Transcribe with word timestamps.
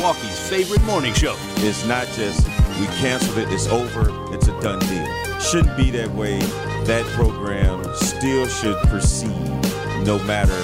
Milwaukee's 0.00 0.48
favorite 0.48 0.82
morning 0.84 1.12
show. 1.12 1.36
It's 1.56 1.84
not 1.84 2.06
just 2.16 2.46
we 2.80 2.86
canceled 3.02 3.36
it, 3.36 3.52
it's 3.52 3.66
over, 3.66 4.08
it's 4.34 4.48
a 4.48 4.60
done 4.62 4.78
deal. 4.78 5.06
Shouldn't 5.40 5.76
be 5.76 5.90
that 5.90 6.10
way. 6.12 6.38
That 6.84 7.04
program 7.14 7.84
still 7.94 8.46
should 8.46 8.78
proceed 8.88 9.28
no 10.06 10.18
matter 10.24 10.58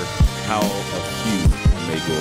how 0.47 0.61
a 0.63 1.03
few 1.21 1.87
may 1.87 2.01
go. 2.09 2.19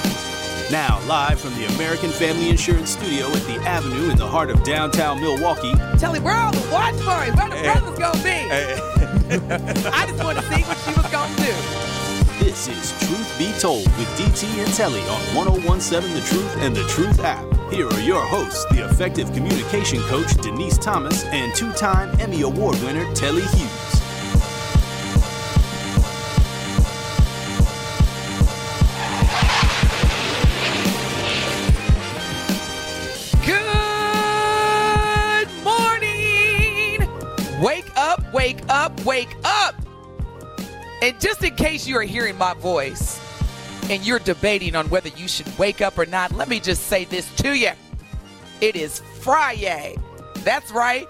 Now, 0.70 1.00
live 1.08 1.40
from 1.40 1.56
the 1.56 1.74
American 1.76 2.10
Family 2.10 2.50
Insurance 2.50 2.90
Studio 2.90 3.28
at 3.28 3.44
the 3.44 3.62
Avenue 3.66 4.10
in 4.10 4.18
the 4.18 4.28
heart 4.28 4.50
of 4.50 4.62
downtown 4.66 5.22
Milwaukee, 5.22 5.74
Tell 5.98 6.12
him 6.12 6.22
where 6.24 6.36
all 6.36 6.52
the 6.52 6.70
watch 6.70 7.00
party, 7.00 7.32
where 7.32 7.48
the 7.48 7.56
Hey. 7.56 7.72
brothers 7.72 7.98
gonna 7.98 8.24
be. 8.24 8.30
Hey. 8.30 8.74
Eh. 8.74 9.90
I 9.94 10.06
just 10.06 10.22
want 10.22 10.38
to 10.38 10.44
see 10.54 10.64
is 12.68 12.92
Truth 13.06 13.38
Be 13.38 13.52
Told 13.60 13.86
with 13.98 14.08
DT 14.18 14.64
and 14.64 14.74
Telly 14.74 15.02
on 15.02 15.36
1017 15.36 16.14
The 16.16 16.22
Truth 16.22 16.58
and 16.58 16.76
the 16.76 16.84
Truth 16.84 17.20
app. 17.20 17.46
Here 17.72 17.88
are 17.88 18.00
your 18.00 18.22
hosts, 18.22 18.66
the 18.72 18.86
effective 18.86 19.32
communication 19.34 20.00
coach 20.04 20.34
Denise 20.42 20.78
Thomas 20.78 21.24
and 21.26 21.54
two 21.54 21.72
time 21.74 22.18
Emmy 22.20 22.42
Award 22.42 22.82
winner 22.82 23.12
Telly 23.14 23.42
Hughes. 23.42 24.02
Good 33.46 35.50
morning. 35.64 37.08
Wake 37.62 37.92
up, 37.96 38.34
wake 38.34 38.62
up, 38.70 39.06
wake. 39.06 39.36
And 41.06 41.22
just 41.22 41.44
in 41.44 41.54
case 41.56 41.86
you 41.86 41.96
are 41.98 42.02
hearing 42.02 42.36
my 42.36 42.56
voice 42.56 43.22
and 43.92 44.04
you're 44.04 44.18
debating 44.18 44.76
on 44.76 44.90
whether 44.90 45.10
you 45.10 45.28
should 45.28 45.56
wake 45.60 45.80
up 45.80 46.00
or 46.00 46.08
not, 46.08 46.32
let 46.32 46.50
me 46.50 46.60
just 46.60 46.88
say 46.88 47.06
this 47.06 47.32
to 47.36 47.56
you. 47.56 47.70
It 48.60 48.76
is 48.76 49.02
Friday. 49.20 49.98
That's 50.38 50.72
right. 50.72 51.06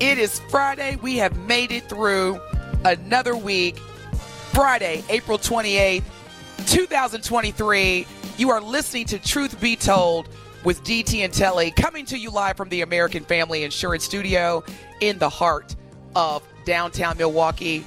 It 0.00 0.16
is 0.16 0.40
Friday. 0.48 0.96
We 1.02 1.18
have 1.18 1.36
made 1.46 1.70
it 1.70 1.86
through 1.86 2.40
another 2.86 3.36
week. 3.36 3.76
Friday, 4.54 5.04
April 5.10 5.36
28th, 5.36 6.04
2023. 6.64 8.06
You 8.38 8.50
are 8.50 8.62
listening 8.62 9.04
to 9.04 9.18
Truth 9.18 9.60
Be 9.60 9.76
Told 9.76 10.30
with 10.64 10.82
DT 10.82 11.22
and 11.22 11.32
Telly, 11.34 11.72
coming 11.72 12.06
to 12.06 12.18
you 12.18 12.30
live 12.30 12.56
from 12.56 12.70
the 12.70 12.80
American 12.80 13.24
Family 13.24 13.64
Insurance 13.64 14.04
Studio 14.04 14.64
in 15.02 15.18
the 15.18 15.28
heart 15.28 15.76
of 16.16 16.42
downtown 16.64 17.18
Milwaukee, 17.18 17.84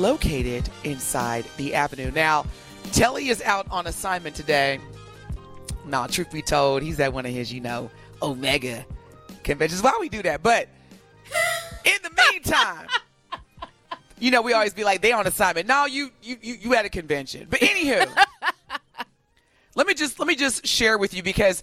located 0.00 0.68
inside 0.84 1.44
the 1.56 1.74
Avenue. 1.74 2.10
Now, 2.10 2.46
Telly 2.92 3.28
is 3.28 3.40
out 3.42 3.66
on 3.70 3.86
assignment 3.86 4.36
today. 4.36 4.78
Nah, 5.86 6.06
truth 6.06 6.30
be 6.32 6.42
told, 6.42 6.82
he's 6.82 7.00
at 7.00 7.12
one 7.12 7.26
of 7.26 7.32
his, 7.32 7.52
you 7.52 7.60
know, 7.60 7.90
Omega 8.22 8.84
conventions. 9.42 9.82
Why 9.82 9.96
we 10.00 10.08
do 10.08 10.22
that? 10.22 10.42
But 10.42 10.68
in 11.84 11.96
the 12.02 12.10
meantime, 12.30 12.86
you 14.18 14.30
know, 14.30 14.42
we 14.42 14.52
always 14.52 14.72
be 14.74 14.84
like, 14.84 15.02
they 15.02 15.12
on 15.12 15.26
assignment. 15.26 15.66
No, 15.68 15.86
you 15.86 16.10
you 16.22 16.38
you, 16.40 16.54
you 16.54 16.74
at 16.74 16.84
a 16.84 16.88
convention. 16.88 17.46
But 17.50 17.60
anywho, 17.60 18.08
let 19.74 19.86
me 19.86 19.94
just 19.94 20.18
let 20.18 20.26
me 20.26 20.34
just 20.36 20.66
share 20.66 20.96
with 20.98 21.12
you 21.14 21.22
because 21.22 21.62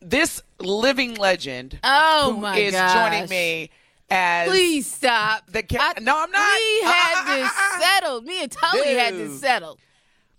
this 0.00 0.42
living 0.60 1.14
legend 1.14 1.78
Oh 1.82 2.32
who 2.34 2.40
my 2.40 2.58
is 2.58 2.72
gosh. 2.72 2.92
joining 2.94 3.28
me 3.28 3.70
as 4.10 4.48
Please 4.48 4.90
stop. 4.90 5.46
The 5.50 5.62
ca- 5.62 5.94
No, 6.00 6.22
I'm 6.22 6.30
not. 6.30 6.58
We 6.58 6.82
had 6.88 7.24
uh, 7.26 7.36
this 7.36 7.50
uh, 7.50 7.78
settled. 7.80 8.24
Me 8.26 8.42
and 8.42 8.52
Tully 8.52 8.94
had 8.94 9.14
this 9.14 9.30
Dude. 9.32 9.40
settled. 9.40 9.78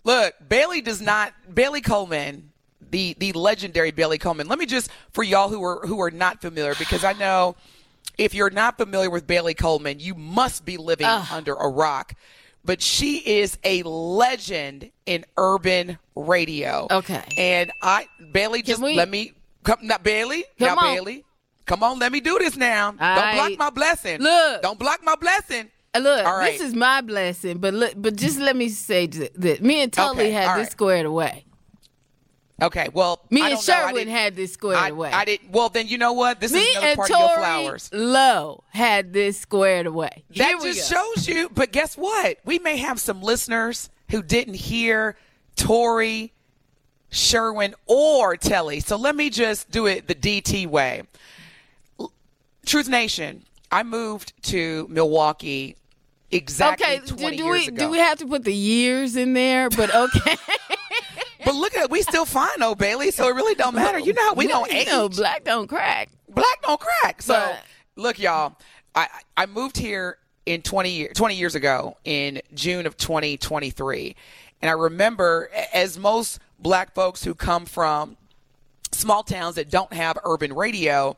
Look, 0.04 0.34
Bailey 0.48 0.80
does 0.80 1.00
not. 1.00 1.32
Bailey 1.52 1.80
Coleman, 1.80 2.52
the 2.90 3.16
the 3.18 3.32
legendary 3.32 3.90
Bailey 3.90 4.18
Coleman. 4.18 4.46
Let 4.48 4.58
me 4.58 4.66
just 4.66 4.90
for 5.12 5.24
y'all 5.24 5.48
who 5.48 5.62
are 5.64 5.86
who 5.86 6.00
are 6.00 6.10
not 6.12 6.40
familiar, 6.40 6.74
because 6.78 7.02
I 7.04 7.12
know 7.14 7.56
if 8.16 8.32
you're 8.34 8.50
not 8.50 8.78
familiar 8.78 9.10
with 9.10 9.26
Bailey 9.26 9.54
Coleman, 9.54 9.98
you 10.00 10.14
must 10.14 10.64
be 10.64 10.76
living 10.76 11.06
Ugh. 11.06 11.26
under 11.32 11.54
a 11.54 11.68
rock. 11.68 12.14
But 12.64 12.82
she 12.82 13.18
is 13.18 13.58
a 13.62 13.82
legend 13.84 14.90
in 15.06 15.24
urban 15.36 15.98
radio. 16.16 16.86
Okay. 16.90 17.22
and 17.36 17.70
I 17.82 18.08
Bailey 18.32 18.62
just 18.62 18.80
we- 18.82 18.94
let 18.94 19.08
me 19.08 19.32
come. 19.64 19.78
Not 19.82 20.02
Bailey. 20.02 20.44
Come 20.58 20.66
now 20.68 20.76
on. 20.76 20.94
Bailey. 20.94 21.24
Come 21.66 21.82
on, 21.82 21.98
let 21.98 22.12
me 22.12 22.20
do 22.20 22.38
this 22.38 22.56
now. 22.56 22.92
Don't 22.92 23.02
I- 23.02 23.34
block 23.34 23.58
my 23.58 23.70
blessing. 23.70 24.20
Look. 24.20 24.62
Don't 24.62 24.78
block 24.78 25.00
my 25.04 25.16
blessing. 25.16 25.70
Uh, 25.94 25.98
Look, 26.00 26.26
All 26.26 26.36
right. 26.38 26.52
this 26.52 26.60
is 26.60 26.74
my 26.74 27.00
blessing, 27.00 27.58
but 27.58 27.72
look, 27.74 27.94
but 27.96 28.16
just 28.16 28.38
let 28.38 28.54
me 28.54 28.68
say 28.68 29.06
that 29.06 29.62
me 29.62 29.82
and 29.82 29.90
Tully 29.92 30.24
Okay, 30.26 30.30
had 30.30 30.48
all 30.48 30.56
this 30.58 30.66
right. 30.66 30.72
squared 30.72 31.06
away. 31.06 31.44
Okay, 32.62 32.88
well, 32.92 33.20
Me 33.30 33.42
I 33.42 33.50
and 33.50 33.54
don't 33.56 33.68
know. 33.68 33.74
I 33.84 33.88
Sherwin 33.90 34.08
had 34.08 34.34
this 34.36 34.52
squared 34.54 34.78
I, 34.78 34.88
away. 34.88 35.10
I 35.10 35.24
didn't. 35.26 35.50
Well, 35.52 35.68
then 35.68 35.88
you 35.88 35.98
know 35.98 36.12
what? 36.14 36.40
This 36.40 36.52
me 36.52 36.60
is 36.60 36.76
another 36.76 36.96
part 36.96 37.10
of 37.10 37.18
your 37.18 37.36
flowers. 37.38 37.90
Lowe 37.92 38.64
had 38.70 39.12
this 39.12 39.38
squared 39.38 39.86
away. 39.86 40.24
That 40.36 40.48
Here 40.48 40.58
we 40.58 40.72
just 40.72 40.90
go. 40.92 40.98
shows 41.14 41.28
you. 41.28 41.48
But 41.50 41.72
guess 41.72 41.96
what? 41.98 42.38
We 42.44 42.58
may 42.58 42.76
have 42.78 42.98
some 43.00 43.22
listeners 43.22 43.90
who 44.10 44.22
didn't 44.22 44.54
hear 44.54 45.16
Tory, 45.56 46.32
Sherwin, 47.10 47.74
or 47.86 48.36
Telly. 48.36 48.80
So 48.80 48.96
let 48.96 49.16
me 49.16 49.28
just 49.30 49.70
do 49.70 49.86
it 49.86 50.06
the 50.08 50.14
DT 50.14 50.66
way. 50.66 51.02
Truth 52.66 52.88
Nation. 52.88 53.44
I 53.72 53.82
moved 53.82 54.32
to 54.44 54.86
Milwaukee 54.90 55.76
exactly 56.30 56.86
Okay, 56.86 57.06
do, 57.06 57.16
20 57.16 57.36
do 57.36 57.44
years 57.44 57.60
we 57.62 57.66
ago. 57.68 57.76
do 57.76 57.90
we 57.90 57.98
have 57.98 58.18
to 58.18 58.26
put 58.26 58.44
the 58.44 58.54
years 58.54 59.16
in 59.16 59.32
there? 59.32 59.70
But 59.70 59.94
okay, 59.94 60.36
but 61.44 61.54
look 61.54 61.76
at 61.76 61.84
it. 61.84 61.90
We 61.90 62.02
still 62.02 62.24
fine, 62.24 62.48
oh 62.60 62.74
Bailey. 62.74 63.10
So 63.10 63.26
it 63.28 63.34
really 63.34 63.54
don't 63.54 63.74
matter. 63.74 63.98
You 63.98 64.12
know 64.12 64.22
how 64.22 64.34
we 64.34 64.46
don't 64.46 64.70
age. 64.72 64.86
know, 64.86 65.08
black 65.08 65.44
don't 65.44 65.66
crack. 65.68 66.10
black 66.28 66.62
don't 66.62 66.80
crack. 66.80 67.22
So 67.22 67.34
But- 67.34 67.62
look, 67.96 68.18
y'all, 68.18 68.56
I 68.94 69.08
I 69.36 69.46
moved 69.46 69.76
here 69.76 70.18
in 70.44 70.62
20 70.62 70.90
years 70.90 71.12
20 71.16 71.34
years 71.34 71.54
ago 71.54 71.96
in 72.04 72.40
June 72.54 72.86
of 72.86 72.96
2023. 72.96 74.14
And 74.62 74.70
I 74.70 74.72
remember 74.74 75.50
as 75.74 75.98
most 75.98 76.38
black 76.58 76.94
folks 76.94 77.22
who 77.24 77.34
come 77.34 77.66
from 77.66 78.16
small 78.92 79.22
towns 79.22 79.56
that 79.56 79.70
don't 79.70 79.92
have 79.92 80.16
urban 80.24 80.52
radio, 80.52 81.16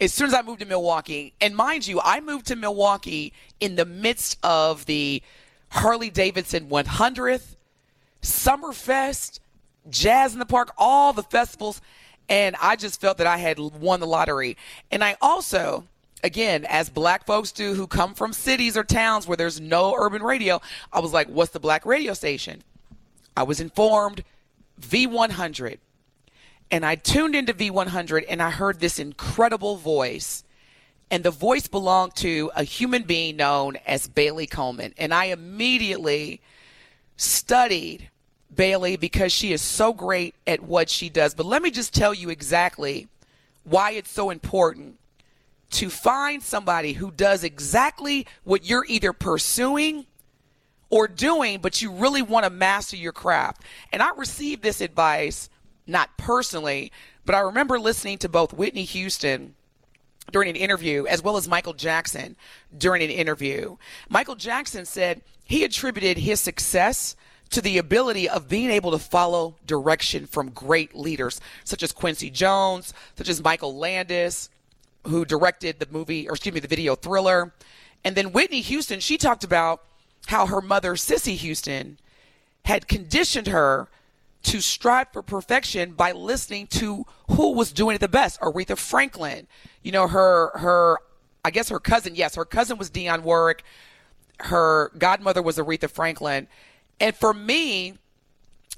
as 0.00 0.12
soon 0.14 0.28
as 0.28 0.34
I 0.34 0.42
moved 0.42 0.60
to 0.60 0.66
Milwaukee, 0.66 1.34
and 1.40 1.54
mind 1.54 1.86
you, 1.86 2.00
I 2.02 2.20
moved 2.20 2.46
to 2.46 2.56
Milwaukee 2.56 3.32
in 3.60 3.76
the 3.76 3.84
midst 3.84 4.38
of 4.42 4.86
the 4.86 5.22
Harley 5.68 6.10
Davidson 6.10 6.68
100th, 6.68 7.56
Summerfest, 8.22 9.40
Jazz 9.88 10.32
in 10.32 10.38
the 10.38 10.46
Park, 10.46 10.72
all 10.78 11.12
the 11.12 11.22
festivals, 11.22 11.80
and 12.28 12.56
I 12.60 12.76
just 12.76 13.00
felt 13.00 13.18
that 13.18 13.26
I 13.26 13.36
had 13.36 13.58
won 13.58 14.00
the 14.00 14.06
lottery. 14.06 14.56
And 14.90 15.04
I 15.04 15.16
also, 15.20 15.84
again, 16.24 16.64
as 16.66 16.88
black 16.88 17.26
folks 17.26 17.52
do 17.52 17.74
who 17.74 17.86
come 17.86 18.14
from 18.14 18.32
cities 18.32 18.76
or 18.76 18.84
towns 18.84 19.26
where 19.26 19.36
there's 19.36 19.60
no 19.60 19.94
urban 19.98 20.22
radio, 20.22 20.60
I 20.92 21.00
was 21.00 21.12
like, 21.12 21.28
what's 21.28 21.52
the 21.52 21.60
black 21.60 21.84
radio 21.84 22.14
station? 22.14 22.62
I 23.36 23.42
was 23.42 23.60
informed 23.60 24.24
V100 24.80 25.78
and 26.70 26.84
I 26.84 26.94
tuned 26.94 27.34
into 27.34 27.52
V100 27.52 28.24
and 28.28 28.42
I 28.42 28.50
heard 28.50 28.80
this 28.80 28.98
incredible 28.98 29.76
voice. 29.76 30.44
And 31.10 31.24
the 31.24 31.32
voice 31.32 31.66
belonged 31.66 32.14
to 32.16 32.52
a 32.54 32.62
human 32.62 33.02
being 33.02 33.36
known 33.36 33.76
as 33.84 34.06
Bailey 34.06 34.46
Coleman. 34.46 34.94
And 34.96 35.12
I 35.12 35.26
immediately 35.26 36.40
studied 37.16 38.08
Bailey 38.54 38.96
because 38.96 39.32
she 39.32 39.52
is 39.52 39.60
so 39.60 39.92
great 39.92 40.36
at 40.46 40.62
what 40.62 40.88
she 40.88 41.08
does. 41.08 41.34
But 41.34 41.46
let 41.46 41.62
me 41.62 41.70
just 41.72 41.92
tell 41.92 42.14
you 42.14 42.30
exactly 42.30 43.08
why 43.64 43.90
it's 43.92 44.10
so 44.10 44.30
important 44.30 44.98
to 45.72 45.90
find 45.90 46.42
somebody 46.42 46.92
who 46.92 47.10
does 47.10 47.44
exactly 47.44 48.26
what 48.44 48.64
you're 48.64 48.86
either 48.88 49.12
pursuing 49.12 50.06
or 50.88 51.06
doing, 51.06 51.60
but 51.60 51.82
you 51.82 51.92
really 51.92 52.22
want 52.22 52.44
to 52.44 52.50
master 52.50 52.96
your 52.96 53.12
craft. 53.12 53.62
And 53.92 54.02
I 54.02 54.10
received 54.16 54.62
this 54.62 54.80
advice, 54.80 55.49
not 55.90 56.16
personally, 56.16 56.92
but 57.26 57.34
I 57.34 57.40
remember 57.40 57.78
listening 57.78 58.18
to 58.18 58.28
both 58.28 58.52
Whitney 58.52 58.84
Houston 58.84 59.54
during 60.32 60.48
an 60.48 60.56
interview 60.56 61.06
as 61.06 61.22
well 61.22 61.36
as 61.36 61.48
Michael 61.48 61.72
Jackson 61.74 62.36
during 62.76 63.02
an 63.02 63.10
interview. 63.10 63.76
Michael 64.08 64.36
Jackson 64.36 64.86
said 64.86 65.22
he 65.44 65.64
attributed 65.64 66.18
his 66.18 66.40
success 66.40 67.16
to 67.50 67.60
the 67.60 67.78
ability 67.78 68.28
of 68.28 68.48
being 68.48 68.70
able 68.70 68.92
to 68.92 68.98
follow 68.98 69.56
direction 69.66 70.26
from 70.26 70.50
great 70.50 70.94
leaders 70.94 71.40
such 71.64 71.82
as 71.82 71.90
Quincy 71.92 72.30
Jones, 72.30 72.94
such 73.16 73.28
as 73.28 73.42
Michael 73.42 73.76
Landis, 73.76 74.50
who 75.06 75.24
directed 75.24 75.78
the 75.78 75.88
movie, 75.90 76.28
or 76.28 76.32
excuse 76.32 76.54
me, 76.54 76.60
the 76.60 76.68
video 76.68 76.94
Thriller. 76.94 77.52
And 78.04 78.14
then 78.14 78.32
Whitney 78.32 78.60
Houston, 78.60 79.00
she 79.00 79.18
talked 79.18 79.44
about 79.44 79.82
how 80.28 80.46
her 80.46 80.60
mother, 80.60 80.94
Sissy 80.94 81.34
Houston, 81.34 81.98
had 82.64 82.86
conditioned 82.86 83.48
her 83.48 83.88
to 84.42 84.60
strive 84.60 85.08
for 85.12 85.22
perfection 85.22 85.92
by 85.92 86.12
listening 86.12 86.66
to 86.68 87.04
who 87.30 87.52
was 87.52 87.72
doing 87.72 87.94
it 87.94 88.00
the 88.00 88.08
best. 88.08 88.40
Aretha 88.40 88.76
Franklin, 88.76 89.46
you 89.82 89.92
know, 89.92 90.06
her, 90.08 90.50
her, 90.54 90.98
I 91.44 91.50
guess 91.50 91.68
her 91.68 91.80
cousin, 91.80 92.14
yes, 92.14 92.34
her 92.34 92.44
cousin 92.44 92.78
was 92.78 92.90
Dionne 92.90 93.22
Warwick. 93.22 93.64
Her 94.40 94.90
godmother 94.96 95.42
was 95.42 95.58
Aretha 95.58 95.90
Franklin. 95.90 96.48
And 96.98 97.14
for 97.14 97.34
me, 97.34 97.94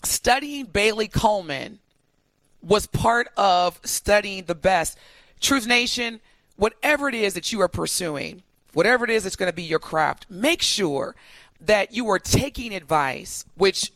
studying 0.05 0.67
Bailey 0.67 1.09
Coleman 1.09 1.79
was 2.63 2.87
part 2.87 3.29
of 3.37 3.81
studying 3.85 4.45
the 4.45 4.55
best. 4.55 4.99
Truth 5.41 5.67
Nation, 5.67 6.21
whatever 6.57 7.09
it 7.09 7.15
is 7.15 7.35
that 7.35 7.53
you 7.53 7.61
are 7.61 7.69
pursuing, 7.69 8.43
whatever 8.73 9.05
it 9.05 9.11
is 9.11 9.25
that's 9.25 9.37
going 9.37 9.51
to 9.51 9.55
be 9.55 9.63
your 9.63 9.79
craft, 9.79 10.27
make 10.31 10.63
sure 10.63 11.15
that 11.61 11.93
you 11.93 12.09
are 12.11 12.19
taking 12.19 12.75
advice, 12.75 13.45
which, 13.57 13.93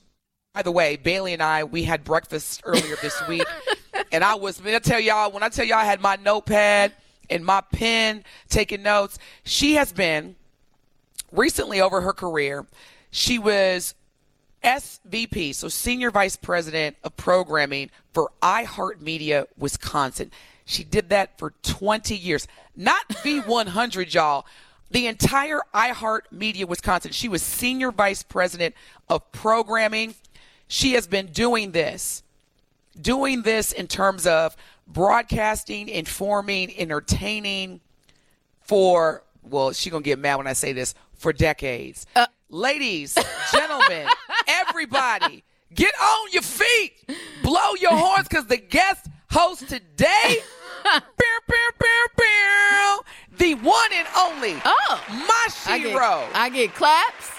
by 0.56 0.62
the 0.62 0.72
way, 0.72 0.96
Bailey 0.96 1.34
and 1.34 1.42
I, 1.42 1.64
we 1.64 1.82
had 1.82 2.02
breakfast 2.02 2.62
earlier 2.64 2.96
this 3.02 3.14
week. 3.28 3.44
and 4.10 4.24
I 4.24 4.36
was, 4.36 4.58
going 4.58 4.72
to 4.72 4.80
tell 4.80 4.98
y'all, 4.98 5.30
when 5.30 5.42
I 5.42 5.50
tell 5.50 5.66
y'all 5.66 5.76
I 5.76 5.84
had 5.84 6.00
my 6.00 6.16
notepad 6.16 6.92
and 7.28 7.44
my 7.44 7.60
pen 7.60 8.24
taking 8.48 8.82
notes, 8.82 9.18
she 9.44 9.74
has 9.74 9.92
been 9.92 10.34
recently 11.30 11.82
over 11.82 12.00
her 12.00 12.14
career, 12.14 12.64
she 13.10 13.38
was 13.38 13.94
SVP, 14.64 15.54
so 15.54 15.68
Senior 15.68 16.10
Vice 16.10 16.36
President 16.36 16.96
of 17.04 17.14
Programming 17.18 17.90
for 18.14 18.30
iHeartMedia 18.40 19.44
Wisconsin. 19.58 20.30
She 20.64 20.84
did 20.84 21.10
that 21.10 21.36
for 21.38 21.52
20 21.64 22.16
years. 22.16 22.48
Not 22.74 23.06
V100, 23.08 24.14
y'all. 24.14 24.46
The 24.90 25.06
entire 25.06 25.60
iHeartMedia 25.74 26.64
Wisconsin. 26.64 27.12
She 27.12 27.28
was 27.28 27.42
Senior 27.42 27.92
Vice 27.92 28.22
President 28.22 28.74
of 29.10 29.30
Programming. 29.32 30.14
She 30.68 30.92
has 30.92 31.06
been 31.06 31.26
doing 31.26 31.72
this, 31.72 32.22
doing 33.00 33.42
this 33.42 33.72
in 33.72 33.86
terms 33.86 34.26
of 34.26 34.56
broadcasting, 34.86 35.88
informing, 35.88 36.76
entertaining 36.76 37.80
for, 38.62 39.22
well, 39.42 39.72
she's 39.72 39.90
going 39.90 40.02
to 40.02 40.08
get 40.08 40.18
mad 40.18 40.36
when 40.36 40.46
I 40.46 40.52
say 40.54 40.72
this, 40.72 40.94
for 41.14 41.32
decades. 41.32 42.06
Uh. 42.14 42.26
Ladies, 42.48 43.16
gentlemen, 43.50 44.06
everybody, 44.46 45.42
get 45.74 45.92
on 46.00 46.28
your 46.32 46.42
feet. 46.42 46.92
Blow 47.42 47.74
your 47.80 47.90
horns 47.90 48.28
because 48.28 48.46
the 48.46 48.56
guest 48.56 49.08
host 49.30 49.68
today, 49.68 50.12
pew, 50.84 51.00
pew, 51.48 51.70
pew, 51.80 52.06
pew, 52.16 53.00
the 53.38 53.54
one 53.54 53.90
and 53.92 54.06
only 54.16 54.54
Oh. 54.64 55.04
I 55.66 55.78
get, 55.80 55.92
I 56.34 56.48
get 56.50 56.74
claps. 56.74 57.30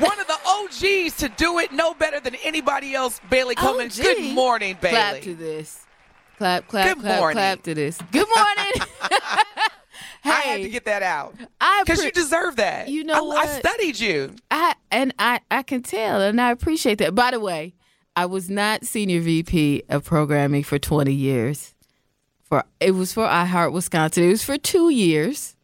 One 0.00 0.20
of 0.20 0.26
the 0.26 0.38
OGs 0.46 1.16
to 1.18 1.28
do 1.36 1.58
it 1.58 1.72
no 1.72 1.94
better 1.94 2.20
than 2.20 2.34
anybody 2.44 2.94
else, 2.94 3.20
Bailey 3.30 3.54
Coleman. 3.54 3.86
OG. 3.86 3.96
Good 3.96 4.34
morning, 4.34 4.76
Bailey. 4.80 4.94
Clap 4.96 5.20
to 5.22 5.34
this. 5.34 5.86
Clap, 6.38 6.68
clap, 6.68 6.96
Good 6.96 7.02
clap, 7.02 7.18
morning. 7.18 7.34
clap 7.34 7.62
to 7.62 7.74
this. 7.74 7.98
Good 8.12 8.26
morning. 8.36 8.72
hey, 9.00 9.10
I 10.24 10.40
had 10.40 10.56
to 10.62 10.68
get 10.68 10.84
that 10.84 11.02
out 11.02 11.34
I 11.60 11.82
because 11.82 12.00
appre- 12.00 12.04
you 12.06 12.10
deserve 12.12 12.56
that. 12.56 12.88
You 12.88 13.04
know 13.04 13.32
I, 13.32 13.42
I 13.42 13.46
studied 13.58 13.98
you. 13.98 14.34
I 14.50 14.74
and 14.90 15.14
I 15.18 15.40
I 15.50 15.62
can 15.62 15.82
tell, 15.82 16.20
and 16.20 16.40
I 16.40 16.50
appreciate 16.50 16.98
that. 16.98 17.14
By 17.14 17.30
the 17.30 17.40
way, 17.40 17.74
I 18.14 18.26
was 18.26 18.50
not 18.50 18.84
senior 18.84 19.20
VP 19.20 19.84
of 19.88 20.04
programming 20.04 20.62
for 20.62 20.78
20 20.78 21.12
years. 21.12 21.74
For 22.42 22.64
it 22.80 22.90
was 22.92 23.14
for 23.14 23.26
iHeart 23.26 23.72
Wisconsin. 23.72 24.24
It 24.24 24.28
was 24.28 24.44
for 24.44 24.58
two 24.58 24.90
years, 24.90 25.55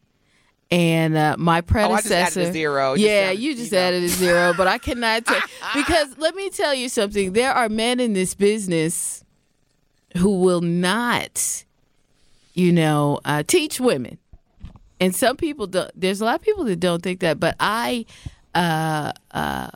and 0.73 1.15
uh, 1.15 1.35
my 1.37 1.59
Oh, 1.59 1.61
just 1.61 1.71
added 1.71 2.03
predecessor. 2.09 2.39
a 2.41 2.51
zero. 2.51 2.95
Just 2.95 3.05
Yeah, 3.07 3.31
you 3.31 3.55
just 3.55 3.71
you 3.71 3.77
know. 3.77 3.83
added 3.83 4.03
a 4.03 4.07
zero, 4.09 4.53
but 4.57 4.67
I 4.67 4.77
cannot 4.77 5.25
tell 5.27 5.39
because 5.75 6.17
let 6.17 6.35
me 6.35 6.49
tell 6.49 6.73
you 6.73 6.89
something. 6.89 7.33
There 7.33 7.51
are 7.53 7.69
men 7.69 7.99
in 7.99 8.13
this 8.13 8.33
business 8.33 9.23
who 10.17 10.39
will 10.39 10.61
not, 10.61 11.63
you 12.53 12.71
know, 12.71 13.19
uh, 13.25 13.43
teach 13.45 13.79
women 13.79 14.17
and 14.99 15.15
some 15.15 15.35
people 15.35 15.65
don't 15.67 15.89
there's 15.99 16.21
a 16.21 16.25
lot 16.25 16.35
of 16.35 16.41
people 16.41 16.63
that 16.63 16.79
don't 16.79 17.01
think 17.01 17.19
that 17.19 17.39
but 17.39 17.55
i 17.59 18.05
uh, 18.53 19.11
uh, 19.31 19.67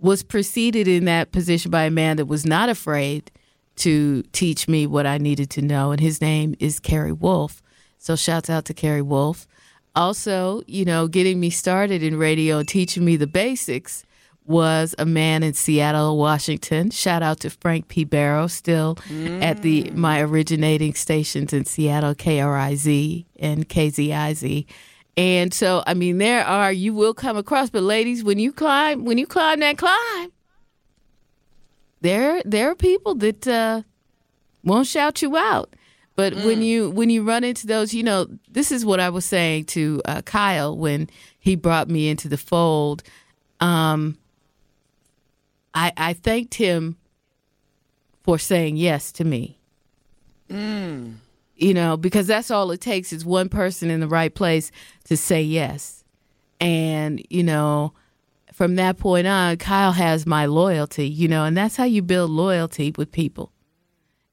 was 0.00 0.22
preceded 0.22 0.88
in 0.88 1.04
that 1.04 1.30
position 1.30 1.70
by 1.70 1.84
a 1.84 1.90
man 1.90 2.16
that 2.16 2.24
was 2.24 2.46
not 2.46 2.70
afraid 2.70 3.30
to 3.76 4.22
teach 4.32 4.66
me 4.68 4.86
what 4.86 5.06
i 5.06 5.18
needed 5.18 5.50
to 5.50 5.60
know 5.60 5.92
and 5.92 6.00
his 6.00 6.22
name 6.22 6.54
is 6.58 6.80
kerry 6.80 7.12
wolf 7.12 7.60
so 7.98 8.16
shouts 8.16 8.48
out 8.48 8.64
to 8.64 8.72
kerry 8.72 9.02
wolf 9.02 9.46
also 9.94 10.62
you 10.66 10.84
know 10.84 11.08
getting 11.08 11.38
me 11.40 11.50
started 11.50 12.02
in 12.02 12.16
radio 12.18 12.58
and 12.58 12.68
teaching 12.68 13.04
me 13.04 13.16
the 13.16 13.26
basics 13.26 14.04
was 14.44 14.94
a 14.98 15.06
man 15.06 15.42
in 15.42 15.54
Seattle, 15.54 16.18
Washington. 16.18 16.90
Shout 16.90 17.22
out 17.22 17.40
to 17.40 17.50
Frank 17.50 17.88
P. 17.88 18.04
Barrow, 18.04 18.46
still 18.48 18.98
at 19.40 19.62
the 19.62 19.90
my 19.92 20.20
originating 20.20 20.94
stations 20.94 21.52
in 21.52 21.64
Seattle, 21.64 22.14
KRIZ 22.14 23.24
and 23.38 23.68
KZIZ. 23.68 24.66
And 25.16 25.52
so, 25.52 25.82
I 25.86 25.94
mean, 25.94 26.18
there 26.18 26.44
are 26.44 26.72
you 26.72 26.94
will 26.94 27.14
come 27.14 27.36
across, 27.36 27.70
but 27.70 27.82
ladies, 27.82 28.24
when 28.24 28.38
you 28.38 28.52
climb, 28.52 29.04
when 29.04 29.18
you 29.18 29.26
climb 29.26 29.60
that 29.60 29.78
climb, 29.78 30.32
there 32.00 32.42
there 32.44 32.70
are 32.70 32.74
people 32.74 33.14
that 33.16 33.46
uh, 33.46 33.82
won't 34.64 34.86
shout 34.86 35.22
you 35.22 35.36
out. 35.36 35.74
But 36.14 36.34
when 36.34 36.60
you 36.62 36.90
when 36.90 37.08
you 37.10 37.22
run 37.22 37.42
into 37.42 37.66
those, 37.66 37.94
you 37.94 38.02
know, 38.02 38.26
this 38.50 38.70
is 38.70 38.84
what 38.84 39.00
I 39.00 39.08
was 39.08 39.24
saying 39.24 39.64
to 39.66 40.02
uh, 40.04 40.22
Kyle 40.22 40.76
when 40.76 41.08
he 41.38 41.56
brought 41.56 41.88
me 41.88 42.08
into 42.08 42.28
the 42.28 42.36
fold. 42.36 43.02
Um, 43.60 44.18
I 45.74 45.92
I 45.96 46.12
thanked 46.12 46.54
him 46.54 46.96
for 48.22 48.38
saying 48.38 48.76
yes 48.76 49.10
to 49.12 49.24
me. 49.24 49.58
You 51.56 51.74
know, 51.74 51.96
because 51.96 52.26
that's 52.26 52.50
all 52.50 52.70
it 52.72 52.80
takes 52.80 53.12
is 53.12 53.24
one 53.24 53.48
person 53.48 53.90
in 53.90 54.00
the 54.00 54.08
right 54.08 54.34
place 54.34 54.70
to 55.04 55.16
say 55.16 55.42
yes. 55.42 56.04
And, 56.60 57.24
you 57.30 57.42
know, 57.42 57.92
from 58.52 58.76
that 58.76 58.98
point 58.98 59.26
on, 59.26 59.56
Kyle 59.56 59.92
has 59.92 60.26
my 60.26 60.46
loyalty, 60.46 61.08
you 61.08 61.26
know, 61.28 61.44
and 61.44 61.56
that's 61.56 61.76
how 61.76 61.84
you 61.84 62.02
build 62.02 62.30
loyalty 62.30 62.92
with 62.96 63.10
people. 63.12 63.52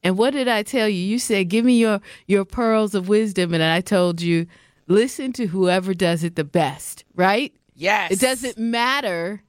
And 0.03 0.17
what 0.17 0.31
did 0.31 0.47
I 0.47 0.63
tell 0.63 0.87
you? 0.87 0.99
You 0.99 1.19
said, 1.19 1.49
"Give 1.49 1.65
me 1.65 1.79
your 1.79 1.99
your 2.27 2.45
pearls 2.45 2.95
of 2.95 3.09
wisdom," 3.09 3.53
and 3.53 3.63
I 3.63 3.81
told 3.81 4.21
you, 4.21 4.47
"Listen 4.87 5.33
to 5.33 5.47
whoever 5.47 5.93
does 5.93 6.23
it 6.23 6.35
the 6.35 6.43
best." 6.43 7.03
Right? 7.15 7.53
Yes. 7.75 8.11
It 8.11 8.19
doesn't 8.19 8.57
matter 8.57 9.41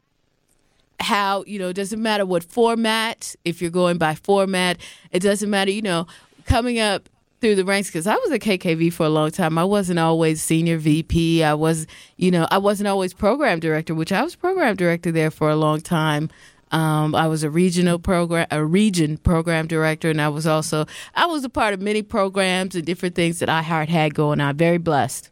how, 1.00 1.44
you 1.46 1.58
know, 1.58 1.68
it 1.68 1.74
doesn't 1.74 2.02
matter 2.02 2.26
what 2.26 2.44
format, 2.44 3.34
if 3.44 3.60
you're 3.60 3.70
going 3.70 3.98
by 3.98 4.14
format, 4.14 4.78
it 5.10 5.20
doesn't 5.20 5.50
matter, 5.50 5.70
you 5.70 5.82
know, 5.82 6.06
coming 6.44 6.78
up 6.78 7.08
through 7.40 7.54
the 7.54 7.64
ranks 7.64 7.88
because 7.88 8.06
I 8.06 8.16
was 8.16 8.30
at 8.32 8.40
KKV 8.40 8.92
for 8.92 9.06
a 9.06 9.08
long 9.08 9.30
time. 9.30 9.56
I 9.56 9.64
wasn't 9.64 9.98
always 9.98 10.42
senior 10.42 10.76
VP. 10.76 11.42
I 11.42 11.54
was, 11.54 11.86
you 12.18 12.30
know, 12.30 12.46
I 12.50 12.58
wasn't 12.58 12.88
always 12.88 13.14
program 13.14 13.60
director, 13.60 13.94
which 13.94 14.12
I 14.12 14.22
was 14.22 14.36
program 14.36 14.76
director 14.76 15.10
there 15.10 15.30
for 15.30 15.48
a 15.48 15.56
long 15.56 15.80
time. 15.80 16.28
Um, 16.70 17.14
I 17.14 17.26
was 17.26 17.42
a 17.42 17.50
regional 17.50 17.98
program, 17.98 18.46
a 18.50 18.64
region 18.64 19.18
program 19.18 19.66
director, 19.66 20.10
and 20.10 20.20
I 20.20 20.28
was 20.28 20.46
also 20.46 20.86
I 21.14 21.26
was 21.26 21.44
a 21.44 21.48
part 21.48 21.74
of 21.74 21.80
many 21.80 22.02
programs 22.02 22.76
and 22.76 22.84
different 22.84 23.14
things 23.14 23.38
that 23.40 23.48
iHeart 23.48 23.88
had 23.88 24.14
going 24.14 24.40
on. 24.40 24.56
Very 24.56 24.78
blessed. 24.78 25.30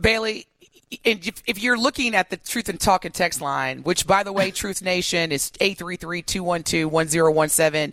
Bailey, 0.00 0.46
and 1.04 1.26
if, 1.26 1.42
if 1.46 1.62
you're 1.62 1.78
looking 1.78 2.14
at 2.14 2.30
the 2.30 2.36
Truth 2.36 2.68
and 2.68 2.80
Talk 2.80 3.04
and 3.04 3.12
text 3.14 3.40
line, 3.40 3.82
which 3.82 4.06
by 4.06 4.22
the 4.22 4.32
way, 4.32 4.50
Truth 4.50 4.82
Nation 4.82 5.32
is 5.32 5.50
833-212-1017. 5.52 7.92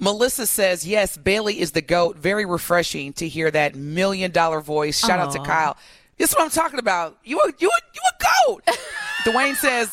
Melissa 0.00 0.46
says, 0.46 0.86
yes, 0.86 1.16
Bailey 1.16 1.58
is 1.58 1.72
the 1.72 1.82
GOAT. 1.82 2.16
Very 2.16 2.44
refreshing 2.44 3.12
to 3.14 3.26
hear 3.26 3.50
that 3.50 3.74
million 3.74 4.30
dollar 4.30 4.60
voice. 4.60 4.96
Shout 4.98 5.18
out 5.18 5.32
to 5.32 5.40
Kyle. 5.40 5.76
This 6.18 6.30
is 6.30 6.36
what 6.36 6.44
I'm 6.44 6.50
talking 6.50 6.78
about. 6.78 7.18
You 7.24 7.40
a, 7.40 7.52
you 7.58 7.68
a, 7.68 7.80
you 7.94 8.00
a 8.08 8.12
GOAT. 8.46 8.62
Dwayne 9.24 9.56
says, 9.56 9.92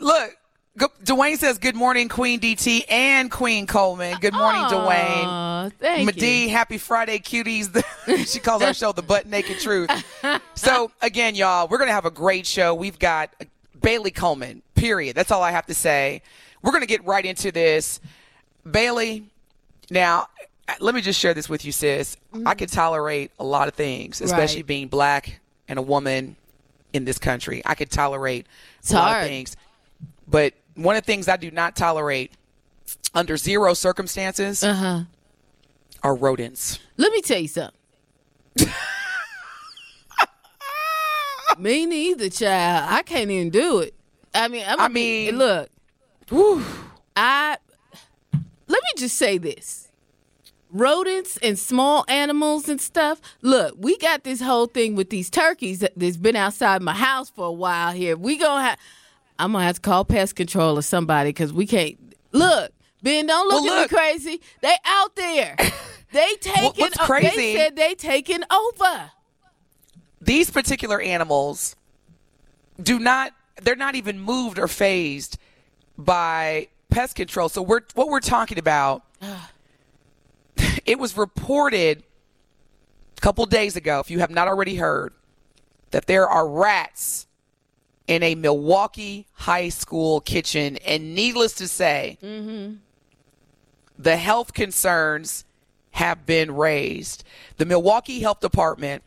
look, 0.00 0.36
Dwayne 0.76 1.36
says, 1.36 1.58
good 1.58 1.76
morning, 1.76 2.08
Queen 2.08 2.40
DT 2.40 2.84
and 2.90 3.30
Queen 3.30 3.64
Coleman. 3.66 4.18
Good 4.20 4.34
morning, 4.34 4.62
Dwayne. 4.62 5.24
Aw, 5.24 5.70
thank 5.78 6.06
Medee, 6.06 6.44
you. 6.44 6.48
happy 6.48 6.78
Friday, 6.78 7.20
cuties. 7.20 7.70
she 8.32 8.40
calls 8.40 8.60
our 8.60 8.74
show 8.74 8.90
the 8.90 9.02
Butt 9.02 9.26
Naked 9.26 9.60
Truth. 9.60 9.90
So, 10.56 10.90
again, 11.02 11.34
y'all, 11.34 11.68
we're 11.68 11.76
going 11.78 11.88
to 11.88 11.94
have 11.94 12.06
a 12.06 12.10
great 12.10 12.46
show. 12.46 12.74
We've 12.74 12.98
got 12.98 13.34
Bailey 13.82 14.10
Coleman, 14.10 14.62
period. 14.74 15.14
That's 15.14 15.30
all 15.30 15.42
I 15.42 15.50
have 15.50 15.66
to 15.66 15.74
say. 15.74 16.22
We're 16.62 16.70
going 16.70 16.80
to 16.80 16.86
get 16.86 17.04
right 17.04 17.24
into 17.24 17.52
this. 17.52 18.00
Bailey, 18.68 19.26
now, 19.90 20.28
let 20.80 20.94
me 20.94 21.02
just 21.02 21.20
share 21.20 21.34
this 21.34 21.48
with 21.48 21.64
you, 21.66 21.72
sis. 21.72 22.16
I 22.32 22.36
mm. 22.38 22.58
can 22.58 22.68
tolerate 22.68 23.30
a 23.38 23.44
lot 23.44 23.68
of 23.68 23.74
things, 23.74 24.22
especially 24.22 24.62
Right. 24.62 24.66
being 24.66 24.88
black 24.88 25.40
and 25.68 25.78
a 25.78 25.82
woman 25.82 26.36
in 26.94 27.04
this 27.04 27.18
country. 27.18 27.60
I 27.66 27.74
could 27.74 27.90
tolerate 27.90 28.46
It's 28.78 28.92
a 28.92 28.94
lot 28.94 29.08
hard. 29.08 29.24
of 29.24 29.28
things. 29.28 29.56
But 30.26 30.54
one 30.74 30.96
of 30.96 31.02
the 31.02 31.06
things 31.06 31.28
I 31.28 31.36
do 31.36 31.50
not 31.50 31.76
tolerate 31.76 32.32
under 33.14 33.36
zero 33.36 33.74
circumstances 33.74 34.62
Uh 34.64 34.74
huh. 34.74 35.00
are 36.02 36.14
rodents. 36.14 36.78
Let 36.96 37.12
me 37.12 37.20
tell 37.22 37.38
you 37.40 37.48
something. 37.48 37.78
Me 41.58 41.86
neither, 41.86 42.28
child. 42.30 42.86
I 42.90 43.02
can't 43.02 43.30
even 43.30 43.50
do 43.50 43.78
it. 43.78 43.94
I 44.34 44.48
mean, 44.48 44.64
I'm 44.66 44.80
I 44.80 44.88
mean- 44.88 45.38
look. 45.38 45.70
Whew. 46.30 46.64
I 47.16 47.58
let 48.66 48.82
me 48.82 48.88
just 48.96 49.16
say 49.16 49.38
this. 49.38 49.88
Rodents 50.70 51.36
and 51.42 51.56
small 51.56 52.04
animals 52.08 52.68
and 52.68 52.80
stuff. 52.80 53.20
Look, 53.42 53.76
we 53.78 53.96
got 53.98 54.24
this 54.24 54.40
whole 54.40 54.66
thing 54.66 54.96
with 54.96 55.10
these 55.10 55.30
turkeys 55.30 55.78
that, 55.78 55.92
that's 55.96 56.16
been 56.16 56.34
outside 56.34 56.82
my 56.82 56.94
house 56.94 57.30
for 57.30 57.46
a 57.46 57.52
while 57.52 57.92
here. 57.92 58.16
We 58.16 58.36
gonna 58.36 58.64
have 58.64 58.78
I'm 59.38 59.52
gonna 59.52 59.64
have 59.64 59.76
to 59.76 59.80
call 59.80 60.04
pest 60.04 60.36
control 60.36 60.78
or 60.78 60.82
somebody 60.82 61.30
because 61.30 61.52
we 61.52 61.66
can't 61.66 61.96
look. 62.32 62.72
Ben, 63.02 63.26
don't 63.26 63.48
look 63.48 63.64
Well, 63.64 63.74
at 63.74 63.80
look. 63.82 63.92
me 63.92 63.96
crazy. 63.98 64.40
They 64.62 64.74
out 64.84 65.16
there. 65.16 65.56
They 66.12 66.36
taking 66.40 66.70
what's 66.80 66.96
o- 67.00 67.04
crazy- 67.06 67.34
they 67.36 67.56
said 67.56 67.74
they 67.74 67.94
taking 67.96 68.42
over. 68.48 69.10
These 70.20 70.48
particular 70.48 71.00
animals 71.00 71.74
do 72.80 73.00
not 73.00 73.32
they're 73.62 73.74
not 73.74 73.96
even 73.96 74.20
moved 74.20 74.60
or 74.60 74.68
phased 74.68 75.38
by 75.98 76.68
pest 76.88 77.16
control. 77.16 77.48
So 77.48 77.62
we're 77.62 77.80
what 77.96 78.08
we're 78.10 78.20
talking 78.20 78.58
about 78.60 79.02
it 80.86 80.98
was 81.00 81.16
reported 81.16 82.04
a 83.18 83.20
couple 83.20 83.44
days 83.46 83.74
ago, 83.74 83.98
if 83.98 84.08
you 84.10 84.20
have 84.20 84.30
not 84.30 84.48
already 84.48 84.76
heard, 84.76 85.14
that 85.90 86.06
there 86.06 86.28
are 86.28 86.48
rats 86.48 87.26
in 88.06 88.22
a 88.22 88.34
Milwaukee 88.34 89.26
high 89.32 89.68
school 89.68 90.20
kitchen. 90.20 90.76
And 90.78 91.14
needless 91.14 91.54
to 91.54 91.68
say, 91.68 92.18
the 93.98 94.16
health 94.16 94.52
concerns 94.52 95.44
have 95.92 96.26
been 96.26 96.54
raised. 96.54 97.24
The 97.56 97.64
Milwaukee 97.64 98.20
Health 98.20 98.40
Department 98.40 99.02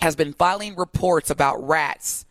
has 0.00 0.16
been 0.16 0.32
filing 0.32 0.74
reports 0.76 1.28
about 1.30 1.66
rats 1.66 2.24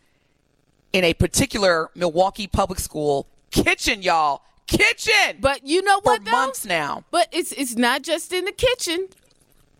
in 0.92 1.04
a 1.04 1.14
particular 1.14 1.90
Milwaukee 1.94 2.46
public 2.46 2.80
school 2.80 3.28
kitchen, 3.50 4.02
y'all. 4.02 4.42
Kitchen! 4.66 5.38
But 5.40 5.66
you 5.66 5.82
know 5.82 6.00
for 6.00 6.12
what? 6.12 6.24
though? 6.24 6.30
months 6.30 6.66
now. 6.66 7.04
But 7.10 7.28
it's 7.32 7.52
it's 7.52 7.76
not 7.76 8.02
just 8.02 8.32
in 8.32 8.44
the 8.44 8.52
kitchen, 8.52 9.08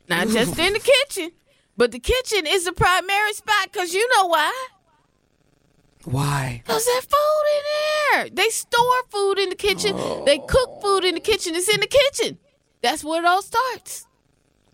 not 0.08 0.28
just 0.28 0.58
in 0.58 0.72
the 0.72 0.78
kitchen, 0.78 1.32
but 1.76 1.92
the 1.92 1.98
kitchen 1.98 2.46
is 2.46 2.64
the 2.64 2.72
primary 2.72 3.32
spot 3.34 3.70
because 3.70 3.92
you 3.92 4.08
know 4.16 4.26
why? 4.28 4.68
Why? 6.10 6.62
Cause 6.64 6.86
there's 6.86 7.04
food 7.04 7.44
in 7.54 7.62
there. 8.12 8.30
They 8.30 8.48
store 8.48 9.02
food 9.10 9.38
in 9.38 9.50
the 9.50 9.54
kitchen. 9.54 9.94
They 10.24 10.38
cook 10.38 10.80
food 10.80 11.04
in 11.04 11.14
the 11.14 11.20
kitchen. 11.20 11.54
It's 11.54 11.68
in 11.68 11.80
the 11.80 11.86
kitchen. 11.86 12.38
That's 12.80 13.04
where 13.04 13.22
it 13.22 13.26
all 13.26 13.42
starts. 13.42 14.06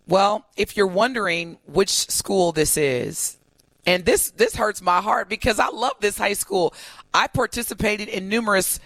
Well, 0.06 0.46
if 0.56 0.76
you're 0.76 0.86
wondering 0.86 1.58
which 1.66 1.90
school 1.90 2.52
this 2.52 2.76
is, 2.76 3.38
and 3.84 4.04
this 4.04 4.30
this 4.30 4.54
hurts 4.54 4.80
my 4.80 5.00
heart 5.00 5.28
because 5.28 5.58
I 5.58 5.68
love 5.70 5.94
this 5.98 6.18
high 6.18 6.34
school. 6.34 6.72
I 7.12 7.26
participated 7.26 8.08
in 8.08 8.28
numerous, 8.28 8.78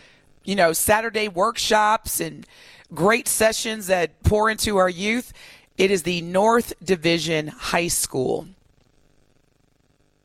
you 0.42 0.54
know, 0.54 0.72
Saturday 0.72 1.28
workshops 1.28 2.18
and 2.18 2.46
great 2.94 3.28
sessions 3.28 3.88
that 3.88 4.22
pour 4.22 4.48
into 4.48 4.78
our 4.78 4.88
youth. 4.88 5.34
It 5.76 5.90
is 5.90 6.02
the 6.02 6.22
North 6.22 6.72
Division 6.82 7.48
High 7.48 7.88
School. 7.88 8.48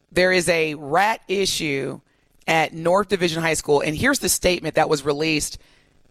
There 0.09 0.31
is 0.31 0.47
a 0.47 0.75
rat 0.75 1.21
issue 1.27 1.99
at 2.47 2.73
North 2.73 3.09
Division 3.09 3.41
High 3.41 3.53
School, 3.53 3.81
and 3.81 3.95
here's 3.95 4.19
the 4.19 4.29
statement 4.29 4.75
that 4.75 4.89
was 4.89 5.05
released 5.05 5.57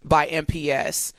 by 0.04 0.26
MPS. 0.28 1.12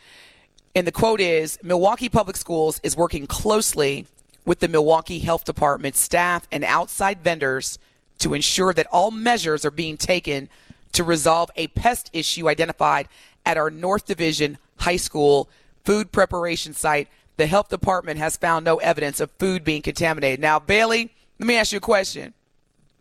And 0.75 0.87
the 0.87 0.91
quote 0.91 1.21
is 1.21 1.59
Milwaukee 1.61 2.09
Public 2.09 2.35
Schools 2.35 2.79
is 2.83 2.97
working 2.97 3.27
closely 3.27 4.07
with 4.45 4.59
the 4.59 4.67
Milwaukee 4.67 5.19
Health 5.19 5.45
Department 5.45 5.95
staff 5.95 6.47
and 6.51 6.63
outside 6.63 7.21
vendors 7.23 7.77
to 8.19 8.33
ensure 8.33 8.73
that 8.73 8.87
all 8.91 9.11
measures 9.11 9.65
are 9.65 9.71
being 9.71 9.97
taken 9.97 10.49
to 10.93 11.03
resolve 11.03 11.49
a 11.55 11.67
pest 11.67 12.09
issue 12.13 12.49
identified 12.49 13.07
at 13.45 13.57
our 13.57 13.69
North 13.69 14.05
Division 14.05 14.57
High 14.77 14.97
School 14.97 15.49
food 15.83 16.11
preparation 16.11 16.73
site. 16.73 17.07
The 17.37 17.47
health 17.47 17.69
department 17.69 18.19
has 18.19 18.37
found 18.37 18.63
no 18.65 18.77
evidence 18.77 19.19
of 19.19 19.31
food 19.39 19.63
being 19.63 19.81
contaminated. 19.81 20.39
Now, 20.39 20.59
Bailey, 20.59 21.11
let 21.39 21.47
me 21.47 21.55
ask 21.55 21.71
you 21.71 21.77
a 21.77 21.81
question. 21.81 22.33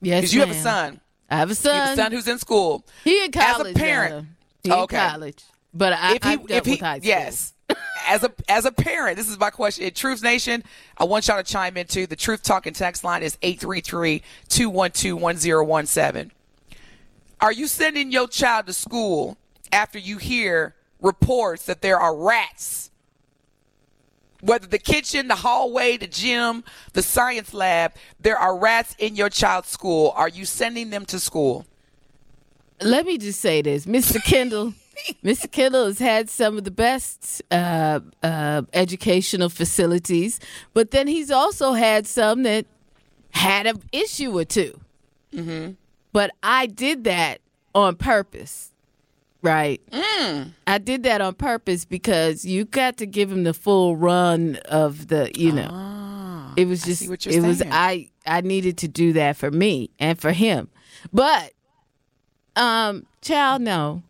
Yes, 0.00 0.22
Because 0.22 0.34
you 0.34 0.40
have 0.40 0.50
a 0.50 0.54
son. 0.54 1.00
I 1.32 1.36
have 1.36 1.48
a 1.48 1.52
You 1.52 1.54
son. 1.54 1.74
have 1.74 1.92
a 1.92 1.96
son 1.96 2.12
who's 2.12 2.28
in 2.28 2.38
school. 2.38 2.84
He 3.04 3.24
in 3.24 3.32
college. 3.32 3.68
As 3.68 3.72
a 3.72 3.78
parent. 3.78 4.26
He 4.62 4.68
in 4.68 4.76
oh, 4.76 4.86
college. 4.86 5.42
But 5.72 5.94
I, 5.94 6.16
if 6.16 6.22
he, 6.22 6.30
I've 6.30 6.50
if 6.50 6.66
he, 6.66 6.72
with 6.72 6.80
high 6.80 6.98
school. 6.98 7.08
yes, 7.08 7.54
as 8.06 8.22
a 8.22 8.30
as 8.50 8.66
a 8.66 8.72
parent, 8.72 9.16
this 9.16 9.30
is 9.30 9.38
my 9.38 9.48
question. 9.48 9.84
In 9.84 9.94
Truth 9.94 10.22
Nation, 10.22 10.62
I 10.98 11.04
want 11.04 11.26
y'all 11.26 11.42
to 11.42 11.44
chime 11.50 11.78
in 11.78 11.86
too. 11.86 12.06
The 12.06 12.16
Truth 12.16 12.42
Talking 12.42 12.74
text 12.74 13.02
line 13.02 13.22
is 13.22 13.38
833-212-1017. 13.38 16.32
Are 17.40 17.52
you 17.52 17.66
sending 17.66 18.12
your 18.12 18.28
child 18.28 18.66
to 18.66 18.74
school 18.74 19.38
after 19.72 19.98
you 19.98 20.18
hear 20.18 20.74
reports 21.00 21.64
that 21.64 21.80
there 21.80 21.98
are 21.98 22.14
rats? 22.14 22.90
Whether 24.42 24.66
the 24.66 24.78
kitchen, 24.78 25.28
the 25.28 25.36
hallway, 25.36 25.96
the 25.96 26.06
gym, 26.06 26.64
the 26.92 27.02
science 27.02 27.54
lab, 27.54 27.94
there 28.20 28.36
are 28.36 28.58
rats 28.58 28.94
in 28.98 29.16
your 29.16 29.30
child's 29.30 29.68
school. 29.68 30.12
Are 30.14 30.28
you 30.28 30.44
sending 30.44 30.90
them 30.90 31.06
to 31.06 31.18
school? 31.18 31.64
let 32.84 33.06
me 33.06 33.18
just 33.18 33.40
say 33.40 33.62
this, 33.62 33.86
Mr. 33.86 34.22
Kendall. 34.22 34.74
Mr. 35.24 35.50
Kendall 35.50 35.86
has 35.86 35.98
had 35.98 36.28
some 36.28 36.58
of 36.58 36.64
the 36.64 36.70
best 36.70 37.42
uh, 37.50 38.00
uh, 38.22 38.62
educational 38.72 39.48
facilities, 39.48 40.38
but 40.74 40.90
then 40.90 41.06
he's 41.06 41.30
also 41.30 41.72
had 41.72 42.06
some 42.06 42.42
that 42.42 42.66
had 43.30 43.66
an 43.66 43.82
issue 43.92 44.36
or 44.36 44.44
2 44.44 44.78
Mm-hmm. 45.32 45.72
But 46.12 46.32
I 46.42 46.66
did 46.66 47.04
that 47.04 47.40
on 47.74 47.96
purpose, 47.96 48.71
right? 49.42 49.80
I 50.66 50.78
did 50.78 51.02
that 51.02 51.20
on 51.20 51.34
purpose 51.34 51.84
because 51.84 52.44
you 52.44 52.64
got 52.64 52.96
to 52.98 53.06
give 53.06 53.30
him 53.30 53.44
the 53.44 53.54
full 53.54 53.96
run 53.96 54.56
of 54.66 55.08
the, 55.08 55.30
you 55.36 55.52
know. 55.52 56.52
it 56.56 56.66
was 56.66 56.82
just, 56.82 57.00
see 57.00 57.08
what 57.08 57.26
you're 57.26 57.34
it 57.34 57.46
was. 57.46 57.62
I. 57.62 58.08
I 58.24 58.40
needed 58.40 58.78
to 58.78 58.88
do 58.88 59.14
that 59.14 59.36
for 59.36 59.50
me 59.50 59.90
and 59.98 60.16
for 60.16 60.30
him, 60.30 60.68
but 61.12 61.52
um, 62.54 63.04
child, 63.20 63.62
no. 63.62 64.04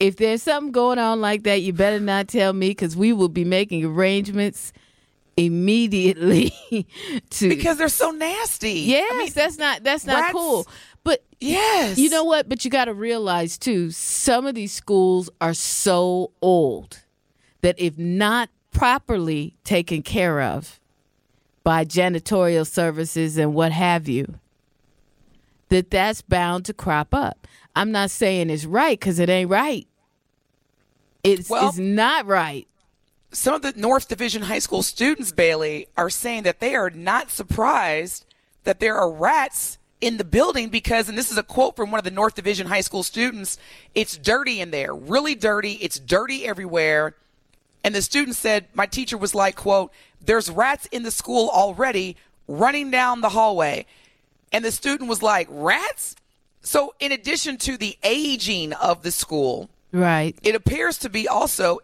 If 0.00 0.16
there's 0.16 0.42
something 0.42 0.72
going 0.72 0.98
on 0.98 1.20
like 1.20 1.42
that, 1.42 1.60
you 1.60 1.72
better 1.74 2.00
not 2.00 2.28
tell 2.28 2.52
me 2.52 2.68
because 2.68 2.96
we 2.96 3.12
will 3.12 3.28
be 3.28 3.44
making 3.44 3.84
arrangements 3.84 4.72
immediately 5.36 6.52
to. 7.30 7.48
Because 7.48 7.78
they're 7.78 7.88
so 7.88 8.10
nasty. 8.10 8.72
yes, 8.72 9.10
I 9.12 9.18
mean, 9.18 9.32
that's 9.34 9.58
not 9.58 9.82
that's 9.82 10.06
not 10.06 10.20
rats- 10.20 10.32
cool. 10.32 10.66
But 11.08 11.24
yes. 11.40 11.96
you 11.96 12.10
know 12.10 12.24
what? 12.24 12.50
But 12.50 12.66
you 12.66 12.70
got 12.70 12.84
to 12.84 12.92
realize 12.92 13.56
too, 13.56 13.90
some 13.90 14.44
of 14.44 14.54
these 14.54 14.72
schools 14.74 15.30
are 15.40 15.54
so 15.54 16.32
old 16.42 17.00
that 17.62 17.76
if 17.78 17.96
not 17.96 18.50
properly 18.72 19.56
taken 19.64 20.02
care 20.02 20.42
of 20.42 20.78
by 21.64 21.86
janitorial 21.86 22.66
services 22.66 23.38
and 23.38 23.54
what 23.54 23.72
have 23.72 24.06
you, 24.06 24.38
that 25.70 25.90
that's 25.90 26.20
bound 26.20 26.66
to 26.66 26.74
crop 26.74 27.14
up. 27.14 27.46
I'm 27.74 27.90
not 27.90 28.10
saying 28.10 28.50
it's 28.50 28.66
right 28.66 29.00
because 29.00 29.18
it 29.18 29.30
ain't 29.30 29.48
right. 29.48 29.86
It's, 31.24 31.48
Well- 31.48 31.70
it's 31.70 31.78
not 31.78 32.26
right. 32.26 32.68
some 33.32 33.54
of 33.54 33.62
the 33.62 33.72
North 33.76 34.08
Division 34.08 34.42
High 34.42 34.58
School 34.58 34.82
students, 34.82 35.32
Bailey, 35.32 35.88
are 35.96 36.10
saying 36.10 36.42
that 36.42 36.60
they 36.60 36.74
are 36.74 36.90
not 36.90 37.30
surprised 37.30 38.26
that 38.64 38.78
there 38.78 38.96
are 38.98 39.10
rats 39.10 39.78
in 40.00 40.16
the 40.16 40.24
building 40.24 40.68
because, 40.68 41.08
and 41.08 41.18
this 41.18 41.30
is 41.30 41.38
a 41.38 41.42
quote 41.42 41.76
from 41.76 41.90
one 41.90 41.98
of 41.98 42.04
the 42.04 42.10
North 42.10 42.34
Division 42.34 42.66
High 42.66 42.82
School 42.82 43.02
students, 43.02 43.58
it's 43.94 44.16
dirty 44.16 44.60
in 44.60 44.70
there, 44.70 44.94
really 44.94 45.34
dirty. 45.34 45.72
It's 45.72 45.98
dirty 45.98 46.46
everywhere. 46.46 47.14
And 47.84 47.94
the 47.94 48.02
student 48.02 48.36
said, 48.36 48.66
my 48.74 48.86
teacher 48.86 49.16
was 49.16 49.34
like, 49.34 49.56
quote, 49.56 49.92
there's 50.24 50.50
rats 50.50 50.86
in 50.86 51.02
the 51.02 51.10
school 51.10 51.48
already 51.48 52.16
running 52.46 52.90
down 52.90 53.20
the 53.20 53.28
hallway. 53.30 53.86
And 54.52 54.64
the 54.64 54.72
student 54.72 55.08
was 55.08 55.22
like, 55.22 55.46
rats? 55.50 56.16
So 56.62 56.94
in 57.00 57.12
addition 57.12 57.56
to 57.58 57.76
the 57.76 57.96
aging 58.02 58.72
of 58.74 59.02
the 59.02 59.10
school, 59.10 59.68
Right. 59.92 60.36
it 60.42 60.54
appears 60.54 60.98
to 60.98 61.08
be 61.08 61.26
also 61.28 61.80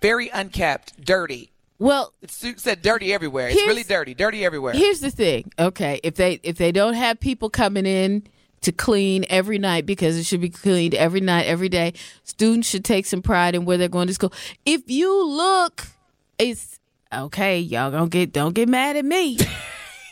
very 0.00 0.28
unkept, 0.28 1.04
dirty. 1.04 1.50
Well, 1.80 2.12
It 2.20 2.30
said 2.30 2.82
dirty 2.82 3.12
everywhere. 3.12 3.48
It's 3.48 3.56
really 3.56 3.82
dirty, 3.82 4.12
dirty 4.12 4.44
everywhere. 4.44 4.74
Here's 4.74 5.00
the 5.00 5.10
thing. 5.10 5.50
Okay, 5.58 5.98
if 6.02 6.14
they 6.14 6.38
if 6.42 6.58
they 6.58 6.72
don't 6.72 6.92
have 6.92 7.18
people 7.18 7.48
coming 7.48 7.86
in 7.86 8.26
to 8.60 8.70
clean 8.70 9.24
every 9.30 9.56
night 9.58 9.86
because 9.86 10.18
it 10.18 10.24
should 10.24 10.42
be 10.42 10.50
cleaned 10.50 10.94
every 10.94 11.22
night, 11.22 11.46
every 11.46 11.70
day, 11.70 11.94
students 12.22 12.68
should 12.68 12.84
take 12.84 13.06
some 13.06 13.22
pride 13.22 13.54
in 13.54 13.64
where 13.64 13.78
they're 13.78 13.88
going 13.88 14.08
to 14.08 14.14
school. 14.14 14.32
If 14.66 14.90
you 14.90 15.26
look, 15.26 15.86
it's 16.38 16.78
okay. 17.10 17.58
Y'all 17.58 17.90
don't 17.90 18.10
get 18.10 18.30
don't 18.30 18.54
get 18.54 18.68
mad 18.68 18.96
at 18.96 19.04
me. 19.06 19.38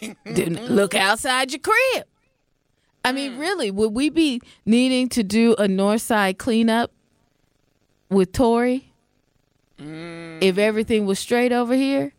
Look 0.26 0.94
outside 0.94 1.52
your 1.52 1.60
crib. 1.60 2.06
I 3.04 3.12
mean, 3.12 3.34
hmm. 3.34 3.40
really, 3.40 3.70
would 3.70 3.92
we 3.92 4.08
be 4.08 4.40
needing 4.64 5.10
to 5.10 5.22
do 5.22 5.54
a 5.56 5.68
north 5.68 6.00
side 6.00 6.38
cleanup 6.38 6.92
with 8.08 8.32
Tory? 8.32 8.90
Hmm. 9.78 10.27
If 10.40 10.58
everything 10.58 11.06
was 11.06 11.18
straight 11.18 11.52
over 11.52 11.74
here? 11.74 12.12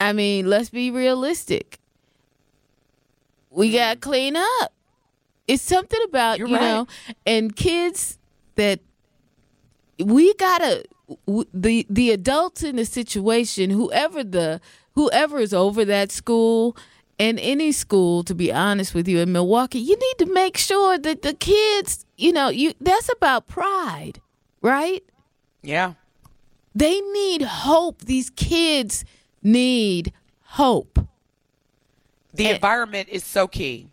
I 0.00 0.12
mean, 0.12 0.48
let's 0.48 0.70
be 0.70 0.90
realistic. 0.90 1.78
We 3.50 3.70
mm. 3.70 3.74
got 3.74 3.94
to 3.94 3.98
clean 4.00 4.36
up. 4.36 4.72
It's 5.46 5.62
something 5.62 6.00
about, 6.04 6.38
You're 6.38 6.48
you 6.48 6.56
right. 6.56 6.62
know, 6.62 6.86
and 7.26 7.56
kids 7.56 8.18
that 8.56 8.80
we 9.98 10.34
got 10.34 10.58
to 10.58 10.84
the 11.54 11.86
the 11.88 12.10
adults 12.10 12.62
in 12.62 12.76
the 12.76 12.84
situation, 12.84 13.70
whoever 13.70 14.22
the 14.22 14.60
whoever 14.94 15.38
is 15.38 15.54
over 15.54 15.84
that 15.84 16.12
school 16.12 16.76
and 17.18 17.38
any 17.40 17.72
school 17.72 18.22
to 18.24 18.34
be 18.34 18.52
honest 18.52 18.94
with 18.94 19.08
you 19.08 19.18
in 19.20 19.32
Milwaukee, 19.32 19.78
you 19.78 19.96
need 19.96 20.26
to 20.26 20.32
make 20.32 20.56
sure 20.56 20.98
that 20.98 21.22
the 21.22 21.34
kids, 21.34 22.04
you 22.16 22.32
know, 22.32 22.48
you 22.48 22.74
that's 22.80 23.10
about 23.10 23.46
pride, 23.46 24.20
right? 24.60 25.02
Yeah. 25.62 25.94
They 26.78 27.00
need 27.00 27.42
hope. 27.42 28.02
These 28.02 28.30
kids 28.30 29.04
need 29.42 30.12
hope. 30.42 31.00
The 32.32 32.46
And- 32.46 32.54
environment 32.54 33.08
is 33.10 33.24
so 33.24 33.48
key. 33.48 33.88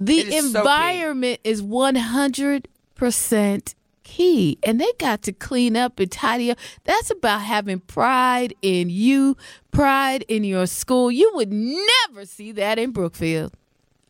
The 0.00 0.18
is 0.18 0.50
so 0.52 0.52
key. 0.52 0.58
environment 0.58 1.40
is 1.44 1.62
100% 1.62 3.74
key. 4.02 4.58
And 4.62 4.80
they 4.80 4.90
got 4.98 5.22
to 5.22 5.32
clean 5.32 5.76
up 5.76 5.98
and 6.00 6.10
tidy 6.10 6.50
up. 6.50 6.58
That's 6.84 7.10
about 7.10 7.42
having 7.42 7.80
pride 7.80 8.54
in 8.62 8.88
you, 8.90 9.36
pride 9.70 10.24
in 10.28 10.42
your 10.44 10.66
school. 10.66 11.10
You 11.12 11.30
would 11.34 11.52
never 11.52 12.26
see 12.26 12.52
that 12.52 12.78
in 12.78 12.90
Brookfield. 12.90 13.52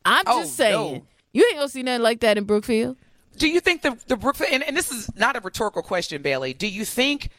I'm 0.04 0.24
Oh, 0.26 0.40
just 0.40 0.56
saying. 0.56 0.72
no. 0.94 1.02
You 1.32 1.44
ain't 1.46 1.56
gonna 1.56 1.68
see 1.68 1.82
nothing 1.82 2.02
like 2.02 2.20
that 2.20 2.38
in 2.38 2.44
Brookfield. 2.44 2.96
Do 3.36 3.48
you 3.48 3.58
think 3.60 3.82
the 3.82 3.98
the 4.06 4.16
Brookfield 4.16 4.50
and, 4.52 4.62
and 4.62 4.76
this 4.76 4.92
is 4.92 5.10
not 5.16 5.34
a 5.36 5.40
rhetorical 5.40 5.82
question, 5.82 6.22
Bailey? 6.22 6.54
Do 6.54 6.68
you 6.68 6.84
think 6.84 7.30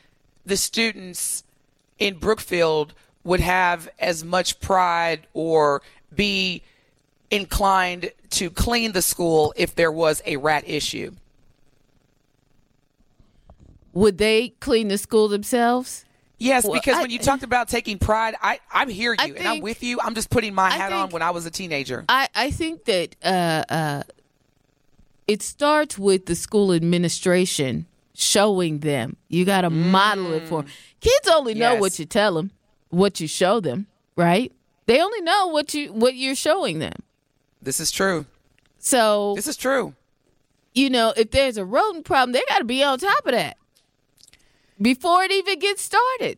the 0.45 0.57
students 0.57 1.43
in 1.99 2.17
Brookfield 2.17 2.93
would 3.23 3.39
have 3.39 3.89
as 3.99 4.23
much 4.23 4.59
pride 4.59 5.27
or 5.33 5.81
be 6.13 6.61
inclined 7.31 8.11
to 8.29 8.49
clean 8.49 8.91
the 8.91 9.01
school 9.01 9.53
if 9.57 9.73
there 9.75 9.91
was 9.91 10.21
a 10.25 10.37
rat 10.37 10.63
issue? 10.67 11.11
Would 13.93 14.17
they 14.17 14.49
clean 14.59 14.89
the 14.89 14.97
school 14.97 15.27
themselves? 15.27 16.05
Yes, 16.37 16.65
Well, 16.65 16.73
because 16.73 16.97
I- 16.97 17.01
when 17.01 17.11
you 17.11 17.19
talked 17.19 17.43
about 17.43 17.69
taking 17.69 17.97
pride, 17.97 18.35
I 18.41 18.59
I 18.71 18.85
hear 18.91 19.13
you 19.13 19.17
I 19.19 19.27
and 19.27 19.47
I'm 19.47 19.61
with 19.61 19.81
you. 19.83 19.99
I'm 20.03 20.15
just 20.15 20.29
putting 20.29 20.53
my 20.53 20.69
hat 20.69 20.91
on 20.91 21.09
when 21.11 21.21
I 21.21 21.31
was 21.31 21.45
a 21.45 21.51
teenager. 21.51 22.03
I, 22.09 22.27
I 22.35 22.51
think 22.51 22.83
that 22.85 23.15
uh, 23.23 23.63
uh, 23.69 24.03
it 25.27 25.41
starts 25.41 25.97
with 25.97 26.25
the 26.25 26.35
school 26.35 26.73
administration 26.73 27.85
showing 28.15 28.79
them. 28.79 29.17
You 29.27 29.45
got 29.45 29.61
to 29.61 29.69
model 29.69 30.33
it 30.33 30.47
for 30.47 30.59
'em. 30.59 30.65
Kids 31.01 31.27
only 31.29 31.53
know 31.53 31.75
what 31.75 31.99
you 31.99 32.05
tell 32.05 32.33
them, 32.35 32.51
what 32.89 33.19
you 33.19 33.27
show 33.27 33.59
them, 33.59 33.87
right? 34.15 34.51
They 34.87 35.01
only 35.01 35.21
know 35.21 35.47
what 35.47 35.73
you 35.73 35.91
what 35.93 36.15
you're 36.15 36.35
showing 36.35 36.79
them. 36.79 36.93
This 37.61 37.79
is 37.79 37.91
true. 37.91 38.25
So 38.79 39.33
This 39.35 39.47
is 39.47 39.57
true. 39.57 39.93
you 40.73 40.89
know, 40.89 41.13
if 41.17 41.31
there's 41.31 41.57
a 41.57 41.65
rodent 41.65 42.05
problem, 42.05 42.31
they 42.33 42.43
got 42.49 42.59
to 42.59 42.65
be 42.65 42.83
on 42.83 42.99
top 42.99 43.25
of 43.25 43.31
that 43.31 43.57
before 44.81 45.23
it 45.23 45.31
even 45.31 45.57
gets 45.59 45.81
started. 45.81 46.37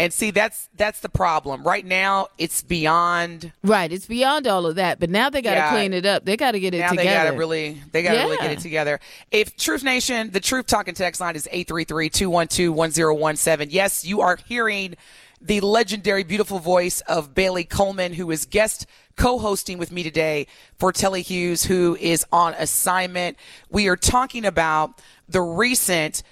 And 0.00 0.14
see, 0.14 0.30
that's 0.30 0.70
that's 0.76 1.00
the 1.00 1.10
problem. 1.10 1.62
Right 1.62 1.84
now, 1.84 2.28
it's 2.38 2.62
beyond. 2.62 3.52
Right, 3.62 3.92
it's 3.92 4.06
beyond 4.06 4.46
all 4.46 4.64
of 4.64 4.76
that, 4.76 4.98
but 4.98 5.10
now 5.10 5.28
they 5.28 5.42
got 5.42 5.50
to 5.50 5.56
Yeah. 5.56 5.70
clean 5.72 5.92
it 5.92 6.06
up. 6.06 6.24
They 6.24 6.38
got 6.38 6.52
to 6.52 6.60
get 6.60 6.72
it 6.72 6.78
Now 6.78 6.88
together. 6.90 7.06
they 7.08 7.14
gotta 7.26 7.36
really, 7.36 7.82
they 7.92 8.02
gotta 8.02 8.18
really 8.20 8.38
get 8.38 8.50
it 8.50 8.60
together. 8.60 8.98
If 9.30 9.56
Truth 9.58 9.84
Nation, 9.84 10.30
the 10.30 10.40
Truth 10.40 10.68
Talking 10.68 10.94
text 10.94 11.20
line 11.20 11.36
is 11.36 11.46
833-212-1017. 11.52 13.66
Yes, 13.70 14.04
you 14.04 14.20
are 14.22 14.38
hearing 14.46 14.94
the 15.40 15.60
legendary, 15.60 16.22
beautiful 16.22 16.58
voice 16.58 17.00
of 17.02 17.34
Bailey 17.34 17.64
Coleman, 17.64 18.12
who 18.14 18.30
is 18.30 18.44
guest 18.46 18.86
co-hosting 19.16 19.78
with 19.78 19.90
me 19.92 20.02
today 20.02 20.46
for 20.78 20.92
Telly 20.92 21.22
Hughes, 21.22 21.64
who 21.64 21.96
is 22.00 22.24
on 22.32 22.54
assignment. 22.54 23.36
We 23.70 23.88
are 23.88 23.96
talking 23.96 24.44
about 24.44 25.00
the 25.28 25.40
recent 25.42 26.22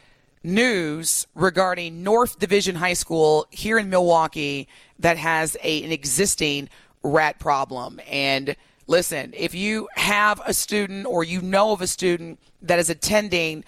news 0.42 1.27
regarding 1.35 2.03
North 2.03 2.38
Division 2.38 2.77
High 2.77 2.94
School 2.94 3.46
here 3.51 3.79
in 3.79 3.90
Milwaukee 3.90 4.68
that 4.98 5.16
has 5.16 5.57
a, 5.62 5.83
an 5.85 5.92
existing 5.92 6.68
rat 7.03 7.38
problem. 7.38 8.01
And 8.09 8.57
listen, 8.87 9.33
if 9.37 9.55
you 9.55 9.88
have 9.94 10.40
a 10.44 10.55
student 10.55 11.07
or 11.07 11.24
you 11.24 11.40
know 11.40 11.72
of 11.72 11.81
a 11.81 11.87
student 11.87 12.38
that 12.62 12.79
is 12.79 12.90
attending 12.90 13.64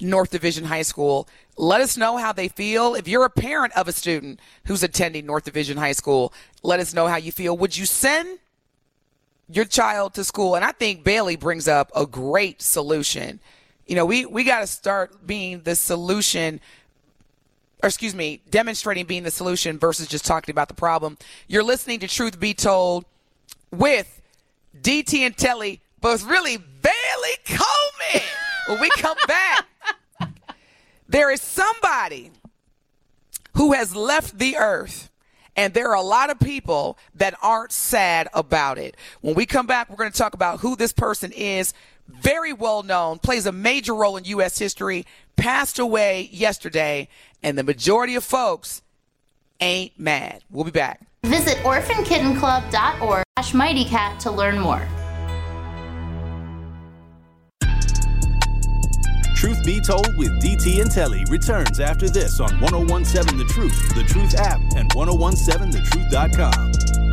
North 0.00 0.30
Division 0.30 0.64
High 0.64 0.82
School, 0.82 1.28
let 1.56 1.80
us 1.80 1.96
know 1.96 2.16
how 2.16 2.32
they 2.32 2.48
feel. 2.48 2.94
If 2.94 3.06
you're 3.06 3.24
a 3.24 3.30
parent 3.30 3.76
of 3.76 3.86
a 3.88 3.92
student 3.92 4.40
who's 4.64 4.82
attending 4.82 5.26
North 5.26 5.44
Division 5.44 5.76
High 5.76 5.92
School, 5.92 6.32
let 6.62 6.80
us 6.80 6.94
know 6.94 7.06
how 7.06 7.16
you 7.16 7.32
feel. 7.32 7.56
Would 7.58 7.76
you 7.76 7.84
send 7.84 8.38
your 9.48 9.66
child 9.66 10.14
to 10.14 10.24
school? 10.24 10.54
And 10.54 10.64
I 10.64 10.72
think 10.72 11.04
Bailey 11.04 11.36
brings 11.36 11.68
up 11.68 11.90
a 11.94 12.06
great 12.06 12.62
solution. 12.62 13.40
You 13.90 13.96
know, 13.96 14.06
we, 14.06 14.24
we 14.24 14.44
got 14.44 14.60
to 14.60 14.68
start 14.68 15.26
being 15.26 15.62
the 15.62 15.74
solution 15.74 16.60
or 17.82 17.88
excuse 17.88 18.14
me, 18.14 18.40
demonstrating 18.48 19.04
being 19.04 19.24
the 19.24 19.32
solution 19.32 19.80
versus 19.80 20.06
just 20.06 20.24
talking 20.24 20.52
about 20.52 20.68
the 20.68 20.74
problem. 20.74 21.18
You're 21.48 21.64
listening 21.64 21.98
to 22.00 22.06
Truth 22.06 22.38
Be 22.38 22.54
Told 22.54 23.04
with 23.72 24.22
DT 24.80 25.18
and 25.20 25.36
Telly, 25.36 25.80
but 26.00 26.22
really 26.22 26.56
Bailey 26.56 27.36
Coleman. 27.46 28.28
when 28.68 28.80
we 28.80 28.90
come 28.90 29.16
back, 29.26 29.66
there 31.08 31.28
is 31.32 31.42
somebody 31.42 32.30
who 33.56 33.72
has 33.72 33.96
left 33.96 34.38
the 34.38 34.56
earth. 34.56 35.10
And 35.56 35.74
there 35.74 35.88
are 35.88 35.96
a 35.96 36.00
lot 36.02 36.30
of 36.30 36.38
people 36.38 36.96
that 37.16 37.34
aren't 37.42 37.72
sad 37.72 38.28
about 38.32 38.78
it. 38.78 38.96
When 39.20 39.34
we 39.34 39.46
come 39.46 39.66
back, 39.66 39.90
we're 39.90 39.96
going 39.96 40.12
to 40.12 40.16
talk 40.16 40.34
about 40.34 40.60
who 40.60 40.76
this 40.76 40.92
person 40.92 41.32
is. 41.32 41.74
Very 42.20 42.52
well 42.52 42.82
known, 42.82 43.18
plays 43.18 43.46
a 43.46 43.52
major 43.52 43.94
role 43.94 44.16
in 44.16 44.24
U.S. 44.24 44.58
history, 44.58 45.06
passed 45.36 45.78
away 45.78 46.28
yesterday, 46.32 47.08
and 47.42 47.56
the 47.56 47.64
majority 47.64 48.14
of 48.14 48.24
folks 48.24 48.82
ain't 49.60 49.98
mad. 49.98 50.42
We'll 50.50 50.64
be 50.64 50.70
back. 50.70 51.06
Visit 51.24 51.58
orphankittenclub.org 51.58 53.22
slash 53.38 53.52
mightycat 53.52 54.18
to 54.20 54.30
learn 54.30 54.58
more. 54.58 54.86
Truth 59.40 59.64
Be 59.64 59.80
Told 59.80 60.14
with 60.18 60.38
DT 60.42 60.82
and 60.82 60.90
Telly 60.90 61.24
returns 61.30 61.80
after 61.80 62.10
this 62.10 62.40
on 62.40 62.60
1017 62.60 63.38
The 63.38 63.44
Truth, 63.44 63.94
The 63.94 64.02
Truth 64.02 64.34
app, 64.34 64.60
and 64.76 64.90
1017thetruth.com. 64.90 67.09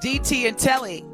DT 0.00 0.48
and 0.48 0.58
Telly. 0.58 1.04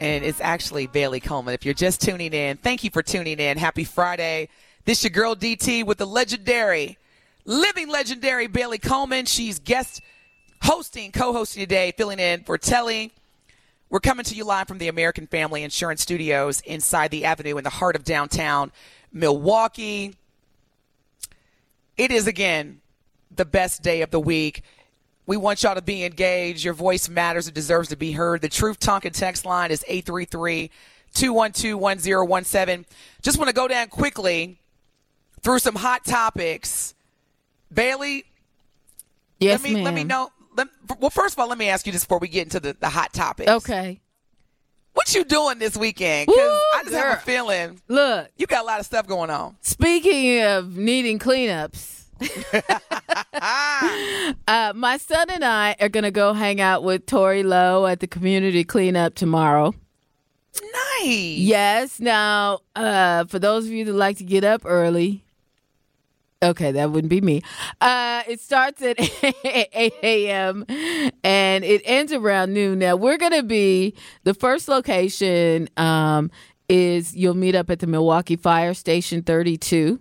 And 0.00 0.24
it's 0.24 0.40
actually 0.40 0.86
Bailey 0.86 1.20
Coleman. 1.20 1.52
If 1.52 1.64
you're 1.64 1.74
just 1.74 2.00
tuning 2.00 2.32
in, 2.32 2.56
thank 2.56 2.84
you 2.84 2.90
for 2.90 3.02
tuning 3.02 3.38
in. 3.38 3.58
Happy 3.58 3.84
Friday. 3.84 4.48
This 4.86 5.04
your 5.04 5.10
girl 5.10 5.36
DT 5.36 5.84
with 5.84 5.98
the 5.98 6.06
legendary, 6.06 6.98
living 7.44 7.88
legendary 7.88 8.46
Bailey 8.46 8.78
Coleman. 8.78 9.26
She's 9.26 9.58
guest 9.58 10.00
hosting, 10.62 11.12
co-hosting 11.12 11.60
today, 11.60 11.92
filling 11.96 12.18
in 12.18 12.44
for 12.44 12.56
Telly. 12.56 13.12
We're 13.90 14.00
coming 14.00 14.24
to 14.24 14.34
you 14.34 14.44
live 14.44 14.66
from 14.66 14.78
the 14.78 14.88
American 14.88 15.26
Family 15.26 15.62
Insurance 15.62 16.00
Studios 16.00 16.62
inside 16.62 17.10
the 17.10 17.26
Avenue 17.26 17.58
in 17.58 17.64
the 17.64 17.70
heart 17.70 17.94
of 17.94 18.04
downtown 18.04 18.72
Milwaukee. 19.12 20.14
It 21.98 22.10
is 22.10 22.26
again 22.26 22.80
the 23.30 23.44
best 23.44 23.82
day 23.82 24.00
of 24.00 24.10
the 24.10 24.20
week. 24.20 24.62
We 25.26 25.36
want 25.36 25.62
y'all 25.62 25.74
to 25.74 25.82
be 25.82 26.04
engaged. 26.04 26.64
Your 26.64 26.74
voice 26.74 27.08
matters. 27.08 27.48
It 27.48 27.54
deserves 27.54 27.88
to 27.88 27.96
be 27.96 28.12
heard. 28.12 28.42
The 28.42 28.48
Truth 28.48 28.78
Talking 28.78 29.12
text 29.12 29.46
line 29.46 29.70
is 29.70 29.84
833 29.88 30.70
212 31.14 31.78
1017. 31.80 32.84
Just 33.22 33.38
want 33.38 33.48
to 33.48 33.54
go 33.54 33.66
down 33.68 33.88
quickly 33.88 34.58
through 35.42 35.60
some 35.60 35.76
hot 35.76 36.04
topics. 36.04 36.94
Bailey, 37.72 38.24
Yes, 39.40 39.62
let 39.62 39.68
me 39.68 39.74
ma'am. 39.76 39.84
let 39.84 39.94
me 39.94 40.04
know. 40.04 40.30
Let, 40.56 40.68
well, 41.00 41.10
first 41.10 41.34
of 41.34 41.40
all, 41.40 41.48
let 41.48 41.58
me 41.58 41.68
ask 41.68 41.86
you 41.86 41.92
this 41.92 42.04
before 42.04 42.18
we 42.18 42.28
get 42.28 42.44
into 42.44 42.60
the, 42.60 42.76
the 42.78 42.88
hot 42.88 43.12
topics. 43.12 43.50
Okay. 43.50 44.00
What 44.92 45.12
you 45.14 45.24
doing 45.24 45.58
this 45.58 45.76
weekend? 45.76 46.26
Because 46.28 46.38
I 46.74 46.82
just 46.84 46.94
have 46.94 47.18
a 47.18 47.20
feeling 47.20 47.80
Look, 47.88 48.28
you 48.36 48.46
got 48.46 48.62
a 48.62 48.66
lot 48.66 48.78
of 48.78 48.86
stuff 48.86 49.08
going 49.08 49.28
on. 49.30 49.56
speaking 49.60 50.40
of 50.42 50.76
needing 50.76 51.18
cleanups, 51.18 52.03
uh, 54.48 54.72
my 54.74 54.96
son 54.98 55.30
and 55.30 55.44
I 55.44 55.76
are 55.80 55.88
going 55.88 56.04
to 56.04 56.10
go 56.10 56.32
hang 56.32 56.60
out 56.60 56.82
with 56.82 57.06
Tory 57.06 57.42
Lowe 57.42 57.86
at 57.86 58.00
the 58.00 58.06
community 58.06 58.64
cleanup 58.64 59.14
tomorrow. 59.14 59.74
Nice. 61.00 61.38
Yes. 61.38 62.00
Now, 62.00 62.60
uh, 62.76 63.24
for 63.24 63.38
those 63.38 63.66
of 63.66 63.72
you 63.72 63.84
that 63.86 63.92
like 63.92 64.18
to 64.18 64.24
get 64.24 64.44
up 64.44 64.62
early, 64.64 65.24
okay, 66.42 66.72
that 66.72 66.90
wouldn't 66.90 67.10
be 67.10 67.20
me. 67.20 67.42
Uh, 67.80 68.22
it 68.28 68.40
starts 68.40 68.82
at 68.82 68.96
8 69.24 69.92
a.m. 70.02 70.64
and 71.24 71.64
it 71.64 71.82
ends 71.84 72.12
around 72.12 72.52
noon. 72.52 72.78
Now, 72.78 72.96
we're 72.96 73.18
going 73.18 73.32
to 73.32 73.42
be 73.42 73.94
the 74.22 74.34
first 74.34 74.68
location 74.68 75.68
um, 75.76 76.30
is 76.68 77.14
you'll 77.16 77.34
meet 77.34 77.54
up 77.54 77.70
at 77.70 77.80
the 77.80 77.86
Milwaukee 77.86 78.36
Fire 78.36 78.74
Station 78.74 79.22
32. 79.22 80.00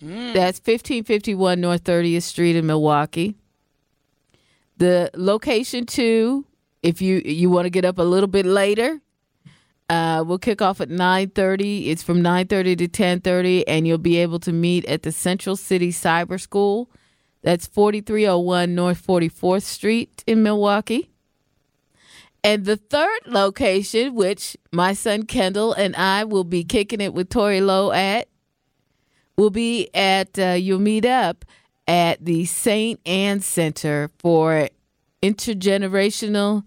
That's 0.00 0.58
1551 0.58 1.60
North 1.60 1.84
30th 1.84 2.22
Street 2.22 2.56
in 2.56 2.66
Milwaukee. 2.66 3.36
The 4.78 5.10
location 5.14 5.84
two, 5.84 6.46
if 6.82 7.02
you 7.02 7.20
you 7.24 7.50
want 7.50 7.66
to 7.66 7.70
get 7.70 7.84
up 7.84 7.98
a 7.98 8.02
little 8.02 8.28
bit 8.28 8.46
later, 8.46 9.00
uh, 9.90 10.24
we'll 10.26 10.38
kick 10.38 10.62
off 10.62 10.80
at 10.80 10.88
9.30. 10.88 11.88
It's 11.88 12.02
from 12.02 12.22
9.30 12.22 12.78
to 12.78 12.88
10.30, 12.88 13.64
and 13.66 13.86
you'll 13.86 13.98
be 13.98 14.16
able 14.18 14.38
to 14.38 14.52
meet 14.52 14.86
at 14.86 15.02
the 15.02 15.12
Central 15.12 15.56
City 15.56 15.90
Cyber 15.90 16.40
School. 16.40 16.88
That's 17.42 17.66
4301 17.66 18.74
North 18.74 19.06
44th 19.06 19.64
Street 19.64 20.24
in 20.26 20.42
Milwaukee. 20.42 21.10
And 22.42 22.64
the 22.64 22.76
third 22.76 23.20
location, 23.26 24.14
which 24.14 24.56
my 24.72 24.94
son 24.94 25.24
Kendall 25.24 25.74
and 25.74 25.94
I 25.94 26.24
will 26.24 26.44
be 26.44 26.64
kicking 26.64 27.02
it 27.02 27.12
with 27.12 27.28
Tory 27.28 27.60
Lowe 27.60 27.92
at, 27.92 28.29
will 29.40 29.50
be 29.50 29.88
at, 29.94 30.38
uh, 30.38 30.50
you'll 30.50 30.78
meet 30.80 31.06
up 31.06 31.44
at 31.88 32.22
the 32.24 32.44
St. 32.44 33.00
Ann 33.06 33.40
Center 33.40 34.10
for 34.18 34.68
Intergenerational 35.22 36.64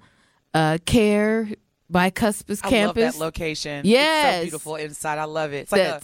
uh, 0.53 0.77
Care 0.85 1.49
Bucyrus 1.91 2.39
Campus. 2.43 2.61
I 2.63 2.69
Campus. 2.69 3.03
love 3.03 3.13
that 3.13 3.19
location. 3.19 3.79
It's 3.79 3.87
Yes. 3.87 4.35
so 4.37 4.41
beautiful 4.43 4.75
inside. 4.77 5.19
I 5.19 5.25
love 5.25 5.53
it. 5.53 5.57
It's 5.57 5.71
like 5.71 5.81
a, 5.81 6.01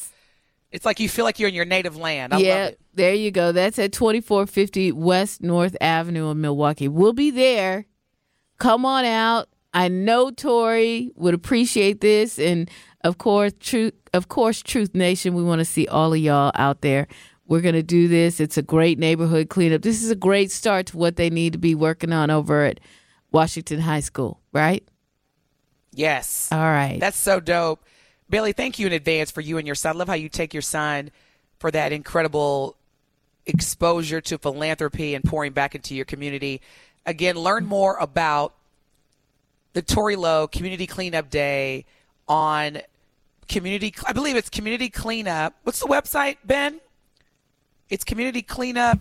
it's 0.72 0.86
like 0.86 1.00
you 1.00 1.10
feel 1.10 1.26
like 1.26 1.40
you're 1.40 1.50
in 1.50 1.56
your 1.56 1.66
native 1.66 1.98
land. 1.98 2.34
I 2.34 2.38
yeah, 2.38 2.54
love 2.56 2.70
it. 2.70 2.80
there 2.94 3.14
you 3.14 3.32
go. 3.32 3.52
That's 3.52 3.80
at 3.80 3.92
2450 3.92 4.92
West 4.92 5.42
North 5.42 5.76
Avenue 5.82 6.30
in 6.30 6.42
Milwaukee. 6.42 6.88
We'll 6.88 7.14
be 7.14 7.32
there. 7.32 7.86
Come 8.60 8.86
on 8.86 9.06
out. 9.06 9.50
I 9.74 9.88
know 9.88 10.32
Tory 10.32 11.12
would 11.16 11.34
appreciate 11.34 12.02
this, 12.02 12.40
and 12.40 12.70
of 13.04 13.18
course, 13.18 13.54
truth, 13.60 13.94
of 14.14 14.28
course, 14.28 14.62
Truth 14.62 14.96
Nation. 14.96 15.34
We 15.34 15.44
want 15.44 15.60
to 15.60 15.66
see 15.66 15.88
all 15.88 16.14
of 16.14 16.20
y'all 16.20 16.52
out 16.56 16.82
there. 16.82 17.08
We're 17.48 17.62
gonna 17.62 17.84
do 17.84 18.08
this. 18.08 18.40
It's 18.40 18.58
a 18.58 18.62
great 18.62 19.00
neighborhood 19.00 19.50
cleanup. 19.50 19.82
This 19.82 20.04
is 20.04 20.12
a 20.12 20.16
great 20.16 20.52
start 20.52 20.88
to 20.88 20.98
what 20.98 21.16
they 21.16 21.30
need 21.30 21.54
to 21.54 21.60
be 21.60 21.74
working 21.74 22.14
on 22.14 22.30
over 22.30 22.64
at 22.64 22.80
Washington 23.32 23.80
High 23.80 24.02
School, 24.02 24.40
right? 24.54 24.88
Yes. 25.92 26.50
All 26.52 26.60
right. 26.60 27.00
That's 27.00 27.18
so 27.18 27.40
dope. 27.40 27.84
Billy, 28.30 28.54
thank 28.54 28.78
you 28.78 28.86
in 28.86 28.94
advance 28.94 29.32
for 29.32 29.42
you 29.42 29.58
and 29.58 29.66
your 29.66 29.76
son. 29.76 29.96
I 29.96 30.00
love 30.00 30.08
how 30.08 30.14
you 30.14 30.30
take 30.30 30.54
your 30.54 30.62
son 30.62 31.10
for 31.58 31.72
that 31.72 31.92
incredible 31.92 32.76
exposure 33.48 34.22
to 34.22 34.38
philanthropy 34.38 35.16
and 35.16 35.24
pouring 35.24 35.52
back 35.52 35.74
into 35.74 35.96
your 35.96 36.06
community. 36.06 36.62
Again, 37.06 37.36
learn 37.36 37.66
more 37.66 37.98
about 37.98 38.54
the 39.74 39.82
Tory 39.82 40.16
Lowe 40.16 40.48
Community 40.48 40.86
Cleanup 40.86 41.30
Day 41.30 41.86
on 42.28 42.80
community. 43.50 43.94
I 44.08 44.14
believe 44.14 44.38
it's 44.38 44.50
Community 44.50 44.90
Cleanup. 44.90 45.56
What's 45.64 45.80
the 45.80 45.88
website, 45.88 46.38
Ben? 46.46 46.80
It's 47.90 48.04
Community 48.04 48.42
Cleanup. 48.42 49.00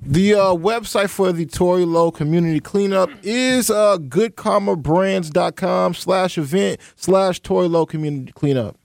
The 0.00 0.34
uh, 0.34 0.54
website 0.54 1.10
for 1.10 1.32
the 1.32 1.44
Tory 1.44 1.84
Lowe 1.84 2.10
Community 2.10 2.60
Cleanup 2.60 3.10
is 3.22 3.68
uh, 3.68 3.98
goodkarmabrands.com 3.98 5.94
slash 5.94 6.38
event 6.38 6.80
slash 6.96 7.40
Tory 7.40 7.68
Lowe 7.68 7.84
Community 7.84 8.32
Cleanup. 8.32 8.76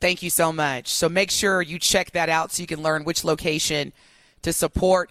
Thank 0.00 0.22
you 0.22 0.30
so 0.30 0.52
much. 0.52 0.88
So 0.88 1.08
make 1.08 1.30
sure 1.30 1.60
you 1.60 1.78
check 1.78 2.12
that 2.12 2.28
out 2.28 2.52
so 2.52 2.60
you 2.60 2.66
can 2.66 2.82
learn 2.82 3.04
which 3.04 3.24
location 3.24 3.92
to 4.42 4.52
support. 4.52 5.10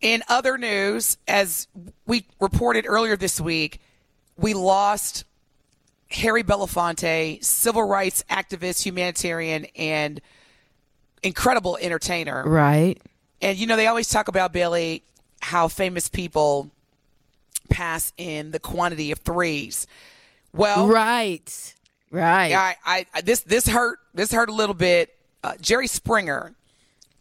In 0.00 0.22
other 0.28 0.58
news, 0.58 1.16
as 1.26 1.66
we 2.06 2.26
reported 2.38 2.84
earlier 2.86 3.16
this 3.16 3.40
week, 3.40 3.80
we 4.36 4.52
lost 4.52 5.24
Harry 6.14 6.42
Belafonte, 6.42 7.42
civil 7.44 7.82
rights 7.82 8.24
activist, 8.30 8.82
humanitarian, 8.82 9.66
and 9.76 10.20
incredible 11.22 11.76
entertainer. 11.80 12.42
right. 12.48 13.00
And 13.42 13.58
you 13.58 13.66
know, 13.66 13.76
they 13.76 13.86
always 13.88 14.08
talk 14.08 14.28
about 14.28 14.52
Billy 14.52 15.02
how 15.40 15.68
famous 15.68 16.08
people 16.08 16.70
pass 17.68 18.12
in 18.16 18.52
the 18.52 18.58
quantity 18.58 19.10
of 19.10 19.18
threes. 19.18 19.86
Well, 20.54 20.86
Right. 20.86 21.74
Right. 22.10 22.52
I, 22.54 22.76
I, 22.86 23.06
I 23.12 23.20
this 23.22 23.40
this 23.40 23.66
hurt 23.66 23.98
this 24.14 24.30
hurt 24.32 24.48
a 24.48 24.52
little 24.54 24.74
bit. 24.74 25.14
Uh, 25.42 25.54
Jerry 25.60 25.88
Springer, 25.88 26.54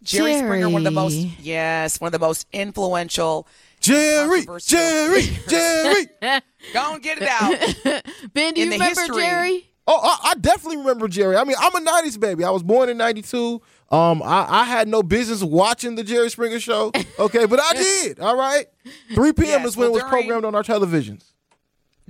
Jerry, 0.04 0.38
Springer, 0.38 0.70
one 0.70 0.82
of 0.82 0.84
the 0.86 0.92
most 0.92 1.16
yes, 1.42 2.00
one 2.00 2.10
of 2.10 2.12
the 2.14 2.26
most 2.26 2.46
influential. 2.54 3.48
Jerry, 3.82 4.46
Jerry, 4.60 5.24
Jerry. 5.50 6.08
Go 6.72 6.94
and 6.94 7.04
get 7.04 7.18
it 7.22 7.28
out. 7.28 8.04
Ben, 8.34 8.54
do 8.54 8.62
you 8.62 8.72
remember 8.72 9.02
history- 9.02 9.22
Jerry? 9.24 9.70
Oh, 9.86 10.00
I, 10.02 10.30
I 10.30 10.34
definitely 10.36 10.78
remember 10.78 11.10
Jerry. 11.10 11.36
I 11.36 11.44
mean, 11.44 11.58
I'm 11.60 11.76
a 11.76 11.80
'90s 11.92 12.18
baby. 12.18 12.46
I 12.46 12.52
was 12.52 12.64
born 12.64 12.88
in 12.88 12.96
'92. 12.98 13.62
Um, 13.92 14.24
I, 14.24 14.46
I 14.50 14.64
had 14.64 14.88
no 14.88 15.04
business 15.04 15.44
watching 15.44 15.96
the 15.96 16.04
Jerry 16.06 16.30
Springer 16.30 16.60
show. 16.62 16.92
Okay, 17.20 17.46
but 17.46 17.60
I 17.62 17.74
did. 18.04 18.20
All 18.22 18.38
right. 18.38 18.66
3 19.14 19.34
p.m. 19.34 19.48
Yes, 19.48 19.66
is 19.68 19.78
when 19.78 19.88
well, 19.88 19.90
it 19.90 19.94
was 19.96 20.02
during- 20.04 20.24
programmed 20.24 20.46
on 20.46 20.56
our 20.56 20.64
televisions. 20.64 21.26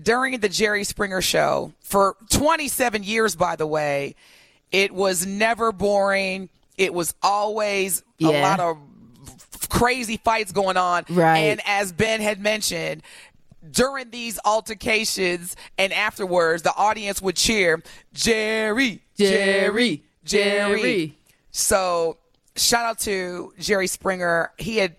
During 0.02 0.40
the 0.40 0.50
Jerry 0.50 0.84
Springer 0.84 1.22
show 1.22 1.74
for 1.82 2.16
27 2.32 3.04
years, 3.04 3.36
by 3.36 3.56
the 3.56 3.68
way, 3.68 4.16
it 4.72 4.92
was 4.92 5.26
never 5.26 5.72
boring. 5.72 6.50
It 6.78 6.94
was 6.94 7.14
always 7.22 8.02
a 8.22 8.26
lot 8.26 8.60
of 8.60 8.78
crazy 9.70 10.18
fights 10.18 10.52
going 10.52 10.78
on. 10.78 11.06
Right. 11.10 11.38
And 11.38 11.62
as 11.66 11.92
Ben 11.92 12.22
had 12.22 12.40
mentioned, 12.40 13.04
during 13.72 14.10
these 14.10 14.40
altercations 14.46 15.56
and 15.78 15.94
afterwards, 15.94 16.64
the 16.64 16.76
audience 16.76 17.22
would 17.22 17.36
cheer, 17.36 17.82
Jerry, 18.14 19.02
Jerry, 19.16 20.04
Jerry. 20.24 20.82
Jerry. 20.82 21.18
So 21.52 22.18
shout 22.56 22.86
out 22.86 23.00
to 23.00 23.54
Jerry 23.60 23.88
Springer. 23.88 24.52
He 24.58 24.78
had 24.78 24.96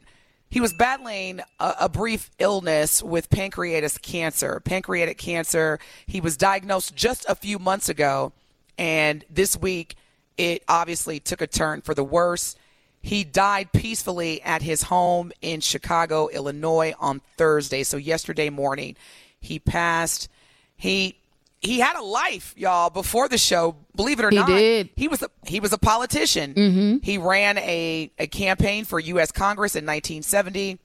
he 0.50 0.61
was 0.61 0.72
battling 0.72 1.40
a, 1.59 1.74
a 1.81 1.88
brief 1.88 2.31
illness 2.38 3.03
with 3.03 3.29
pancreatic 3.29 4.00
cancer. 4.03 4.61
Pancreatic 4.61 5.18
cancer. 5.18 5.81
He 6.07 6.20
was 6.20 6.37
diagnosed 6.37 6.94
just 6.94 7.27
a 7.29 7.35
few 7.35 7.59
months 7.59 7.88
ago, 7.88 8.33
and 8.79 9.24
this 9.29 9.57
week 9.57 9.96
it 10.37 10.62
obviously 10.68 11.18
took 11.20 11.40
a 11.40 11.46
turn 11.46 11.81
for 11.81 11.94
the 11.94 12.05
worse. 12.05 12.57
He 13.04 13.22
died 13.22 13.70
peacefully 13.74 14.40
at 14.40 14.62
his 14.62 14.84
home 14.84 15.30
in 15.42 15.60
Chicago, 15.60 16.28
Illinois 16.28 16.94
on 16.98 17.20
Thursday. 17.36 17.82
So 17.82 17.98
yesterday 17.98 18.48
morning, 18.48 18.96
he 19.42 19.58
passed. 19.58 20.30
He 20.74 21.18
he 21.60 21.80
had 21.80 21.96
a 21.96 22.02
life, 22.02 22.54
y'all, 22.56 22.88
before 22.88 23.28
the 23.28 23.36
show. 23.36 23.76
Believe 23.94 24.20
it 24.20 24.24
or 24.24 24.30
He 24.30 24.36
not, 24.36 24.48
did. 24.48 24.88
he 24.96 25.08
was 25.08 25.20
a, 25.20 25.28
he 25.46 25.60
was 25.60 25.74
a 25.74 25.78
politician. 25.78 26.54
Mm-hmm. 26.54 26.96
He 27.02 27.18
ran 27.18 27.58
a, 27.58 28.10
a 28.18 28.26
campaign 28.26 28.86
for 28.86 28.98
U.S. 28.98 29.30
Congress 29.30 29.74
in 29.76 29.84
1970. 29.84 30.78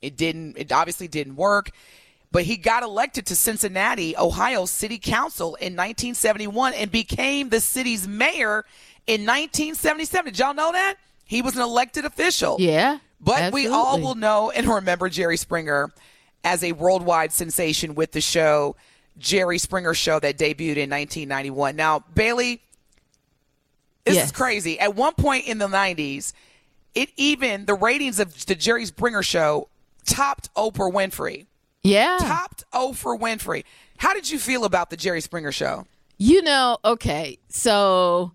It 0.00 0.16
didn't. 0.16 0.56
It 0.56 0.72
obviously 0.72 1.06
didn't 1.06 1.36
work. 1.36 1.70
But 2.32 2.44
he 2.44 2.56
got 2.56 2.82
elected 2.82 3.26
to 3.26 3.36
Cincinnati, 3.36 4.16
Ohio 4.16 4.64
City 4.64 4.96
Council 4.96 5.48
in 5.56 5.76
1971 5.76 6.72
and 6.72 6.90
became 6.90 7.50
the 7.50 7.60
city's 7.60 8.08
mayor 8.08 8.64
in 9.06 9.26
1977. 9.26 10.32
Did 10.32 10.38
y'all 10.38 10.54
know 10.54 10.72
that? 10.72 10.96
He 11.28 11.42
was 11.42 11.54
an 11.54 11.60
elected 11.60 12.04
official. 12.06 12.56
Yeah. 12.58 12.98
But 13.20 13.52
we 13.52 13.68
all 13.68 14.00
will 14.00 14.14
know 14.14 14.50
and 14.50 14.66
remember 14.66 15.08
Jerry 15.10 15.36
Springer 15.36 15.92
as 16.42 16.64
a 16.64 16.72
worldwide 16.72 17.32
sensation 17.32 17.94
with 17.94 18.12
the 18.12 18.20
show 18.22 18.76
Jerry 19.18 19.58
Springer 19.58 19.92
Show 19.94 20.18
that 20.20 20.38
debuted 20.38 20.76
in 20.78 20.88
1991. 20.90 21.76
Now, 21.76 21.98
Bailey, 22.14 22.62
this 24.04 24.14
Yes. 24.14 24.26
is 24.26 24.32
crazy. 24.32 24.80
At 24.80 24.94
one 24.94 25.12
point 25.14 25.46
in 25.46 25.58
the 25.58 25.66
90s, 25.68 26.32
it 26.94 27.10
even 27.16 27.66
the 27.66 27.74
ratings 27.74 28.18
of 28.20 28.46
the 28.46 28.54
Jerry 28.54 28.86
Springer 28.86 29.22
Show 29.22 29.68
topped 30.06 30.48
Oprah 30.54 30.90
Winfrey. 30.90 31.46
Yeah. 31.82 32.16
Topped 32.20 32.64
Oprah 32.72 33.18
Winfrey. 33.20 33.64
How 33.98 34.14
did 34.14 34.30
you 34.30 34.38
feel 34.38 34.64
about 34.64 34.88
the 34.90 34.96
Jerry 34.96 35.20
Springer 35.20 35.52
Show? 35.52 35.86
You 36.16 36.40
know, 36.42 36.78
okay, 36.84 37.38
so 37.48 38.32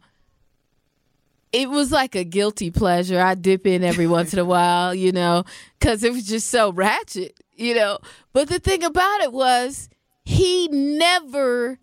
it 1.53 1.69
was 1.69 1.91
like 1.91 2.15
a 2.15 2.23
guilty 2.23 2.71
pleasure. 2.71 3.21
I 3.21 3.35
dip 3.35 3.67
in 3.67 3.83
every 3.83 4.07
once 4.07 4.33
in 4.33 4.39
a 4.39 4.45
while, 4.45 4.93
you 4.93 5.11
know, 5.11 5.45
because 5.79 6.03
it 6.03 6.11
was 6.11 6.25
just 6.27 6.49
so 6.49 6.73
ratchet, 6.73 7.39
you 7.55 7.75
know. 7.75 7.99
But 8.33 8.49
the 8.49 8.59
thing 8.59 8.83
about 8.83 9.21
it 9.21 9.31
was, 9.31 9.87
he 10.25 10.67
never 10.67 11.77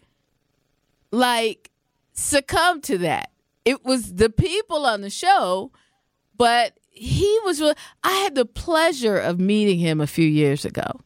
like 1.12 1.70
succumbed 2.12 2.82
to 2.84 2.98
that. 2.98 3.30
It 3.64 3.84
was 3.84 4.14
the 4.14 4.28
people 4.28 4.84
on 4.84 5.02
the 5.02 5.10
show, 5.10 5.70
but 6.36 6.76
he 6.90 7.38
was. 7.44 7.62
I 8.02 8.12
had 8.12 8.34
the 8.34 8.44
pleasure 8.44 9.18
of 9.18 9.38
meeting 9.38 9.78
him 9.78 10.00
a 10.00 10.06
few 10.08 10.26
years 10.26 10.64
ago. 10.64 11.00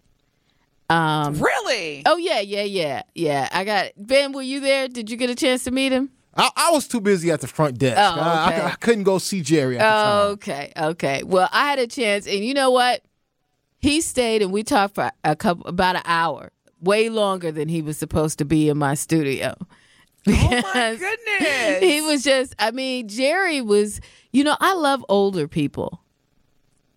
Um. 0.88 1.34
Really? 1.34 2.02
Oh 2.06 2.16
yeah, 2.16 2.40
yeah, 2.40 2.62
yeah, 2.62 3.02
yeah. 3.14 3.48
I 3.52 3.64
got 3.64 3.92
Ben. 3.98 4.32
Were 4.32 4.42
you 4.42 4.60
there? 4.60 4.88
Did 4.88 5.10
you 5.10 5.18
get 5.18 5.28
a 5.28 5.34
chance 5.34 5.64
to 5.64 5.70
meet 5.70 5.92
him? 5.92 6.10
I, 6.36 6.50
I 6.56 6.70
was 6.72 6.88
too 6.88 7.00
busy 7.00 7.30
at 7.30 7.40
the 7.40 7.46
front 7.46 7.78
desk. 7.78 7.96
Oh, 7.98 8.20
I, 8.20 8.48
okay. 8.48 8.60
I, 8.62 8.66
I 8.68 8.74
couldn't 8.76 9.04
go 9.04 9.18
see 9.18 9.40
Jerry 9.40 9.78
at 9.78 9.82
the 9.82 9.84
time. 9.84 10.26
Okay, 10.32 10.72
okay. 10.76 11.22
Well, 11.24 11.48
I 11.52 11.68
had 11.70 11.78
a 11.78 11.86
chance, 11.86 12.26
and 12.26 12.44
you 12.44 12.54
know 12.54 12.70
what? 12.70 13.02
He 13.78 14.00
stayed, 14.00 14.42
and 14.42 14.52
we 14.52 14.62
talked 14.62 14.94
for 14.94 15.10
a 15.22 15.36
couple 15.36 15.66
about 15.66 15.96
an 15.96 16.02
hour, 16.06 16.52
way 16.80 17.08
longer 17.08 17.52
than 17.52 17.68
he 17.68 17.82
was 17.82 17.98
supposed 17.98 18.38
to 18.38 18.44
be 18.44 18.68
in 18.68 18.78
my 18.78 18.94
studio. 18.94 19.54
Oh 20.26 20.62
my 20.74 20.96
goodness. 20.98 21.80
He 21.82 22.00
was 22.00 22.22
just. 22.24 22.54
I 22.58 22.70
mean, 22.70 23.08
Jerry 23.08 23.60
was. 23.60 24.00
You 24.32 24.42
know, 24.42 24.56
I 24.58 24.74
love 24.74 25.04
older 25.08 25.46
people. 25.46 26.00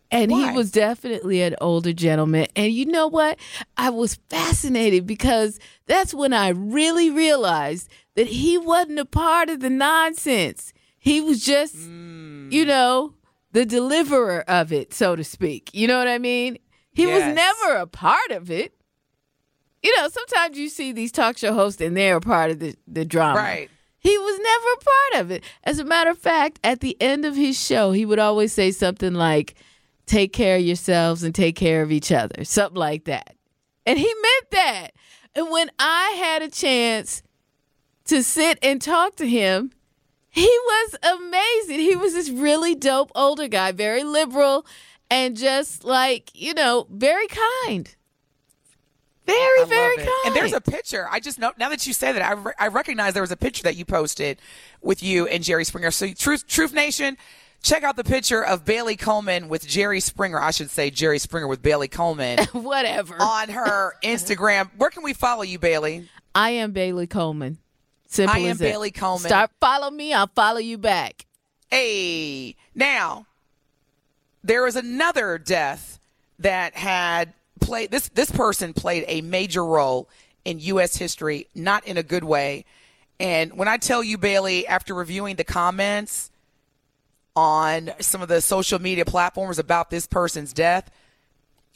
And 0.10 0.32
Why? 0.32 0.52
he 0.52 0.58
was 0.58 0.72
definitely 0.72 1.42
an 1.42 1.56
older 1.60 1.94
gentleman. 1.94 2.48
And 2.56 2.72
you 2.72 2.86
know 2.86 3.08
what? 3.08 3.38
I 3.76 3.90
was 3.90 4.16
fascinated 4.30 5.06
because 5.06 5.60
that's 5.86 6.14
when 6.14 6.34
I 6.34 6.50
really 6.50 7.10
realized 7.10 7.90
that 8.16 8.28
he 8.28 8.58
wasn't 8.58 9.00
a 9.00 9.06
part 9.06 9.50
of 9.50 9.60
the 9.60 9.70
nonsense. 9.70 10.74
He 10.98 11.20
was 11.20 11.44
just, 11.44 11.76
hmm. 11.76 12.50
you 12.52 12.66
know, 12.66 13.14
the 13.52 13.66
deliverer 13.66 14.44
of 14.48 14.72
it, 14.72 14.94
so 14.94 15.16
to 15.16 15.24
speak. 15.24 15.70
You 15.74 15.88
know 15.88 15.98
what 15.98 16.08
I 16.08 16.18
mean? 16.18 16.58
He 16.94 17.06
was 17.06 17.24
never 17.24 17.76
a 17.76 17.86
part 17.86 18.32
of 18.32 18.50
it. 18.50 18.74
You 19.84 19.96
know, 19.98 20.10
sometimes 20.10 20.58
you 20.58 20.68
see 20.70 20.92
these 20.92 21.12
talk 21.12 21.38
show 21.38 21.54
hosts 21.54 21.80
and 21.80 21.96
they're 21.96 22.16
a 22.16 22.22
part 22.22 22.52
of 22.52 22.60
the, 22.60 22.76
the 22.88 23.06
drama. 23.06 23.40
Right. 23.40 23.70
He 24.00 24.18
was 24.18 24.40
never 24.40 24.66
a 24.74 24.78
part 24.78 25.26
of 25.26 25.32
it. 25.32 25.44
As 25.64 25.80
a 25.80 25.86
matter 25.86 26.10
of 26.10 26.18
fact, 26.18 26.60
at 26.64 26.80
the 26.80 26.96
end 27.02 27.26
of 27.26 27.36
his 27.36 27.60
show, 27.60 27.92
he 27.92 28.06
would 28.06 28.20
always 28.20 28.54
say 28.54 28.72
something 28.72 29.14
like, 29.14 29.56
take 30.08 30.34
care 30.34 30.58
of 30.58 30.64
yourselves 30.64 31.22
and 31.24 31.36
take 31.36 31.56
care 31.56 31.84
of 31.84 31.92
each 31.92 32.12
other, 32.12 32.44
something 32.44 32.78
like 32.78 33.06
that. 33.06 33.36
And 33.86 34.00
he 34.00 34.06
meant 34.06 34.52
that. 34.52 34.90
And 35.36 35.52
when 35.52 35.70
I 35.78 36.16
had 36.18 36.42
a 36.42 36.50
chance 36.50 37.22
to 38.06 38.24
sit 38.24 38.58
and 38.64 38.82
talk 38.82 39.16
to 39.18 39.28
him, 39.28 39.72
he 40.30 40.48
was 40.48 40.96
amazing. 41.04 41.80
He 41.80 41.96
was 41.96 42.14
this 42.14 42.30
really 42.30 42.74
dope 42.74 43.12
older 43.14 43.48
guy, 43.48 43.72
very 43.72 44.04
liberal 44.04 44.66
and 45.10 45.38
just 45.38 45.84
like, 45.84 46.32
you 46.34 46.54
know, 46.54 46.88
very 46.90 47.28
kind. 47.28 47.94
Very, 49.26 49.62
I 49.62 49.66
very 49.66 49.98
kind. 49.98 50.10
And 50.26 50.36
there's 50.36 50.54
a 50.54 50.62
picture. 50.62 51.08
I 51.12 51.20
just 51.20 51.38
know 51.38 51.52
now 51.58 51.70
that 51.70 51.86
you 51.86 51.92
say 51.92 52.14
that, 52.14 52.22
I, 52.22 52.34
re- 52.34 52.54
I 52.58 52.68
recognize 52.68 53.14
there 53.14 53.24
was 53.24 53.32
a 53.32 53.38
picture 53.38 53.64
that 53.64 53.76
you 53.76 53.84
posted 53.84 54.40
with 54.82 55.04
you 55.04 55.28
and 55.28 55.44
Jerry 55.44 55.66
Springer. 55.66 55.92
So, 55.92 56.14
Truth, 56.14 56.48
Truth 56.48 56.74
Nation, 56.74 57.18
check 57.62 57.84
out 57.84 57.96
the 57.96 58.04
picture 58.04 58.44
of 58.44 58.66
Bailey 58.66 58.96
Coleman 58.96 59.50
with 59.50 59.68
Jerry 59.68 60.00
Springer. 60.00 60.40
I 60.40 60.52
should 60.52 60.70
say 60.70 60.90
Jerry 60.90 61.20
Springer 61.20 61.48
with 61.48 61.62
Bailey 61.62 61.88
Coleman 61.88 62.40
whatever. 62.54 63.16
on 63.20 63.50
her 63.50 63.96
Instagram. 64.04 64.70
Where 64.78 64.90
can 64.90 65.04
we 65.04 65.14
follow 65.14 65.44
you, 65.44 65.60
Bailey? 65.60 66.10
I 66.34 66.52
am 66.52 66.72
Bailey 66.72 67.08
Coleman. 67.08 67.58
Simple 68.08 68.36
I 68.36 68.40
am. 68.40 68.58
Bailey 68.58 68.92
Coleman. 68.92 69.28
Start 69.28 69.52
follow 69.60 69.90
me. 69.90 70.14
I'll 70.14 70.30
follow 70.34 70.60
you 70.60 70.78
back. 70.78 71.26
Hey, 71.70 72.56
now 72.74 73.26
there 74.44 74.66
is 74.66 74.76
another 74.78 75.38
death 75.38 76.00
that 76.40 76.76
had 76.76 77.34
played 77.60 77.92
this 77.92 78.08
this 78.10 78.32
person 78.32 78.74
played 78.74 79.04
a 79.08 79.22
major 79.22 79.66
role 79.66 80.08
in 80.46 80.60
US 80.60 80.96
history, 80.96 81.48
not 81.54 81.86
in 81.86 81.98
a 81.98 82.04
good 82.04 82.24
way. 82.24 82.64
And 83.20 83.58
when 83.58 83.68
I 83.68 83.78
tell 83.78 84.02
you 84.04 84.18
Bailey 84.18 84.66
after 84.66 84.94
reviewing 84.94 85.36
the 85.36 85.44
comments 85.44 86.32
on 87.38 87.92
some 88.00 88.24
of 88.24 88.28
the 88.30 88.42
social 88.42 88.80
media 88.80 89.06
platforms 89.06 89.60
about 89.60 89.92
this 89.92 90.08
person's 90.08 90.54
death, 90.54 90.90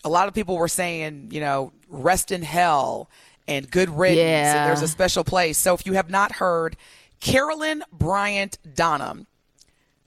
a 0.04 0.10
lot 0.10 0.28
of 0.28 0.34
people 0.34 0.58
were 0.58 0.68
saying, 0.68 1.28
you 1.32 1.40
know, 1.40 1.72
rest 1.88 2.32
in 2.32 2.42
hell 2.42 3.08
and 3.48 3.70
good 3.70 3.88
riddance. 3.88 4.18
Yeah. 4.18 4.64
And 4.64 4.70
there's 4.70 4.82
a 4.82 4.88
special 4.88 5.24
place. 5.24 5.60
So 5.60 5.76
if 5.76 5.86
you 5.86 5.94
have 5.94 6.10
not 6.10 6.34
heard, 6.34 6.76
Carolyn 7.20 7.84
Bryant 7.94 8.58
Donham, 8.68 9.28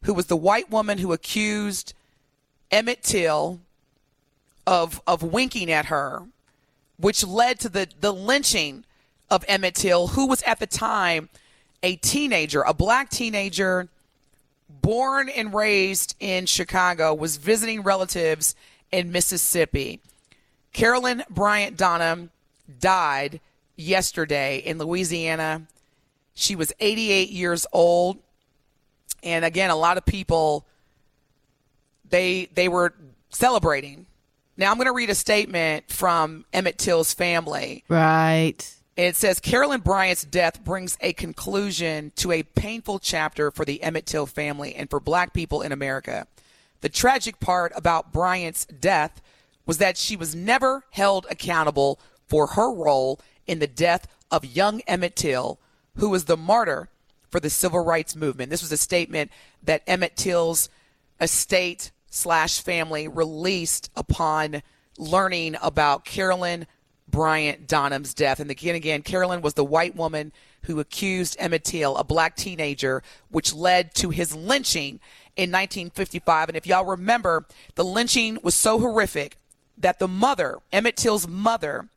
who 0.03 0.13
was 0.13 0.27
the 0.27 0.37
white 0.37 0.71
woman 0.73 0.99
who 0.99 1.13
accused 1.13 1.95
Emmett 2.73 3.05
Till 3.05 3.61
of 4.67 5.01
of 5.07 5.23
winking 5.23 5.71
at 5.71 5.87
her, 5.87 6.25
which 6.97 7.25
led 7.25 7.61
to 7.61 7.69
the 7.69 7.87
the 8.01 8.13
lynching 8.13 8.85
of 9.31 9.45
Emmett 9.47 9.77
Till, 9.77 10.09
who 10.09 10.27
was 10.27 10.43
at 10.43 10.59
the 10.59 10.67
time 10.67 11.29
a 11.81 11.95
teenager, 11.95 12.63
a 12.63 12.75
black 12.75 13.09
teenager 13.09 13.89
born 14.85 15.31
and 15.31 15.55
raised 15.55 16.15
in 16.21 16.45
Chicago, 16.45 17.15
was 17.15 17.39
visiting 17.39 17.83
relatives 17.83 18.55
in 18.93 19.11
Mississippi. 19.11 20.01
Carolyn 20.75 21.25
Bryant 21.31 21.77
Donham 21.79 22.29
died 22.81 23.41
yesterday 23.77 24.59
in 24.59 24.79
Louisiana. 24.79 25.63
She 26.35 26.55
was 26.55 26.73
88 26.81 27.31
years 27.31 27.67
old. 27.73 28.19
And 29.23 29.45
again, 29.45 29.71
a 29.71 29.77
lot 29.77 29.97
of 29.97 30.05
people 30.05 30.67
they 32.11 32.51
they 32.55 32.69
were 32.69 32.93
celebrating. 33.31 34.07
Now 34.57 34.71
I'm 34.71 34.77
going 34.77 34.87
to 34.87 34.93
read 34.93 35.11
a 35.11 35.15
statement 35.15 35.91
from 35.91 36.45
Emmett 36.53 36.77
Till's 36.77 37.15
family. 37.15 37.85
Right. 37.89 38.71
It 38.97 39.17
says 39.17 39.41
Carolyn 39.41 39.81
Bryant's 39.81 40.25
death 40.25 40.63
brings 40.63 40.97
a 41.01 41.13
conclusion 41.13 42.13
to 42.17 42.31
a 42.31 42.45
painful 42.45 43.01
chapter 43.01 43.51
for 43.51 43.65
the 43.65 43.83
Emmett 43.83 44.07
Till 44.07 44.27
family 44.27 44.75
and 44.77 44.89
for 44.89 45.01
black 45.01 45.33
people 45.33 45.63
in 45.63 45.73
America. 45.73 46.29
The 46.81 46.89
tragic 46.89 47.41
part 47.41 47.73
about 47.75 48.13
Bryant's 48.13 48.67
death 48.67 49.21
was 49.67 49.79
that 49.79 49.97
she 49.97 50.15
was 50.15 50.35
never 50.37 50.85
held 50.91 51.27
accountable 51.29 51.99
for 52.29 52.49
her 52.49 52.73
role 52.73 53.19
in 53.49 53.59
the 53.59 53.67
death 53.67 54.07
of 54.31 54.45
young 54.45 54.81
Emmett 54.83 55.17
Till, 55.17 55.59
who 55.97 56.11
was 56.11 56.27
the 56.27 56.37
martyr 56.37 56.89
for 57.31 57.41
the 57.41 57.51
civil 57.51 57.85
rights 57.85 58.15
movement. 58.15 58.51
This 58.51 58.63
was 58.63 58.71
a 58.71 58.77
statement 58.77 59.33
that 59.65 59.83
Emmett 59.89 60.15
Till's 60.15 60.69
estate 61.21 61.91
slash 62.11 62.61
family 62.61 63.09
released 63.09 63.91
upon 63.97 64.63
learning 64.99 65.57
about 65.61 66.05
Carolyn 66.05 66.69
Bryant 67.15 67.69
Donham's 67.69 68.13
death. 68.13 68.41
And 68.41 68.51
again, 68.51 68.75
again, 68.75 69.03
Carolyn 69.03 69.41
was 69.41 69.55
the 69.55 69.65
white 69.65 69.95
woman 69.95 70.33
who 70.63 70.81
accused 70.81 71.37
Emmett 71.39 71.63
Till, 71.63 71.97
a 71.97 72.03
black 72.03 72.35
teenager, 72.35 73.05
which 73.31 73.55
led 73.55 73.95
to 73.95 74.11
his 74.11 74.35
lynching 74.35 74.99
in 75.37 75.53
1955. 75.53 76.49
And 76.49 76.57
if 76.57 76.67
y'all 76.67 76.85
remember, 76.85 77.47
the 77.77 77.85
lynching 77.85 78.39
was 78.43 78.57
so 78.57 78.81
horrific 78.81 79.37
that 79.79 80.01
the 80.01 80.09
mother, 80.09 80.59
Emmett 80.73 80.97
Till's 80.97 81.29
mother, 81.29 81.89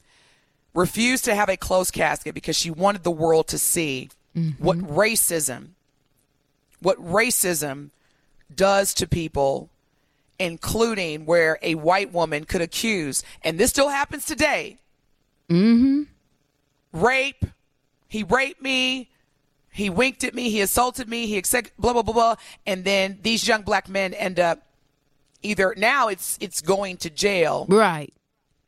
refused 0.76 1.26
to 1.26 1.34
have 1.34 1.50
a 1.50 1.58
closed 1.58 1.94
casket 1.94 2.36
because 2.36 2.56
she 2.56 2.70
wanted 2.70 3.04
the 3.04 3.10
world 3.10 3.48
to 3.48 3.58
see 3.58 4.10
what 4.60 4.78
mm-hmm. 4.78 4.96
racism, 4.96 5.70
what 6.80 7.04
racism 7.04 7.90
does 8.54 8.94
to 8.94 9.08
people, 9.08 9.72
including 10.38 11.26
where 11.26 11.58
a 11.64 11.74
white 11.74 12.14
woman 12.14 12.46
could 12.46 12.62
accuse, 12.62 13.24
and 13.42 13.58
this 13.58 13.72
still 13.72 13.90
happens 13.90 14.26
today. 14.26 14.78
Mm-hmm. 15.50 16.04
Rape. 16.94 17.46
He 18.08 18.24
raped 18.24 18.62
me. 18.62 19.10
He 19.70 19.90
winked 19.90 20.24
at 20.24 20.34
me. 20.34 20.50
He 20.50 20.62
assaulted 20.62 21.08
me. 21.08 21.28
He 21.28 21.38
accept 21.38 21.72
blah 21.78 21.94
blah 21.94 22.02
blah 22.02 22.14
blah. 22.14 22.36
And 22.66 22.84
then 22.84 23.20
these 23.22 23.48
young 23.48 23.62
black 23.62 23.88
men 23.90 24.14
end 24.14 24.40
up 24.40 24.64
either 25.44 25.74
now 25.78 26.08
it's 26.08 26.38
it's 26.42 26.62
going 26.62 26.98
to 26.98 27.10
jail 27.10 27.66
Right. 27.70 28.14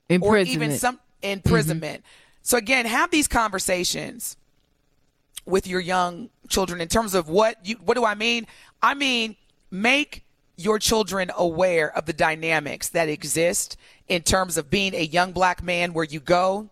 or 0.09 0.15
Imprisonment. 0.15 0.49
even 0.49 0.77
some 0.77 0.99
imprisonment. 1.21 2.03
So 2.43 2.57
again, 2.57 2.85
have 2.85 3.11
these 3.11 3.27
conversations 3.27 4.37
with 5.45 5.65
your 5.67 5.79
young 5.79 6.29
children 6.47 6.79
in 6.81 6.87
terms 6.87 7.15
of 7.15 7.27
what 7.27 7.57
you 7.65 7.75
what 7.83 7.95
do 7.95 8.05
I 8.05 8.13
mean? 8.15 8.45
I 8.81 8.93
mean 8.93 9.35
make 9.71 10.23
your 10.57 10.77
children 10.77 11.31
aware 11.37 11.95
of 11.95 12.05
the 12.05 12.13
dynamics 12.13 12.89
that 12.89 13.07
exist 13.09 13.77
in 14.09 14.23
terms 14.23 14.57
of 14.57 14.69
being 14.69 14.93
a 14.93 15.03
young 15.03 15.31
black 15.31 15.63
man 15.63 15.93
where 15.93 16.03
you 16.03 16.19
go, 16.19 16.69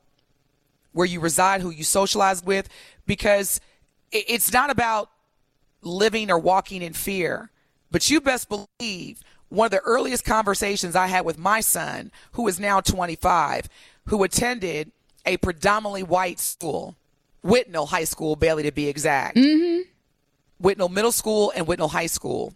where 0.92 1.06
you 1.06 1.20
reside, 1.20 1.62
who 1.62 1.70
you 1.70 1.84
socialize 1.84 2.44
with 2.44 2.68
because 3.06 3.62
it's 4.12 4.52
not 4.52 4.70
about 4.70 5.10
living 5.82 6.32
or 6.32 6.40
walking 6.40 6.82
in 6.82 6.94
fear. 6.94 7.52
But 7.92 8.10
you 8.10 8.20
best 8.20 8.50
believe 8.50 9.22
one 9.50 9.66
of 9.68 9.72
the 9.72 9.80
earliest 9.80 10.26
conversations 10.26 10.96
I 10.96 11.08
had 11.08 11.24
with 11.24 11.38
my 11.38 11.62
son, 11.62 12.12
who 12.34 12.48
is 12.48 12.60
now 12.60 12.82
25, 12.82 13.70
who 14.08 14.24
attended 14.24 14.92
a 15.26 15.38
predominantly 15.38 16.04
white 16.04 16.40
school, 16.40 16.96
Whitnall 17.44 17.88
High 17.88 18.04
School, 18.04 18.36
Bailey 18.36 18.64
to 18.64 18.72
be 18.72 18.88
exact. 18.88 19.38
Mm-hmm. 19.38 19.84
Whitnall 20.60 20.90
Middle 20.90 21.12
School 21.12 21.54
and 21.56 21.66
Whitnall 21.68 21.90
High 21.90 22.08
School. 22.08 22.54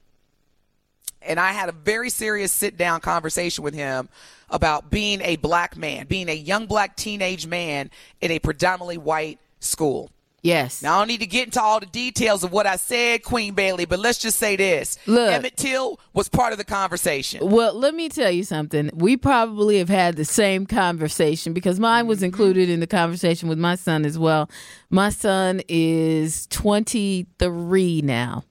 And 1.22 1.40
I 1.40 1.52
had 1.52 1.70
a 1.70 1.72
very 1.72 2.10
serious 2.10 2.52
sit 2.52 2.78
down 2.78 3.00
conversation 3.02 3.64
with 3.64 3.74
him 3.74 4.10
about 4.50 4.90
being 4.90 5.22
a 5.22 5.36
black 5.38 5.78
man, 5.78 6.08
being 6.08 6.30
a 6.30 6.36
young 6.36 6.66
black 6.66 6.96
teenage 6.96 7.48
man 7.48 7.90
in 8.20 8.32
a 8.32 8.40
predominantly 8.40 8.98
white 8.98 9.40
school. 9.60 10.12
Yes. 10.44 10.82
Now 10.82 10.96
I 10.96 11.00
don't 11.00 11.08
need 11.08 11.20
to 11.20 11.28
get 11.28 11.46
into 11.46 11.62
all 11.62 11.80
the 11.80 11.86
details 11.86 12.44
of 12.44 12.52
what 12.52 12.66
I 12.66 12.76
said, 12.76 13.22
Queen 13.22 13.54
Bailey, 13.54 13.86
but 13.86 14.00
let's 14.00 14.18
just 14.18 14.40
say 14.40 14.56
this: 14.56 14.98
Look. 15.06 15.32
Emmett 15.32 15.56
Till 15.56 16.00
was 16.14 16.30
part 16.30 16.52
of 16.52 16.58
the 16.58 16.64
conversation. 16.64 17.48
Well, 17.48 17.76
let 17.76 17.94
me 17.94 18.10
tell 18.10 18.32
you 18.32 18.44
something. 18.44 18.90
We 18.94 19.18
probably 19.18 19.78
have 19.78 19.90
had 19.90 20.16
the 20.16 20.26
same 20.26 20.66
conversation 20.66 21.54
because 21.54 21.80
mine 21.80 22.08
was 22.08 22.20
mm-hmm. 22.20 22.26
included 22.26 22.70
in 22.70 22.80
the 22.80 22.88
conversation 22.88 23.50
with 23.50 23.60
my 23.60 23.76
son 23.76 24.04
as 24.04 24.18
well. 24.18 24.50
My 24.90 25.10
son 25.10 25.62
is 25.68 26.48
23 26.48 28.02
now, 28.02 28.44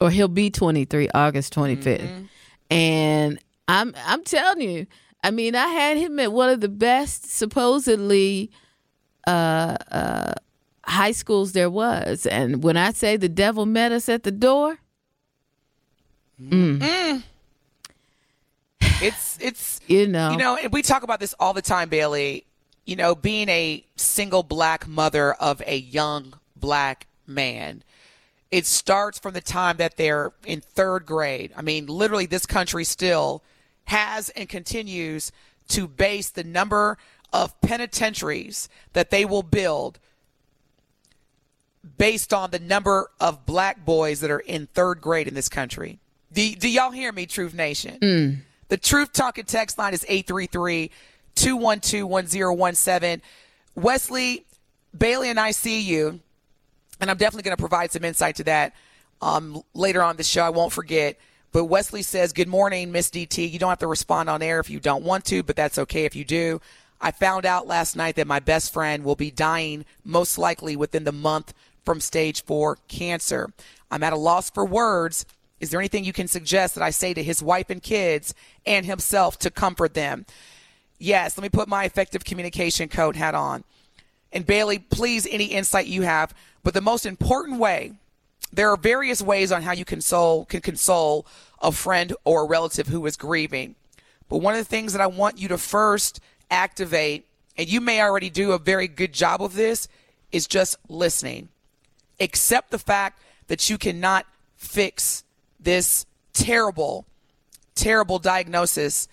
or 0.00 0.10
he'll 0.10 0.28
be 0.28 0.50
23 0.50 1.08
August 1.14 1.54
25th. 1.54 2.26
And 2.70 3.38
I'm 3.68 3.94
I'm 4.04 4.22
telling 4.24 4.60
you, 4.60 4.86
I 5.22 5.30
mean, 5.30 5.54
I 5.54 5.66
had 5.68 5.96
him 5.96 6.18
at 6.20 6.32
one 6.32 6.50
of 6.50 6.60
the 6.60 6.68
best 6.68 7.30
supposedly 7.30 8.50
uh 9.26 9.76
uh 9.90 10.32
high 10.84 11.12
schools 11.12 11.52
there 11.52 11.70
was. 11.70 12.26
And 12.26 12.62
when 12.62 12.76
I 12.76 12.92
say 12.92 13.16
the 13.16 13.28
devil 13.28 13.66
met 13.66 13.92
us 13.92 14.08
at 14.08 14.22
the 14.22 14.30
door, 14.32 14.78
It's 19.02 19.38
it's 19.40 19.80
you 19.86 20.06
know. 20.06 20.30
you 20.32 20.36
know, 20.36 20.56
and 20.56 20.72
we 20.72 20.82
talk 20.82 21.02
about 21.02 21.20
this 21.20 21.34
all 21.38 21.52
the 21.52 21.62
time, 21.62 21.88
Bailey. 21.88 22.44
You 22.84 22.94
know, 22.94 23.14
being 23.16 23.48
a 23.48 23.84
single 23.96 24.44
black 24.44 24.86
mother 24.86 25.32
of 25.34 25.60
a 25.66 25.76
young 25.76 26.34
black 26.54 27.08
man, 27.26 27.82
it 28.50 28.66
starts 28.66 29.18
from 29.18 29.34
the 29.34 29.40
time 29.40 29.76
that 29.78 29.96
they're 29.96 30.32
in 30.44 30.60
third 30.60 31.06
grade. 31.06 31.52
I 31.56 31.62
mean, 31.62 31.86
literally, 31.86 32.26
this 32.26 32.46
country 32.46 32.84
still 32.84 33.42
has 33.84 34.28
and 34.30 34.48
continues 34.48 35.32
to 35.68 35.88
base 35.88 36.30
the 36.30 36.44
number 36.44 36.96
of 37.32 37.60
penitentiaries 37.60 38.68
that 38.92 39.10
they 39.10 39.24
will 39.24 39.42
build 39.42 39.98
based 41.98 42.32
on 42.32 42.50
the 42.50 42.58
number 42.58 43.10
of 43.20 43.46
black 43.46 43.84
boys 43.84 44.20
that 44.20 44.30
are 44.30 44.40
in 44.40 44.66
third 44.66 45.00
grade 45.00 45.28
in 45.28 45.34
this 45.34 45.48
country. 45.48 45.98
Do, 46.32 46.54
do 46.54 46.68
y'all 46.68 46.90
hear 46.90 47.12
me, 47.12 47.26
Truth 47.26 47.54
Nation? 47.54 47.98
Hmm. 48.00 48.40
The 48.68 48.76
Truth 48.76 49.12
Talking 49.12 49.44
text 49.44 49.78
line 49.78 49.94
is 49.94 50.04
833 50.08 50.90
212 51.36 52.08
1017. 52.08 53.22
Wesley, 53.74 54.44
Bailey, 54.96 55.30
and 55.30 55.38
I 55.38 55.50
see 55.52 55.80
you, 55.80 56.20
and 57.00 57.10
I'm 57.10 57.16
definitely 57.16 57.42
going 57.42 57.56
to 57.56 57.62
provide 57.62 57.92
some 57.92 58.04
insight 58.04 58.36
to 58.36 58.44
that 58.44 58.74
um, 59.20 59.62
later 59.74 60.02
on 60.02 60.16
the 60.16 60.24
show. 60.24 60.42
I 60.42 60.50
won't 60.50 60.72
forget. 60.72 61.18
But 61.52 61.66
Wesley 61.66 62.02
says, 62.02 62.32
Good 62.32 62.48
morning, 62.48 62.92
Miss 62.92 63.10
DT. 63.10 63.50
You 63.50 63.58
don't 63.58 63.70
have 63.70 63.78
to 63.78 63.86
respond 63.86 64.28
on 64.28 64.42
air 64.42 64.60
if 64.60 64.70
you 64.70 64.80
don't 64.80 65.04
want 65.04 65.24
to, 65.26 65.42
but 65.42 65.56
that's 65.56 65.78
okay 65.78 66.04
if 66.04 66.14
you 66.14 66.24
do. 66.24 66.60
I 67.00 67.10
found 67.10 67.44
out 67.44 67.66
last 67.66 67.96
night 67.96 68.16
that 68.16 68.26
my 68.26 68.40
best 68.40 68.72
friend 68.72 69.04
will 69.04 69.16
be 69.16 69.30
dying 69.30 69.84
most 70.04 70.38
likely 70.38 70.76
within 70.76 71.04
the 71.04 71.12
month 71.12 71.52
from 71.84 72.00
stage 72.00 72.44
four 72.44 72.78
cancer. 72.88 73.52
I'm 73.90 74.02
at 74.02 74.12
a 74.12 74.16
loss 74.18 74.50
for 74.50 74.64
words. 74.64 75.24
Is 75.60 75.70
there 75.70 75.80
anything 75.80 76.04
you 76.04 76.12
can 76.12 76.28
suggest 76.28 76.74
that 76.74 76.84
I 76.84 76.90
say 76.90 77.14
to 77.14 77.22
his 77.22 77.42
wife 77.42 77.70
and 77.70 77.82
kids 77.82 78.34
and 78.66 78.84
himself 78.84 79.38
to 79.40 79.50
comfort 79.50 79.94
them? 79.94 80.26
Yes, 80.98 81.36
let 81.36 81.42
me 81.42 81.48
put 81.48 81.68
my 81.68 81.84
effective 81.84 82.24
communication 82.24 82.88
code 82.88 83.16
hat 83.16 83.34
on. 83.34 83.64
And 84.32 84.44
Bailey, 84.44 84.78
please, 84.78 85.26
any 85.30 85.46
insight 85.46 85.86
you 85.86 86.02
have. 86.02 86.34
But 86.66 86.74
the 86.74 86.80
most 86.80 87.06
important 87.06 87.60
way, 87.60 87.92
there 88.52 88.72
are 88.72 88.76
various 88.76 89.22
ways 89.22 89.52
on 89.52 89.62
how 89.62 89.70
you 89.70 89.84
console 89.84 90.46
can 90.46 90.62
console 90.62 91.24
a 91.62 91.70
friend 91.70 92.12
or 92.24 92.42
a 92.42 92.48
relative 92.48 92.88
who 92.88 93.06
is 93.06 93.16
grieving. 93.16 93.76
But 94.28 94.38
one 94.38 94.54
of 94.54 94.58
the 94.58 94.64
things 94.64 94.92
that 94.92 95.00
I 95.00 95.06
want 95.06 95.38
you 95.38 95.46
to 95.46 95.58
first 95.58 96.18
activate, 96.50 97.24
and 97.56 97.68
you 97.68 97.80
may 97.80 98.02
already 98.02 98.30
do 98.30 98.50
a 98.50 98.58
very 98.58 98.88
good 98.88 99.12
job 99.12 99.42
of 99.42 99.54
this, 99.54 99.86
is 100.32 100.48
just 100.48 100.76
listening. 100.88 101.50
Accept 102.18 102.72
the 102.72 102.80
fact 102.80 103.22
that 103.46 103.70
you 103.70 103.78
cannot 103.78 104.26
fix 104.56 105.22
this 105.60 106.04
terrible, 106.32 107.06
terrible 107.76 108.18
diagnosis 108.18 109.06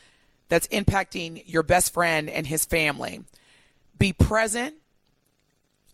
that's 0.49 0.67
impacting 0.69 1.43
your 1.45 1.61
best 1.61 1.93
friend 1.93 2.31
and 2.31 2.47
his 2.47 2.65
family. 2.65 3.21
Be 3.99 4.11
present. 4.11 4.73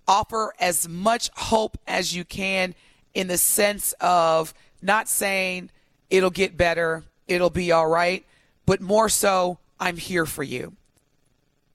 Offer 0.10 0.54
as 0.60 0.90
much 0.90 1.30
hope 1.36 1.78
as 1.86 2.16
you 2.16 2.26
can 2.26 2.74
in 3.14 3.28
the 3.28 3.38
sense 3.38 3.94
of 4.02 4.56
not 4.82 5.08
saying 5.08 5.70
it'll 6.10 6.32
get 6.32 6.58
better, 6.58 7.04
it'll 7.28 7.52
be 7.52 7.72
all 7.72 7.88
right, 7.88 8.26
but 8.66 8.82
more 8.82 9.08
so, 9.08 9.60
I'm 9.80 9.98
here 9.98 10.26
for 10.26 10.42
you. 10.42 10.74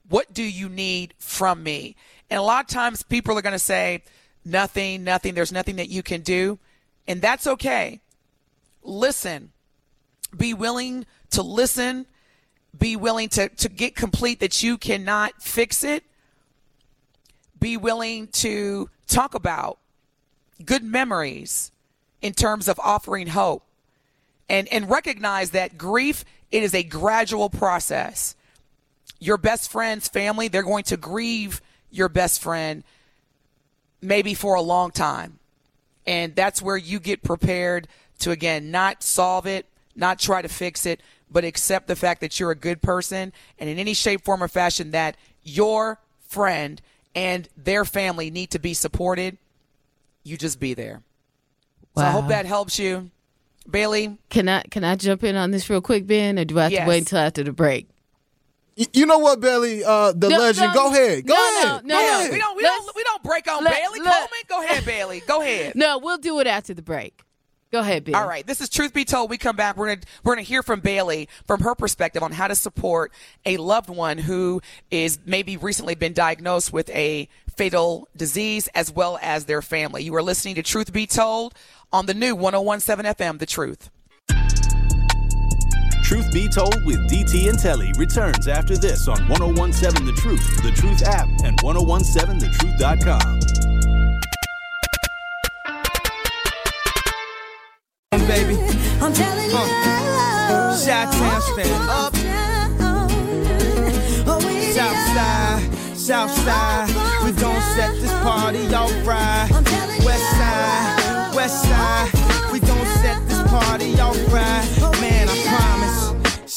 What 0.09 0.33
do 0.33 0.43
you 0.43 0.67
need 0.67 1.13
from 1.17 1.63
me? 1.63 1.95
And 2.29 2.37
a 2.37 2.43
lot 2.43 2.65
of 2.65 2.69
times 2.69 3.03
people 3.03 3.37
are 3.37 3.41
going 3.41 3.53
to 3.53 3.59
say, 3.59 4.03
nothing, 4.43 5.05
nothing, 5.05 5.33
there's 5.33 5.53
nothing 5.53 5.77
that 5.77 5.87
you 5.87 6.03
can 6.03 6.19
do. 6.19 6.59
And 7.07 7.21
that's 7.21 7.47
okay. 7.47 8.01
Listen, 8.83 9.53
be 10.35 10.53
willing 10.53 11.05
to 11.31 11.41
listen, 11.41 12.05
be 12.77 12.97
willing 12.97 13.29
to, 13.29 13.47
to 13.47 13.69
get 13.69 13.95
complete 13.95 14.41
that 14.41 14.61
you 14.61 14.77
cannot 14.77 15.41
fix 15.41 15.85
it, 15.85 16.03
be 17.59 17.77
willing 17.77 18.27
to 18.27 18.89
talk 19.07 19.33
about 19.33 19.77
good 20.63 20.83
memories 20.83 21.71
in 22.21 22.33
terms 22.33 22.67
of 22.67 22.79
offering 22.79 23.27
hope 23.27 23.63
and 24.49 24.67
and 24.69 24.89
recognize 24.89 25.51
that 25.51 25.77
grief 25.77 26.23
it 26.51 26.63
is 26.63 26.73
a 26.73 26.83
gradual 26.83 27.49
process. 27.49 28.35
Your 29.19 29.37
best 29.37 29.71
friend's 29.71 30.07
family 30.07 30.47
they're 30.47 30.63
going 30.63 30.83
to 30.85 30.97
grieve 30.97 31.61
your 31.91 32.09
best 32.09 32.41
friend 32.41 32.83
maybe 34.01 34.33
for 34.33 34.55
a 34.55 34.61
long 34.61 34.91
time. 34.91 35.39
And 36.05 36.35
that's 36.35 36.61
where 36.61 36.77
you 36.77 36.99
get 36.99 37.23
prepared 37.23 37.87
to 38.19 38.31
again 38.31 38.71
not 38.71 39.03
solve 39.03 39.45
it 39.45 39.65
not 39.95 40.19
try 40.19 40.41
to 40.41 40.49
fix 40.49 40.85
it 40.85 41.01
but 41.29 41.43
accept 41.43 41.87
the 41.87 41.95
fact 41.95 42.21
that 42.21 42.39
you're 42.39 42.51
a 42.51 42.55
good 42.55 42.81
person 42.81 43.33
and 43.59 43.69
in 43.69 43.77
any 43.77 43.93
shape 43.93 44.23
form 44.23 44.43
or 44.43 44.47
fashion 44.47 44.91
that 44.91 45.17
your 45.43 45.99
friend 46.27 46.81
and 47.15 47.47
their 47.57 47.85
family 47.85 48.29
need 48.29 48.51
to 48.51 48.59
be 48.59 48.73
supported 48.73 49.37
you 50.23 50.37
just 50.37 50.59
be 50.59 50.73
there 50.73 51.01
so 51.95 52.03
i 52.03 52.09
hope 52.11 52.27
that 52.27 52.45
helps 52.45 52.77
you 52.77 53.09
bailey 53.69 54.17
Can 54.29 54.47
I 54.49 54.61
can 54.63 54.83
I 54.83 54.95
jump 54.95 55.23
in 55.23 55.35
on 55.35 55.49
this 55.51 55.69
real 55.69 55.81
quick, 55.81 56.05
Ben, 56.05 56.37
or 56.37 56.45
do 56.45 56.59
I 56.59 56.63
have 56.63 56.71
Yes. 56.71 56.83
to 56.83 56.89
wait 56.89 56.97
until 56.99 57.17
after 57.19 57.43
the 57.43 57.51
break? 57.51 57.87
You 58.93 59.05
know 59.05 59.19
what, 59.19 59.39
Bailey? 59.39 59.83
Uh, 59.85 60.11
the 60.11 60.27
No, 60.27 60.37
legend. 60.37 60.67
no, 60.67 60.73
go 60.73 60.87
ahead. 60.91 61.25
Go 61.25 61.33
no, 61.33 61.39
ahead. 61.61 61.85
no, 61.85 61.95
go 61.95 62.01
no. 62.01 62.19
ahead. 62.19 62.31
we 62.33 62.37
don't 62.39 62.57
we 62.57 62.63
Let's- 62.63 62.85
don't 62.85 62.95
we 62.95 63.03
don't 63.03 63.23
break 63.23 63.49
on 63.49 63.63
let- 63.63 63.73
bailey 63.73 64.01
let- 64.01 64.13
coleman 64.13 64.39
go 64.49 64.63
ahead 64.63 64.85
bailey 64.85 65.23
go 65.25 65.41
ahead 65.41 65.75
No, 65.83 65.97
we'll 65.97 66.17
do 66.17 66.39
it 66.41 66.47
after 66.47 66.73
the 66.75 66.81
break. 66.81 67.21
Go 67.71 67.79
ahead, 67.79 68.05
Ben. 68.05 68.15
All 68.15 68.27
right, 68.27 68.45
this 68.45 68.61
is 68.61 68.69
Truth 68.69 68.93
Be 68.93 69.05
Told. 69.05 69.29
We 69.29 69.37
come 69.37 69.55
back. 69.55 69.75
We're 69.75 69.87
gonna 69.87 70.01
we're 70.23 70.33
gonna 70.33 70.43
hear 70.43 70.63
from 70.63 70.79
Bailey 70.79 71.27
from 71.45 71.61
her 71.61 71.75
perspective 71.75 72.23
on 72.23 72.31
how 72.31 72.47
to 72.47 72.55
support 72.55 73.11
a 73.45 73.57
loved 73.57 73.89
one 73.89 74.17
who 74.17 74.61
is 74.91 75.19
maybe 75.25 75.57
recently 75.57 75.95
been 75.95 76.13
diagnosed 76.13 76.71
with 76.71 76.89
a 76.91 77.27
fatal 77.55 78.07
disease, 78.15 78.67
as 78.75 78.91
well 78.91 79.17
as 79.21 79.45
their 79.45 79.61
family. 79.61 80.03
You 80.03 80.15
are 80.15 80.23
listening 80.23 80.55
to 80.55 80.63
Truth 80.63 80.93
Be 80.93 81.07
Told 81.07 81.53
on 81.91 82.05
the 82.05 82.13
new 82.13 82.35
1017 82.35 83.13
FM. 83.13 83.39
The 83.39 83.45
Truth. 83.45 83.89
Truth 86.03 86.31
Be 86.31 86.47
Told 86.47 86.85
with 86.85 86.99
DT 87.09 87.49
and 87.49 87.57
Telly 87.57 87.91
returns 87.97 88.47
after 88.47 88.77
this 88.77 89.07
on 89.07 89.27
1017 89.27 90.05
The 90.05 90.13
Truth, 90.13 90.61
The 90.61 90.71
Truth 90.71 91.03
app, 91.03 91.27
and 91.43 91.57
1017thetruth.com. 91.59 93.84
baby. 98.27 98.55
I'm 99.01 99.13
telling 99.13 99.49
you. 99.49 99.57
Uh, 99.57 100.77
Chi-town 100.85 101.41
stand 101.41 101.89
up. 101.89 102.15
South 106.05 106.29
side, 106.29 106.74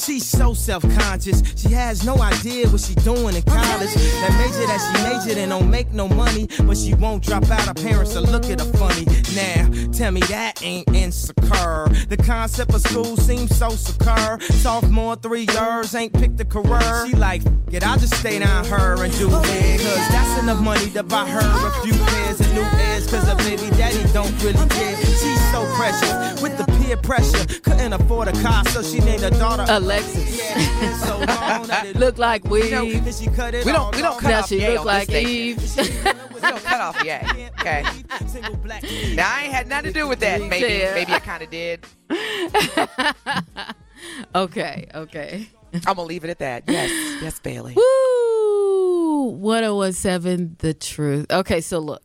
She's 0.08 0.24
so 0.24 0.54
self-conscious. 0.54 1.42
She 1.54 1.68
has 1.74 2.02
no 2.02 2.16
idea 2.16 2.66
what 2.70 2.80
she 2.80 2.94
doing 2.94 3.36
in 3.36 3.42
college. 3.42 3.92
That 3.92 4.34
major 4.38 4.66
that 4.66 4.80
she 4.80 5.02
majored 5.02 5.36
in 5.36 5.50
don't 5.50 5.70
make 5.70 5.92
no 5.92 6.08
money, 6.08 6.48
but 6.64 6.78
she 6.78 6.94
won't 6.94 7.22
drop 7.22 7.42
out. 7.50 7.60
Her 7.66 7.74
parents 7.74 8.14
will 8.14 8.22
look 8.22 8.46
at 8.46 8.58
her 8.58 8.72
funny. 8.78 9.04
Now, 9.36 9.68
tell 9.92 10.10
me 10.10 10.20
that 10.22 10.62
ain't 10.62 10.88
insecure. 10.94 11.88
The 12.08 12.16
concept 12.24 12.72
of 12.72 12.80
school 12.80 13.18
seems 13.18 13.54
so 13.54 13.68
secure. 13.68 14.40
Sophomore 14.40 15.16
three 15.16 15.46
years 15.52 15.94
ain't 15.94 16.14
picked 16.14 16.40
a 16.40 16.46
career. 16.46 17.06
She 17.06 17.14
like, 17.14 17.42
get 17.68 17.86
I'll 17.86 17.98
just 17.98 18.14
stay 18.14 18.38
down 18.38 18.64
her 18.64 19.04
and 19.04 19.12
do 19.18 19.28
it. 19.28 19.80
Cause 19.82 20.08
that's 20.08 20.42
enough 20.42 20.62
money 20.62 20.88
to 20.92 21.02
buy 21.02 21.28
her 21.28 21.38
a 21.38 21.84
few 21.84 21.92
pairs 21.92 22.40
of 22.40 22.50
new 22.54 22.62
ears. 22.62 23.10
Cause 23.10 23.28
her 23.28 23.36
baby 23.36 23.68
daddy 23.76 24.10
don't 24.14 24.32
really 24.42 24.66
care. 24.70 24.96
She's 24.96 25.52
so 25.52 25.70
precious 25.76 26.40
with 26.40 26.56
the 26.56 26.77
peer 26.88 26.96
pressure. 26.96 27.60
Couldn't 27.60 27.92
afford 27.92 28.28
a 28.28 28.32
car, 28.42 28.64
so 28.66 28.82
she 28.82 29.00
named 29.00 29.22
her 29.22 29.30
daughter 29.30 29.64
Alexis. 29.68 30.38
Yeah, 30.38 30.96
so 30.98 31.18
long 31.18 31.66
that 31.66 31.86
it 31.90 31.96
Look 31.96 32.18
like 32.18 32.44
we. 32.44 32.70
know, 32.70 32.88
she 33.10 33.26
cut 33.26 33.54
it 33.54 33.64
We 33.64 33.72
don't 33.72 33.94
we 33.94 34.02
don't 34.02 34.14
off. 34.14 34.20
cut 34.20 34.28
now 34.30 34.38
off 34.40 34.48
she 34.48 34.60
Ye 34.60 34.76
look 34.76 34.84
like. 34.86 35.10
Eve. 35.10 35.58
We 36.38 36.42
don't 36.42 36.62
cut 36.62 36.80
off 36.80 37.02
yet. 37.04 37.24
Okay. 37.58 37.82
Single 38.28 38.54
black 38.58 38.82
kid. 38.82 39.16
Now 39.16 39.28
I 39.34 39.42
ain't 39.44 39.52
had 39.52 39.66
nothing 39.66 39.92
to 39.92 40.00
do 40.00 40.06
with 40.06 40.20
that. 40.20 40.40
Maybe 40.40 40.72
Yeah. 40.74 40.94
maybe 40.94 41.12
I 41.12 41.18
kind 41.18 41.42
of 41.42 41.50
did. 41.50 41.84
okay, 44.36 44.86
okay. 44.94 45.48
I'm 45.74 45.80
gonna 45.96 46.02
leave 46.04 46.22
it 46.22 46.30
at 46.30 46.38
that. 46.38 46.62
Yes, 46.68 46.90
yes, 47.20 47.40
Bailey. 47.40 47.74
Woo! 47.74 49.30
1017 49.30 50.56
The 50.60 50.74
Truth. 50.74 51.26
Okay, 51.30 51.60
so 51.60 51.80
look. 51.80 52.02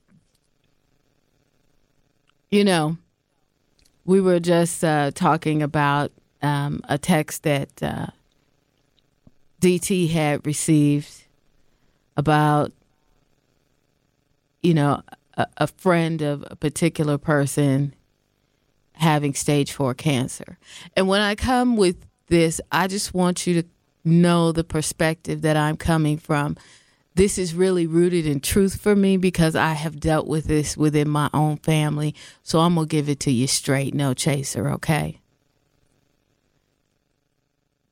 You 2.49 2.63
know, 2.63 2.97
we 4.05 4.19
were 4.21 4.39
just 4.39 4.83
uh, 4.83 5.11
talking 5.11 5.61
about 5.61 6.11
um, 6.41 6.81
a 6.89 6.97
text 6.97 7.43
that 7.43 7.69
uh, 7.81 8.07
DT 9.61 10.09
had 10.11 10.45
received 10.45 11.25
about, 12.17 12.71
you 14.61 14.73
know, 14.73 15.01
a, 15.35 15.47
a 15.57 15.67
friend 15.67 16.21
of 16.21 16.45
a 16.49 16.55
particular 16.55 17.17
person 17.17 17.93
having 18.93 19.33
stage 19.33 19.71
four 19.71 19.93
cancer. 19.93 20.57
And 20.95 21.07
when 21.07 21.21
I 21.21 21.35
come 21.35 21.77
with 21.77 22.05
this, 22.27 22.61
I 22.71 22.87
just 22.87 23.13
want 23.13 23.47
you 23.47 23.61
to 23.61 23.67
know 24.03 24.51
the 24.51 24.63
perspective 24.63 25.41
that 25.41 25.57
I'm 25.57 25.77
coming 25.77 26.17
from. 26.17 26.57
This 27.15 27.37
is 27.37 27.53
really 27.53 27.85
rooted 27.85 28.25
in 28.25 28.39
truth 28.39 28.81
for 28.81 28.95
me 28.95 29.17
because 29.17 29.55
I 29.55 29.73
have 29.73 29.99
dealt 29.99 30.27
with 30.27 30.45
this 30.45 30.75
within 30.75 31.07
my 31.07 31.29
own 31.33 31.57
family. 31.57 32.15
So 32.41 32.59
I'm 32.59 32.75
going 32.75 32.87
to 32.87 32.91
give 32.91 33.07
it 33.07 33.19
to 33.21 33.31
you 33.31 33.45
straight, 33.45 33.93
no 33.93 34.13
chaser, 34.13 34.69
okay? 34.71 35.19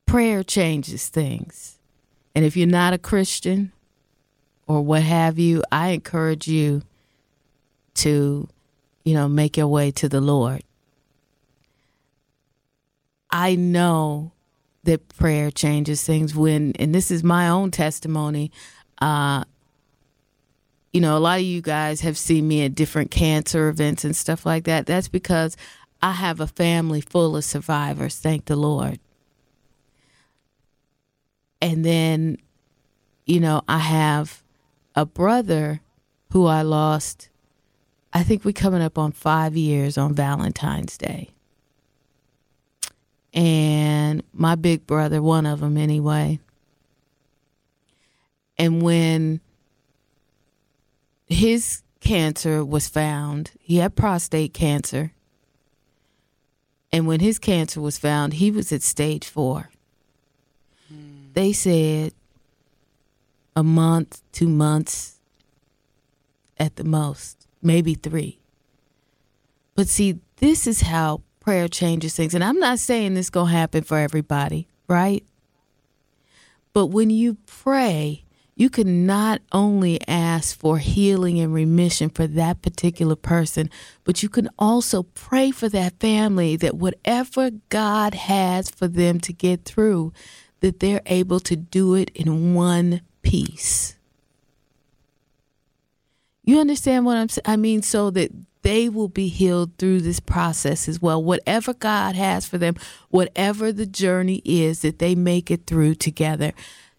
Prayer 0.06 0.42
changes 0.42 1.08
things. 1.08 1.78
And 2.34 2.44
if 2.44 2.56
you're 2.56 2.66
not 2.66 2.94
a 2.94 2.98
Christian 2.98 3.72
or 4.66 4.82
what 4.82 5.02
have 5.02 5.38
you, 5.38 5.62
I 5.70 5.90
encourage 5.90 6.48
you 6.48 6.82
to, 7.94 8.48
you 9.04 9.14
know, 9.14 9.28
make 9.28 9.56
your 9.56 9.68
way 9.68 9.90
to 9.92 10.08
the 10.08 10.20
Lord. 10.20 10.64
I 13.30 13.54
know 13.54 14.32
that 14.84 15.08
prayer 15.08 15.50
changes 15.50 16.02
things 16.02 16.34
when, 16.34 16.72
and 16.78 16.94
this 16.94 17.10
is 17.10 17.22
my 17.22 17.48
own 17.48 17.70
testimony. 17.70 18.50
Uh, 19.02 19.42
you 20.92 21.00
know, 21.00 21.16
a 21.16 21.18
lot 21.18 21.40
of 21.40 21.44
you 21.44 21.60
guys 21.60 22.02
have 22.02 22.16
seen 22.16 22.46
me 22.46 22.64
at 22.64 22.76
different 22.76 23.10
cancer 23.10 23.68
events 23.68 24.04
and 24.04 24.14
stuff 24.14 24.46
like 24.46 24.64
that. 24.64 24.86
That's 24.86 25.08
because 25.08 25.56
I 26.00 26.12
have 26.12 26.38
a 26.38 26.46
family 26.46 27.00
full 27.00 27.36
of 27.36 27.44
survivors, 27.44 28.18
thank 28.18 28.44
the 28.44 28.54
Lord. 28.54 29.00
And 31.60 31.84
then, 31.84 32.38
you 33.26 33.40
know, 33.40 33.62
I 33.66 33.78
have 33.78 34.42
a 34.94 35.04
brother 35.04 35.80
who 36.30 36.46
I 36.46 36.62
lost. 36.62 37.28
I 38.12 38.22
think 38.22 38.44
we're 38.44 38.52
coming 38.52 38.82
up 38.82 38.98
on 38.98 39.10
five 39.10 39.56
years 39.56 39.98
on 39.98 40.14
Valentine's 40.14 40.96
Day 40.96 41.30
and 43.34 44.22
my 44.32 44.54
big 44.54 44.86
brother, 44.86 45.22
one 45.22 45.46
of 45.46 45.60
them 45.60 45.76
anyway. 45.76 46.38
And 48.58 48.82
when 48.82 49.40
his 51.26 51.82
cancer 52.00 52.64
was 52.64 52.88
found, 52.88 53.52
he 53.60 53.78
had 53.78 53.96
prostate 53.96 54.52
cancer. 54.52 55.12
And 56.92 57.06
when 57.06 57.20
his 57.20 57.38
cancer 57.38 57.80
was 57.80 57.98
found, 57.98 58.34
he 58.34 58.50
was 58.50 58.72
at 58.72 58.82
stage 58.82 59.26
four. 59.26 59.70
Hmm. 60.88 61.32
They 61.32 61.52
said 61.52 62.12
a 63.56 63.62
month, 63.62 64.22
two 64.32 64.48
months 64.48 65.18
at 66.58 66.76
the 66.76 66.84
most, 66.84 67.46
maybe 67.62 67.94
three. 67.94 68.38
But 69.74 69.88
see, 69.88 70.18
this 70.36 70.66
is 70.66 70.82
how 70.82 71.22
prayer 71.40 71.68
changes 71.68 72.14
things. 72.14 72.34
And 72.34 72.44
I'm 72.44 72.58
not 72.58 72.78
saying 72.78 73.14
this 73.14 73.30
going 73.30 73.50
to 73.50 73.56
happen 73.56 73.84
for 73.84 73.98
everybody, 73.98 74.68
right? 74.86 75.24
But 76.72 76.86
when 76.86 77.10
you 77.10 77.36
pray, 77.46 78.24
you 78.62 78.70
can 78.70 79.04
not 79.04 79.42
only 79.50 80.00
ask 80.06 80.56
for 80.56 80.78
healing 80.78 81.40
and 81.40 81.52
remission 81.52 82.08
for 82.08 82.28
that 82.28 82.62
particular 82.62 83.16
person, 83.16 83.68
but 84.04 84.22
you 84.22 84.28
can 84.28 84.48
also 84.56 85.02
pray 85.02 85.50
for 85.50 85.68
that 85.68 85.98
family 85.98 86.54
that 86.54 86.76
whatever 86.76 87.50
God 87.70 88.14
has 88.14 88.70
for 88.70 88.86
them 88.86 89.18
to 89.18 89.32
get 89.32 89.64
through, 89.64 90.12
that 90.60 90.78
they're 90.78 91.02
able 91.06 91.40
to 91.40 91.56
do 91.56 91.96
it 91.96 92.10
in 92.14 92.54
one 92.54 93.00
piece. 93.22 93.96
You 96.44 96.60
understand 96.60 97.04
what 97.04 97.16
I'm 97.16 97.28
saying? 97.28 97.42
I 97.44 97.56
mean, 97.56 97.82
so 97.82 98.10
that 98.10 98.30
they 98.62 98.88
will 98.88 99.08
be 99.08 99.26
healed 99.26 99.76
through 99.76 100.02
this 100.02 100.20
process 100.20 100.88
as 100.88 101.02
well. 101.02 101.20
Whatever 101.20 101.74
God 101.74 102.14
has 102.14 102.46
for 102.46 102.58
them, 102.58 102.76
whatever 103.08 103.72
the 103.72 103.86
journey 103.86 104.40
is, 104.44 104.82
that 104.82 105.00
they 105.00 105.16
make 105.16 105.50
it 105.50 105.66
through 105.66 105.96
together. 105.96 106.52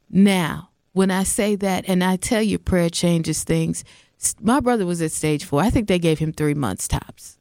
Now, 0.10 0.72
when 0.94 1.12
I 1.12 1.24
say 1.24 1.56
that, 1.58 1.86
and 1.88 2.04
I 2.04 2.16
tell 2.16 2.42
you, 2.42 2.58
prayer 2.58 2.90
changes 2.90 3.44
things. 3.44 3.84
My 4.40 4.60
brother 4.60 4.86
was 4.86 5.02
at 5.02 5.12
stage 5.12 5.44
four. 5.44 5.62
I 5.62 5.70
think 5.70 5.88
they 5.88 6.00
gave 6.00 6.20
him 6.20 6.32
three 6.32 6.54
months 6.54 6.88
tops. 6.88 7.38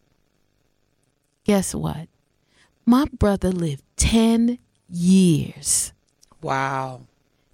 Guess 1.45 1.75
what? 1.75 2.09
My 2.85 3.05
brother 3.19 3.53
lived 3.53 3.85
10 3.97 4.59
years. 4.89 5.93
Wow, 6.41 7.03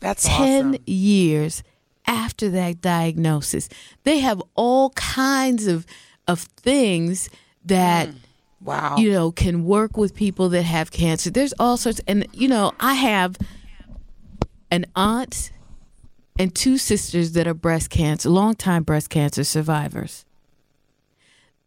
that's 0.01 0.27
10 0.27 0.69
awesome. 0.69 0.83
years 0.87 1.63
after 2.07 2.49
that 2.51 2.81
diagnosis. 2.81 3.69
They 4.05 4.21
have 4.21 4.43
all 4.55 4.91
kinds 4.91 5.67
of 5.67 5.87
of 6.27 6.41
things 6.41 7.31
that 7.65 8.09
mm. 8.09 8.15
Wow. 8.61 8.97
you 8.97 9.13
know 9.13 9.31
can 9.31 9.65
work 9.65 9.97
with 9.97 10.15
people 10.15 10.49
that 10.51 10.63
have 10.63 10.91
cancer. 10.91 11.31
There's 11.31 11.55
all 11.59 11.77
sorts 11.77 12.01
and 12.07 12.27
you 12.33 12.49
know, 12.49 12.73
I 12.81 12.95
have 12.95 13.37
an 14.71 14.87
aunt 14.97 15.53
and 16.39 16.55
two 16.55 16.79
sisters 16.79 17.33
that 17.33 17.47
are 17.47 17.55
breast 17.55 17.91
cancer, 17.91 18.29
longtime 18.29 18.85
breast 18.85 19.11
cancer 19.11 19.45
survivors. 19.45 20.25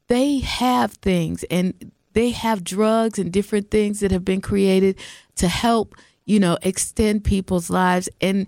They 0.07 0.39
have 0.39 0.93
things 0.93 1.43
and 1.51 1.91
they 2.13 2.32
have 2.32 2.63
drugs 2.63 3.19
and 3.19 3.32
different 3.32 3.72
things 3.72 3.99
that 3.99 4.11
have 4.11 4.26
been 4.26 4.41
created 4.41 4.97
to 5.36 5.47
help, 5.47 5.95
you 6.26 6.39
know, 6.39 6.57
extend 6.61 7.24
people's 7.24 7.69
lives. 7.69 8.09
And, 8.19 8.47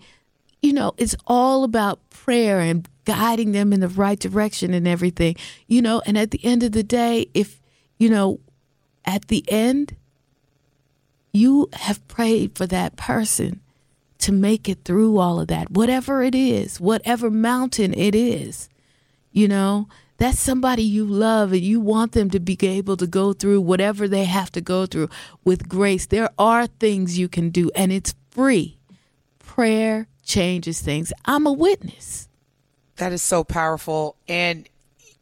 you 0.62 0.74
know, 0.74 0.94
it's 0.98 1.16
all 1.28 1.64
about 1.64 2.10
prayer 2.10 2.60
and 2.60 2.88
guiding 3.06 3.52
them 3.52 3.74
in 3.74 3.80
the 3.80 3.88
right 3.88 4.20
direction 4.20 4.74
and 4.74 4.88
everything, 4.88 5.36
you 5.68 5.82
know. 5.82 6.02
And 6.06 6.18
at 6.18 6.32
the 6.32 6.44
end 6.44 6.64
of 6.64 6.72
the 6.72 6.84
day, 6.84 7.28
if, 7.34 7.62
you 7.98 8.10
know, 8.10 8.40
at 9.06 9.28
the 9.28 9.44
end, 9.48 9.96
you 11.32 11.70
have 11.74 12.06
prayed 12.08 12.58
for 12.58 12.68
that 12.68 12.96
person 12.96 13.60
to 14.24 14.32
make 14.32 14.70
it 14.70 14.86
through 14.86 15.18
all 15.18 15.42
of 15.42 15.48
that, 15.50 15.70
whatever 15.70 16.24
it 16.24 16.34
is, 16.34 16.80
whatever 16.80 17.30
mountain 17.30 17.94
it 17.94 18.16
is, 18.16 18.70
you 19.34 19.50
know, 19.50 19.90
that's 20.18 20.40
somebody 20.40 20.82
you 20.82 21.04
love 21.04 21.52
and 21.52 21.62
you 21.62 21.82
want 21.82 22.14
them 22.14 22.30
to 22.30 22.40
be 22.40 22.58
able 22.62 22.96
to 22.96 23.06
go 23.06 23.34
through 23.34 23.60
whatever 23.60 24.08
they 24.08 24.24
have 24.24 24.50
to 24.54 24.62
go 24.62 24.86
through 24.86 25.10
with 25.44 25.68
grace. 25.68 26.06
There 26.06 26.30
are 26.40 26.68
things 26.68 27.20
you 27.20 27.28
can 27.28 27.50
do 27.50 27.70
and 27.76 27.92
it's 27.92 28.16
free. 28.32 28.78
Prayer 29.40 30.08
changes 30.24 30.80
things. 30.80 31.12
I'm 31.26 31.46
a 31.46 31.52
witness. 31.52 32.30
That 32.96 33.12
is 33.12 33.22
so 33.22 33.44
powerful. 33.44 34.16
And 34.30 34.70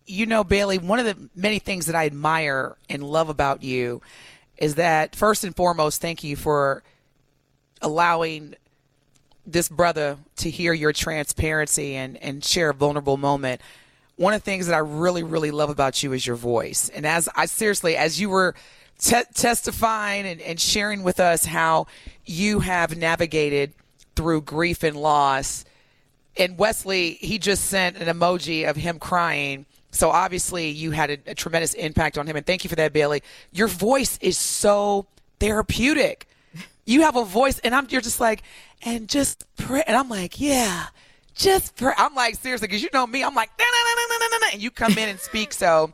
you 0.05 0.27
know, 0.27 0.43
Bailey, 0.43 0.77
one 0.77 0.99
of 0.99 1.05
the 1.05 1.29
many 1.35 1.57
things 1.57 1.87
that 1.87 1.95
I 1.95 2.05
admire 2.05 2.75
and 2.87 3.01
love 3.01 3.29
about 3.29 3.63
you 3.63 4.03
is 4.57 4.75
that 4.75 5.15
first 5.15 5.43
and 5.43 5.55
foremost, 5.55 6.01
thank 6.01 6.23
you 6.23 6.35
for 6.35 6.83
allowing 7.81 8.53
this 9.45 9.69
brother 9.69 10.17
to 10.37 10.49
hear 10.49 10.73
your 10.73 10.93
transparency 10.93 11.95
and, 11.95 12.17
and 12.17 12.43
share 12.43 12.69
a 12.69 12.73
vulnerable 12.73 13.17
moment. 13.17 13.61
One 14.15 14.33
of 14.33 14.41
the 14.41 14.45
things 14.45 14.67
that 14.67 14.75
I 14.75 14.79
really, 14.79 15.23
really 15.23 15.51
love 15.51 15.69
about 15.69 16.03
you 16.03 16.13
is 16.13 16.25
your 16.25 16.35
voice. 16.35 16.89
And 16.89 17.05
as 17.05 17.27
I 17.35 17.45
seriously, 17.45 17.95
as 17.95 18.19
you 18.19 18.29
were 18.29 18.55
te- 18.99 19.23
testifying 19.33 20.25
and, 20.25 20.41
and 20.41 20.59
sharing 20.59 21.03
with 21.03 21.19
us 21.19 21.45
how 21.45 21.87
you 22.25 22.59
have 22.59 22.95
navigated 22.97 23.73
through 24.15 24.41
grief 24.41 24.83
and 24.83 24.95
loss, 24.95 25.65
and 26.37 26.57
Wesley, 26.57 27.13
he 27.13 27.39
just 27.39 27.65
sent 27.65 27.97
an 27.97 28.07
emoji 28.07 28.69
of 28.69 28.75
him 28.75 28.99
crying. 28.99 29.65
So 29.91 30.09
obviously, 30.09 30.69
you 30.69 30.91
had 30.91 31.09
a, 31.09 31.17
a, 31.27 31.35
tremendous 31.35 31.73
impact 31.73 32.17
on 32.17 32.25
him, 32.25 32.37
and 32.37 32.45
thank 32.45 32.63
you 32.63 32.69
for 32.69 32.77
that, 32.77 32.93
Bailey. 32.93 33.21
Your 33.51 33.67
voice 33.67 34.17
is 34.21 34.37
so 34.37 35.07
therapeutic. 35.39 36.27
You 36.91 37.03
have 37.03 37.15
a 37.15 37.23
voice, 37.23 37.57
and 37.59 37.73
I'm 37.73 37.87
you're 37.89 38.01
just 38.01 38.19
like, 38.19 38.43
and 38.83 39.07
just 39.07 39.45
pray, 39.55 39.81
and 39.87 39.95
I'm 39.95 40.09
like, 40.09 40.41
yeah, 40.41 40.87
just 41.33 41.75
pray. 41.77 41.93
I'm 41.97 42.13
like 42.15 42.35
seriously, 42.35 42.67
because 42.67 42.83
you 42.83 42.89
know 42.93 43.07
me, 43.07 43.23
I'm 43.23 43.33
like, 43.33 43.49
nah, 43.57 43.63
nah, 43.63 43.93
nah, 43.95 44.17
nah, 44.17 44.27
nah, 44.27 44.37
nah, 44.37 44.47
and 44.53 44.61
you 44.61 44.71
come 44.71 44.97
in 44.97 45.09
and 45.09 45.19
speak. 45.19 45.53
So 45.61 45.93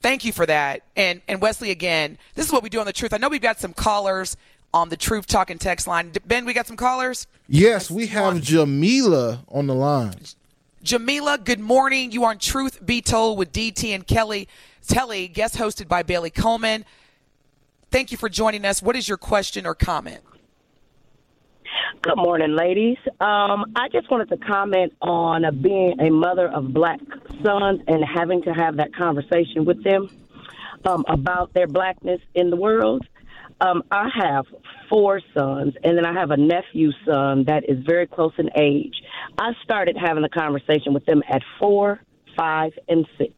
thank 0.00 0.24
you 0.24 0.32
for 0.32 0.46
that. 0.46 0.84
And 0.96 1.20
and 1.28 1.40
Wesley, 1.40 1.70
again, 1.70 2.16
this 2.34 2.46
is 2.46 2.52
what 2.52 2.62
we 2.62 2.70
do 2.70 2.80
on 2.80 2.86
the 2.86 2.92
truth. 2.92 3.12
I 3.12 3.18
know 3.18 3.28
we've 3.28 3.42
got 3.42 3.60
some 3.60 3.74
callers 3.74 4.36
on 4.72 4.88
the 4.88 4.96
truth 4.96 5.26
talking 5.26 5.58
text 5.58 5.86
line. 5.86 6.12
Ben, 6.26 6.46
we 6.46 6.54
got 6.54 6.66
some 6.66 6.76
callers. 6.76 7.26
Yes, 7.48 7.90
we 7.90 8.06
have 8.06 8.40
Jamila 8.40 9.44
on 9.48 9.66
the 9.66 9.74
line. 9.74 10.14
Jamila, 10.82 11.38
good 11.38 11.60
morning. 11.60 12.10
You 12.10 12.24
are 12.24 12.30
on 12.30 12.38
Truth 12.38 12.84
Be 12.84 13.02
Told 13.02 13.38
with 13.38 13.52
DT 13.52 13.94
and 13.94 14.06
Kelly 14.06 14.48
Telly, 14.86 15.28
guest 15.28 15.56
hosted 15.56 15.88
by 15.88 16.02
Bailey 16.02 16.30
Coleman. 16.30 16.84
Thank 17.92 18.10
you 18.10 18.16
for 18.16 18.30
joining 18.30 18.64
us. 18.64 18.80
What 18.82 18.96
is 18.96 19.06
your 19.06 19.18
question 19.18 19.66
or 19.66 19.74
comment? 19.74 20.20
Good 22.00 22.16
morning, 22.16 22.56
ladies. 22.56 22.96
Um, 23.20 23.70
I 23.76 23.88
just 23.92 24.10
wanted 24.10 24.30
to 24.30 24.38
comment 24.38 24.94
on 25.02 25.44
uh, 25.44 25.50
being 25.50 26.00
a 26.00 26.08
mother 26.08 26.48
of 26.48 26.72
black 26.72 27.00
sons 27.44 27.82
and 27.86 28.02
having 28.02 28.42
to 28.44 28.50
have 28.54 28.78
that 28.78 28.94
conversation 28.94 29.66
with 29.66 29.84
them 29.84 30.08
um, 30.86 31.04
about 31.06 31.52
their 31.52 31.66
blackness 31.66 32.22
in 32.34 32.48
the 32.48 32.56
world. 32.56 33.06
Um, 33.60 33.82
I 33.90 34.08
have 34.18 34.46
four 34.88 35.20
sons, 35.36 35.74
and 35.84 35.98
then 35.98 36.06
I 36.06 36.14
have 36.14 36.30
a 36.30 36.36
nephew 36.38 36.92
son 37.04 37.44
that 37.44 37.68
is 37.68 37.84
very 37.84 38.06
close 38.06 38.32
in 38.38 38.48
age. 38.58 38.94
I 39.38 39.52
started 39.62 39.98
having 40.02 40.24
a 40.24 40.30
conversation 40.30 40.94
with 40.94 41.04
them 41.04 41.22
at 41.28 41.42
four, 41.60 42.00
five, 42.38 42.72
and 42.88 43.06
six, 43.18 43.34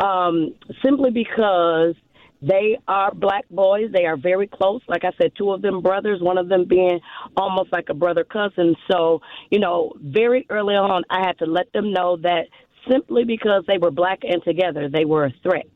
um, 0.00 0.54
simply 0.82 1.10
because 1.10 1.94
they 2.40 2.78
are 2.86 3.12
black 3.14 3.48
boys. 3.50 3.90
They 3.92 4.06
are 4.06 4.16
very 4.16 4.46
close. 4.46 4.80
Like 4.86 5.04
I 5.04 5.10
said, 5.20 5.32
two 5.36 5.50
of 5.50 5.62
them 5.62 5.80
brothers, 5.80 6.20
one 6.20 6.38
of 6.38 6.48
them 6.48 6.66
being 6.66 7.00
almost 7.36 7.72
like 7.72 7.88
a 7.88 7.94
brother 7.94 8.24
cousin. 8.24 8.76
So, 8.90 9.20
you 9.50 9.58
know, 9.58 9.92
very 10.00 10.46
early 10.50 10.74
on, 10.74 11.02
I 11.10 11.20
had 11.26 11.38
to 11.38 11.46
let 11.46 11.72
them 11.72 11.92
know 11.92 12.16
that 12.18 12.46
simply 12.88 13.24
because 13.24 13.64
they 13.66 13.78
were 13.78 13.90
black 13.90 14.20
and 14.22 14.42
together, 14.44 14.88
they 14.88 15.04
were 15.04 15.26
a 15.26 15.32
threat. 15.42 15.66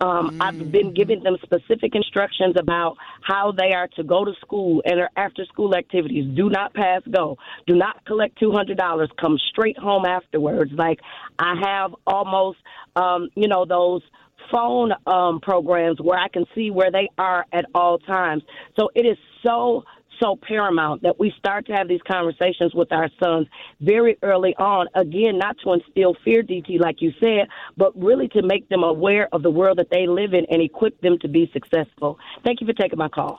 Um, 0.00 0.30
mm. 0.30 0.36
I've 0.40 0.72
been 0.72 0.94
giving 0.94 1.22
them 1.22 1.36
specific 1.42 1.94
instructions 1.94 2.56
about 2.58 2.96
how 3.22 3.52
they 3.52 3.72
are 3.74 3.88
to 3.96 4.02
go 4.02 4.24
to 4.24 4.32
school 4.40 4.82
and 4.84 4.98
their 4.98 5.10
after 5.16 5.44
school 5.44 5.74
activities. 5.74 6.24
Do 6.34 6.48
not 6.48 6.74
pass 6.74 7.02
go. 7.10 7.36
Do 7.66 7.74
not 7.74 8.04
collect 8.04 8.40
$200. 8.40 9.08
Come 9.20 9.38
straight 9.50 9.78
home 9.78 10.04
afterwards. 10.04 10.72
Like 10.72 11.00
I 11.38 11.54
have 11.62 11.94
almost, 12.06 12.58
um, 12.96 13.28
you 13.34 13.48
know, 13.48 13.64
those 13.64 14.02
phone 14.50 14.92
um, 15.06 15.40
programs 15.40 16.00
where 16.00 16.18
I 16.18 16.28
can 16.28 16.44
see 16.54 16.70
where 16.70 16.90
they 16.90 17.08
are 17.18 17.46
at 17.52 17.66
all 17.74 17.98
times. 17.98 18.42
So 18.78 18.90
it 18.94 19.06
is 19.06 19.16
so 19.44 19.84
so 20.20 20.36
paramount 20.36 21.02
that 21.02 21.18
we 21.18 21.32
start 21.38 21.66
to 21.66 21.72
have 21.72 21.88
these 21.88 22.00
conversations 22.10 22.74
with 22.74 22.90
our 22.92 23.08
sons 23.22 23.46
very 23.80 24.18
early 24.22 24.54
on. 24.56 24.88
Again, 24.94 25.38
not 25.38 25.56
to 25.64 25.74
instill 25.74 26.16
fear, 26.24 26.42
DT, 26.42 26.80
like 26.80 27.00
you 27.00 27.12
said, 27.20 27.48
but 27.76 27.96
really 28.00 28.28
to 28.28 28.42
make 28.42 28.68
them 28.68 28.82
aware 28.82 29.28
of 29.32 29.42
the 29.42 29.50
world 29.50 29.78
that 29.78 29.90
they 29.90 30.06
live 30.06 30.34
in 30.34 30.44
and 30.50 30.60
equip 30.60 31.00
them 31.00 31.18
to 31.20 31.28
be 31.28 31.48
successful. 31.52 32.18
Thank 32.44 32.60
you 32.60 32.66
for 32.66 32.72
taking 32.72 32.98
my 32.98 33.08
call. 33.08 33.38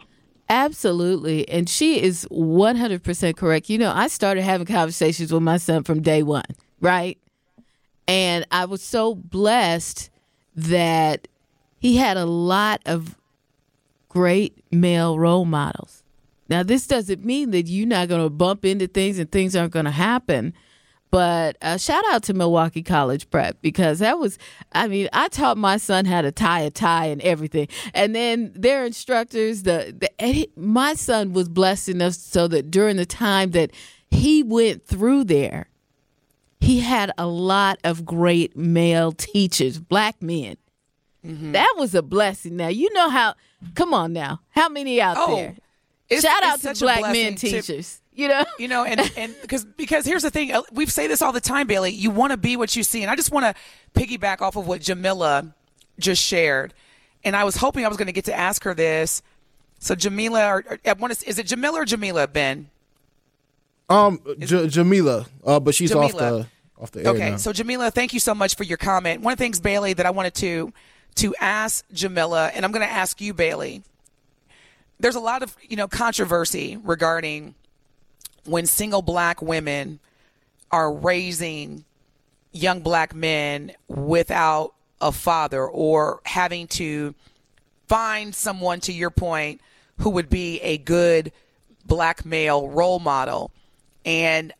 Absolutely. 0.50 1.48
And 1.48 1.70
she 1.70 2.02
is 2.02 2.28
100% 2.32 3.36
correct. 3.36 3.70
You 3.70 3.78
know, 3.78 3.92
I 3.94 4.08
started 4.08 4.42
having 4.42 4.66
conversations 4.66 5.32
with 5.32 5.44
my 5.44 5.58
son 5.58 5.84
from 5.84 6.02
day 6.02 6.24
one, 6.24 6.46
right? 6.82 7.20
And 8.08 8.46
I 8.52 8.66
was 8.66 8.82
so 8.82 9.14
blessed 9.14 10.10
that 10.68 11.28
he 11.80 11.98
had 11.98 12.18
a 12.18 12.26
lot 12.26 12.82
of 12.86 13.16
great 14.10 14.64
male 14.72 15.18
role 15.18 15.46
models. 15.46 16.04
Now, 16.50 16.64
this 16.64 16.88
doesn't 16.88 17.24
mean 17.24 17.52
that 17.52 17.68
you're 17.68 17.88
not 17.88 18.10
going 18.10 18.24
to 18.24 18.30
bump 18.30 18.66
into 18.66 18.88
things 18.88 19.20
and 19.20 19.32
things 19.32 19.56
aren't 19.56 19.72
going 19.72 19.86
to 19.86 19.92
happen. 19.92 20.54
But 21.12 21.58
uh, 21.62 21.78
shout 21.78 22.04
out 22.10 22.24
to 22.24 22.34
Milwaukee 22.34 22.84
College 22.84 23.30
Prep 23.30 23.60
because 23.62 24.00
that 24.00 24.20
was, 24.20 24.38
I 24.74 24.88
mean, 24.88 25.10
I 25.12 25.28
taught 25.28 25.58
my 25.58 25.78
son 25.78 26.06
how 26.06 26.22
to 26.22 26.32
tie 26.32 26.62
a 26.62 26.70
tie 26.70 27.06
and 27.06 27.22
everything. 27.22 27.68
And 27.94 28.16
then 28.16 28.52
their 28.56 28.86
instructors, 28.86 29.64
the, 29.64 29.96
the 29.98 30.26
he, 30.26 30.50
my 30.56 30.94
son 30.94 31.34
was 31.34 31.50
blessed 31.50 31.90
enough 31.90 32.14
so 32.14 32.48
that 32.50 32.70
during 32.70 32.98
the 32.98 33.08
time 33.08 33.52
that 33.52 33.72
he 34.12 34.44
went 34.44 34.86
through 34.86 35.24
there, 35.24 35.69
he 36.60 36.80
had 36.80 37.12
a 37.18 37.28
lot 37.28 37.80
of 37.84 38.06
great 38.06 38.56
male 38.56 39.12
teachers, 39.12 39.80
black 39.80 40.22
men. 40.22 40.58
Mm-hmm. 41.26 41.52
That 41.54 41.74
was 41.78 41.96
a 41.96 42.02
blessing. 42.02 42.56
Now 42.56 42.68
you 42.68 42.92
know 42.94 43.10
how. 43.10 43.36
Come 43.76 43.94
on 43.94 44.14
now, 44.14 44.40
how 44.52 44.70
many 44.70 45.02
out 45.02 45.18
oh, 45.20 45.36
there? 45.36 45.56
It's, 46.10 46.22
Shout 46.24 46.42
it's 46.44 46.66
out 46.66 46.76
to 46.76 46.86
black 46.86 47.02
men 47.14 47.36
teachers. 47.36 47.98
To, 47.98 48.22
you 48.22 48.28
know, 48.28 48.44
you 48.58 48.68
know, 48.68 48.84
and 48.86 49.00
and 49.18 49.36
because 49.42 49.66
because 49.66 50.06
here's 50.06 50.24
the 50.24 50.30
thing, 50.30 50.52
uh, 50.52 50.62
we 50.72 50.86
say 50.86 51.08
this 51.08 51.22
all 51.22 51.32
the 51.32 51.42
time, 51.42 51.68
Bailey. 51.68 51.92
You 51.92 52.10
want 52.10 52.32
to 52.32 52.38
be 52.38 52.56
what 52.56 52.76
you 52.76 52.84
see, 52.84 53.02
and 53.02 53.12
I 53.12 53.16
just 53.16 53.32
want 53.32 53.46
to 53.46 54.00
piggyback 54.00 54.42
off 54.42 54.56
of 54.56 54.68
what 54.68 54.82
Jamila 54.82 55.54
just 56.00 56.24
shared. 56.24 56.74
And 57.24 57.36
I 57.36 57.44
was 57.44 57.58
hoping 57.58 57.84
I 57.84 57.90
was 57.90 57.98
going 57.98 58.08
to 58.08 58.14
get 58.14 58.26
to 58.26 58.34
ask 58.34 58.64
her 58.64 58.74
this. 58.74 59.22
So 59.80 59.94
Jamila, 59.94 60.46
or, 60.48 60.64
or 60.70 60.80
I 60.86 60.94
want 60.94 61.14
to, 61.14 61.28
is 61.28 61.38
it 61.38 61.48
Jamila 61.48 61.82
or 61.82 61.86
Jamila, 61.86 62.28
Ben? 62.28 62.70
Um, 63.90 64.20
J- 64.40 64.68
Jamila, 64.68 65.26
uh, 65.46 65.60
but 65.60 65.74
she's 65.76 65.90
Jamila. 65.90 66.06
off 66.06 66.18
the 66.18 66.48
off 66.82 66.92
the 66.92 67.02
air 67.06 67.08
Okay, 67.10 67.30
now. 67.32 67.38
so 67.38 67.52
Jamila, 67.52 67.90
thank 67.92 68.14
you 68.14 68.20
so 68.20 68.36
much 68.36 68.56
for 68.56 68.64
your 68.64 68.78
comment. 68.78 69.22
One 69.22 69.34
of 69.34 69.40
the 69.40 69.44
things, 69.44 69.60
Bailey, 69.60 69.94
that 69.94 70.06
I 70.06 70.12
wanted 70.12 70.36
to 70.36 70.72
to 71.16 71.36
ask 71.40 71.84
Jamila, 71.92 72.50
and 72.54 72.64
I'm 72.64 72.72
going 72.72 72.86
to 72.86 72.92
ask 72.94 73.20
you, 73.20 73.34
Bailey. 73.34 73.84
There's 75.00 75.16
a 75.16 75.20
lot 75.20 75.44
of 75.44 75.56
you 75.68 75.76
know 75.76 75.88
controversy 75.88 76.78
regarding 76.84 77.56
when 78.46 78.66
single 78.66 79.02
black 79.02 79.42
women 79.42 80.00
are 80.72 80.94
raising 80.94 81.84
young 82.52 82.82
black 82.82 83.14
men 83.16 83.72
without 83.88 84.74
a 85.02 85.12
father 85.12 85.66
or 85.68 86.20
having 86.26 86.68
to 86.68 87.16
find 87.88 88.36
someone 88.36 88.80
to 88.82 88.94
your 88.94 89.10
point 89.10 89.62
who 90.00 90.10
would 90.12 90.30
be 90.30 90.60
a 90.62 90.78
good 90.78 91.32
black 91.86 92.26
male 92.26 92.68
role 92.68 93.00
model 93.00 93.52
and 94.06 94.54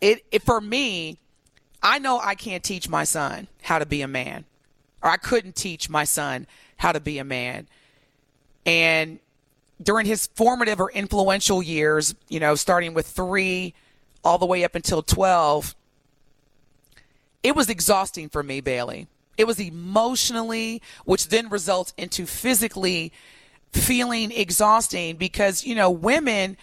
it, 0.00 0.24
it 0.30 0.42
for 0.42 0.60
me, 0.60 1.18
I 1.82 1.98
know 1.98 2.18
I 2.18 2.34
can't 2.34 2.62
teach 2.62 2.88
my 2.88 3.04
son 3.04 3.48
how 3.62 3.78
to 3.78 3.86
be 3.86 4.02
a 4.02 4.08
man, 4.08 4.44
or 5.02 5.10
I 5.10 5.16
couldn't 5.16 5.54
teach 5.56 5.88
my 5.88 6.04
son 6.04 6.46
how 6.76 6.92
to 6.92 7.00
be 7.00 7.18
a 7.18 7.24
man. 7.24 7.68
And 8.66 9.18
during 9.82 10.06
his 10.06 10.28
formative 10.34 10.80
or 10.80 10.90
influential 10.90 11.62
years, 11.62 12.14
you 12.28 12.40
know, 12.40 12.54
starting 12.54 12.94
with 12.94 13.06
three 13.06 13.74
all 14.24 14.38
the 14.38 14.46
way 14.46 14.64
up 14.64 14.74
until 14.74 15.02
12, 15.02 15.74
it 17.42 17.54
was 17.54 17.68
exhausting 17.68 18.28
for 18.28 18.42
me, 18.42 18.60
Bailey. 18.60 19.06
It 19.36 19.46
was 19.46 19.60
emotionally, 19.60 20.82
which 21.04 21.28
then 21.28 21.48
results 21.48 21.94
into 21.96 22.26
physically 22.26 23.12
feeling 23.72 24.32
exhausting 24.32 25.16
because, 25.16 25.64
you 25.64 25.74
know, 25.74 25.90
women, 25.90 26.56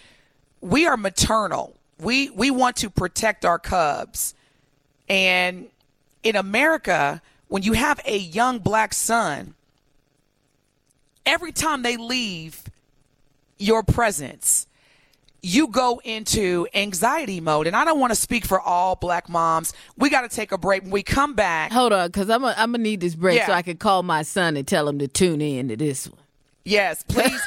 we 0.66 0.86
are 0.86 0.96
maternal. 0.96 1.74
We 1.98 2.30
we 2.30 2.50
want 2.50 2.76
to 2.76 2.90
protect 2.90 3.44
our 3.44 3.58
cubs. 3.58 4.34
And 5.08 5.68
in 6.26 6.34
america 6.34 7.22
when 7.46 7.62
you 7.62 7.72
have 7.72 8.00
a 8.04 8.18
young 8.18 8.58
black 8.58 8.92
son 8.92 9.54
every 11.24 11.52
time 11.52 11.82
they 11.82 11.96
leave 11.96 12.64
your 13.58 13.84
presence 13.84 14.66
you 15.42 15.68
go 15.68 16.00
into 16.02 16.66
anxiety 16.74 17.40
mode. 17.40 17.68
And 17.68 17.76
i 17.76 17.84
don't 17.84 18.00
want 18.00 18.10
to 18.10 18.16
speak 18.16 18.44
for 18.44 18.60
all 18.60 18.96
black 18.96 19.28
moms. 19.28 19.72
We 19.96 20.10
got 20.10 20.22
to 20.22 20.28
take 20.28 20.50
a 20.50 20.58
break. 20.58 20.82
When 20.82 20.90
we 20.90 21.04
come 21.04 21.34
back 21.34 21.70
hold 21.70 21.92
on 21.92 22.08
because 22.08 22.28
i'm 22.28 22.42
gonna 22.42 22.78
need 22.78 23.00
this 23.00 23.14
break 23.14 23.38
yeah. 23.38 23.46
so 23.46 23.52
i 23.52 23.62
can 23.62 23.76
call 23.76 24.02
my 24.02 24.22
son 24.22 24.56
and 24.56 24.66
tell 24.66 24.88
him 24.88 24.98
to 24.98 25.06
tune 25.06 25.40
in 25.40 25.68
to 25.68 25.76
this 25.76 26.08
one. 26.08 26.18
Yes 26.64 27.04
please 27.04 27.40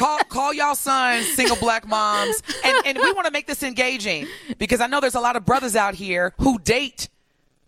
call 0.00 0.18
call 0.28 0.52
y'all 0.54 0.74
sons 0.74 1.26
single 1.34 1.56
black 1.56 1.86
moms, 1.86 2.42
and 2.64 2.86
and 2.86 2.96
we 2.98 3.12
want 3.12 3.26
to 3.26 3.30
make 3.30 3.46
this 3.46 3.62
engaging 3.62 4.26
because 4.58 4.80
I 4.80 4.86
know 4.86 4.98
there's 5.00 5.14
a 5.14 5.20
lot 5.20 5.36
of 5.36 5.44
brothers 5.44 5.76
out 5.76 5.94
here 5.94 6.32
who 6.38 6.58
date 6.58 7.10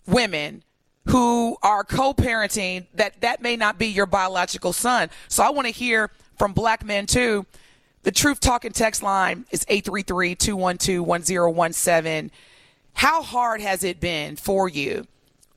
women 0.06 0.62
who 1.08 1.58
are 1.62 1.84
co-parenting 1.84 2.86
that 2.94 3.20
that 3.20 3.42
may 3.42 3.54
not 3.56 3.78
be 3.78 3.86
your 3.86 4.06
biological 4.06 4.72
son. 4.72 5.10
So 5.28 5.42
I 5.42 5.50
want 5.50 5.66
to 5.66 5.72
hear 5.72 6.10
from 6.38 6.54
black 6.54 6.82
men 6.84 7.04
too. 7.06 7.44
The 8.04 8.12
Truth 8.12 8.40
Talking 8.40 8.72
text 8.72 9.02
line 9.02 9.44
is 9.50 9.66
833-212-1017. 9.66 12.30
How 12.94 13.22
hard 13.22 13.60
has 13.60 13.84
it 13.84 14.00
been 14.00 14.36
for 14.36 14.68
you 14.68 15.06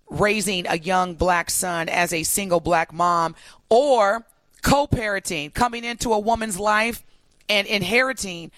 raising 0.09 0.67
a 0.67 0.78
young 0.78 1.15
black 1.15 1.49
son 1.49 1.89
as 1.89 2.13
a 2.13 2.21
single 2.23 2.59
black 2.59 2.93
mom 2.93 3.36
or 3.69 4.26
co-parenting, 4.66 5.53
coming 5.53 5.84
into 5.84 6.11
a 6.11 6.18
woman's 6.18 6.59
life 6.59 7.03
and 7.47 7.68
inheriting 7.68 8.49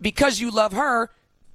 because 0.00 0.40
you 0.40 0.50
love 0.50 0.72
her, 0.72 1.08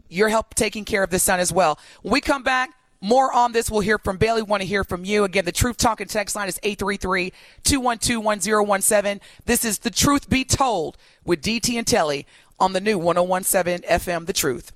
you're 0.07 0.29
help 0.29 0.55
taking 0.55 0.85
care 0.85 1.03
of 1.03 1.09
the 1.09 1.19
son 1.19 1.41
as 1.41 1.51
well. 1.51 1.77
When 2.01 2.13
we 2.13 2.21
come 2.21 2.41
back, 2.41 2.71
more 3.01 3.33
on 3.33 3.51
this. 3.51 3.69
We'll 3.69 3.81
hear 3.81 3.99
from 3.99 4.15
Bailey. 4.17 4.41
Want 4.41 4.61
to 4.61 4.67
hear 4.67 4.85
from 4.85 5.05
you. 5.05 5.25
Again, 5.25 5.45
the 5.45 5.51
Truth 5.51 5.77
Talking 5.77 6.07
text 6.07 6.35
line 6.35 6.47
is 6.47 6.57
833-212-1017. 6.63 9.19
This 9.45 9.63
is 9.65 9.79
The 9.79 9.91
Truth 9.91 10.29
Be 10.29 10.45
Told 10.45 10.97
with 11.25 11.41
DT 11.41 11.77
and 11.77 11.85
Telly 11.85 12.25
on 12.59 12.73
the 12.73 12.81
new 12.81 12.97
1017 12.97 13.87
FM, 13.87 14.25
The 14.25 14.33
Truth. 14.33 14.71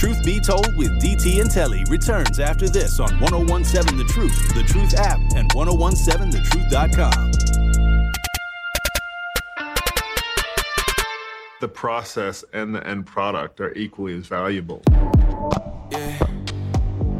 Truth 0.00 0.24
Be 0.24 0.40
Told 0.40 0.74
with 0.78 0.98
DT 0.98 1.42
and 1.42 1.50
Telly 1.50 1.84
returns 1.90 2.40
after 2.40 2.70
this 2.70 2.98
on 3.00 3.20
1017 3.20 3.98
The 3.98 4.04
Truth, 4.04 4.54
The 4.54 4.62
Truth 4.62 4.94
app, 4.94 5.18
and 5.36 5.52
1017thetruth.com. 5.52 7.32
The 11.60 11.68
process 11.68 12.46
and 12.54 12.74
the 12.74 12.86
end 12.86 13.04
product 13.04 13.60
are 13.60 13.74
equally 13.74 14.16
as 14.16 14.26
valuable. 14.26 14.80
Yeah. 15.90 16.18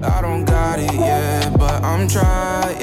I 0.02 0.22
don't 0.22 0.46
got 0.46 0.78
it 0.78 0.94
yet, 0.94 1.58
but 1.58 1.84
I'm 1.84 2.08
trying. 2.08 2.82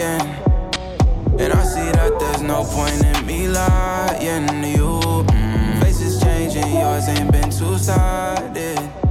And 1.39 1.53
I 1.53 1.63
see 1.63 1.91
that 1.93 2.19
there's 2.19 2.43
no 2.43 2.65
point 2.65 3.03
in 3.03 3.25
me 3.25 3.47
lying 3.47 4.45
to 4.45 4.67
you. 4.67 5.23
Mm. 5.33 5.81
Faces 5.81 6.21
changing, 6.21 6.71
yours 6.71 7.07
ain't 7.07 7.31
been 7.31 7.49
two 7.49 7.79
sided. 7.79 9.06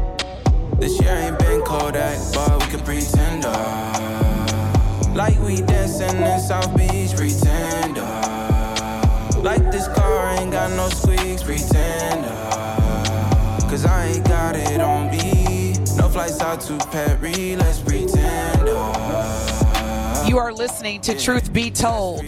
This 0.79 1.01
year 1.01 1.11
ain't 1.13 1.39
been 1.39 1.63
Kodak, 1.63 2.19
but 2.35 2.63
we 2.63 2.71
can 2.71 2.81
pretend. 2.81 3.45
Uh, 3.47 5.13
like 5.15 5.39
we 5.41 5.63
dancing 5.63 6.17
in 6.21 6.39
South 6.41 6.77
Beach, 6.77 7.17
pretend. 7.17 7.97
Uh, 7.99 9.31
like 9.43 9.71
this 9.73 9.89
car 9.89 10.37
ain't 10.39 10.53
got 10.53 10.71
no 10.73 10.89
squeaks, 10.91 11.43
pretend. 11.43 12.27
Uh, 12.27 13.59
Cause 13.71 13.85
I 13.87 14.07
ain't 14.09 14.29
got 14.29 14.55
it 14.55 14.81
on 14.81 15.11
me. 15.11 15.73
No 15.97 16.09
flights 16.11 16.41
out 16.41 16.61
to 16.63 16.77
Paris, 16.91 17.57
let's 17.59 17.81
pretend. 17.81 18.69
Uh, 18.69 20.25
You 20.29 20.39
are 20.39 20.53
listening 20.53 21.01
to 21.03 21.19
Truth 21.19 21.53
Be 21.55 21.71
Told 21.71 22.23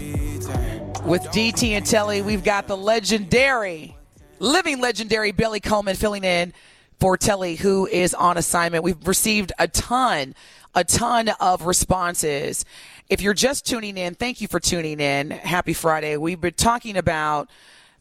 with 1.04 1.22
DT 1.32 1.70
and 1.72 1.84
Telly. 1.84 2.22
We've 2.22 2.42
got 2.44 2.66
the 2.66 2.76
legendary, 2.78 3.94
living 4.38 4.80
legendary 4.80 5.32
Billy 5.32 5.60
Coleman 5.60 5.96
filling 5.96 6.24
in 6.24 6.54
for 6.98 7.16
Telly, 7.16 7.56
who 7.56 7.86
is 7.86 8.14
on 8.14 8.36
assignment. 8.36 8.84
We've 8.84 9.06
received 9.06 9.52
a 9.58 9.68
ton, 9.68 10.34
a 10.74 10.84
ton 10.84 11.28
of 11.40 11.62
responses. 11.62 12.64
If 13.08 13.20
you're 13.20 13.34
just 13.34 13.66
tuning 13.66 13.96
in, 13.96 14.14
thank 14.14 14.40
you 14.40 14.48
for 14.48 14.60
tuning 14.60 15.00
in. 15.00 15.30
Happy 15.30 15.72
Friday. 15.72 16.16
We've 16.16 16.40
been 16.40 16.54
talking 16.54 16.96
about 16.96 17.48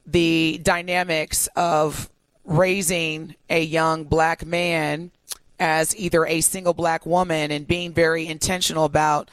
the 0.06 0.60
dynamics 0.64 1.48
of 1.56 2.10
raising 2.44 3.36
a 3.50 3.62
young 3.64 4.06
black 4.06 4.46
man 4.46 5.12
as 5.60 5.96
either 5.98 6.26
a 6.26 6.42
single 6.42 6.74
black 6.74 7.06
woman 7.06 7.52
and 7.52 7.68
being 7.68 7.94
very 7.94 8.28
intentional 8.28 8.86
about 8.86 9.30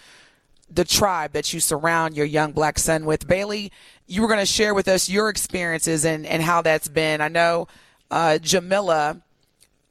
the 0.71 0.85
tribe 0.85 1.33
that 1.33 1.53
you 1.53 1.61
surround 1.61 2.17
your 2.17 2.27
young 2.27 2.53
black 2.53 2.79
son 2.79 3.05
with. 3.05 3.27
Bailey, 3.29 3.71
you 4.07 4.23
were 4.23 4.29
going 4.29 4.41
to 4.41 4.47
share 4.47 4.75
with 4.75 4.89
us 4.89 5.09
your 5.09 5.29
experiences 5.29 6.05
and, 6.05 6.27
and 6.27 6.43
how 6.43 6.63
that's 6.63 6.89
been. 6.89 7.21
I 7.21 7.29
know 7.29 7.69
uh, 8.11 8.39
Jamila 8.39 9.23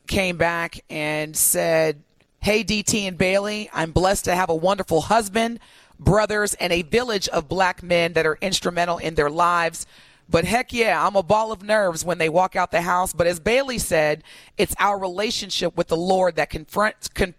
came 0.08 0.38
back 0.38 0.84
and 0.90 1.36
said, 1.36 2.04
Hey, 2.40 2.64
DT 2.64 3.08
and 3.08 3.18
Bailey, 3.18 3.70
I'm 3.74 3.92
blessed 3.92 4.26
to 4.26 4.36
have 4.36 4.50
a 4.50 4.56
wonderful 4.56 5.02
husband, 5.02 5.60
brothers, 5.98 6.54
and 6.56 6.74
a 6.74 6.82
village 6.82 7.30
of 7.30 7.48
black 7.48 7.82
men 7.82 8.14
that 8.14 8.26
are 8.26 8.38
instrumental 8.42 8.98
in 8.98 9.16
their 9.16 9.30
lives. 9.30 9.86
But 10.30 10.46
heck 10.46 10.74
yeah, 10.74 11.06
I'm 11.06 11.16
a 11.16 11.24
ball 11.24 11.52
of 11.52 11.64
nerves 11.64 12.04
when 12.04 12.18
they 12.18 12.30
walk 12.30 12.56
out 12.56 12.72
the 12.72 12.82
house. 12.82 13.14
But 13.14 13.28
as 13.28 13.40
Bailey 13.40 13.78
said, 13.78 14.24
it's 14.58 14.76
our 14.80 15.00
relationship 15.00 15.78
with 15.78 15.88
the 15.88 15.98
Lord 15.98 16.36
that 16.36 16.50
confronts, 16.50 17.08
con- 17.08 17.36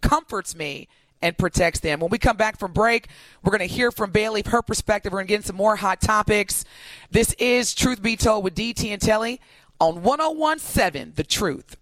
comforts 0.00 0.54
me 0.54 0.88
and 1.22 1.36
protects 1.36 1.80
them. 1.80 2.00
When 2.00 2.10
we 2.10 2.18
come 2.18 2.36
back 2.36 2.58
from 2.58 2.72
break, 2.72 3.08
we're 3.42 3.56
going 3.56 3.68
to 3.68 3.74
hear 3.74 3.90
from 3.90 4.10
Bailey, 4.10 4.42
her 4.46 4.62
perspective. 4.62 5.12
We're 5.12 5.18
going 5.18 5.26
to 5.26 5.32
get 5.32 5.36
into 5.36 5.48
some 5.48 5.56
more 5.56 5.76
hot 5.76 6.00
topics. 6.00 6.64
This 7.10 7.34
is 7.34 7.74
Truth 7.74 8.02
Be 8.02 8.16
Told 8.16 8.44
with 8.44 8.54
DT 8.54 8.88
and 8.88 9.00
Telly 9.00 9.40
on 9.78 10.02
1017 10.02 11.12
The 11.16 11.24
Truth. 11.24 11.76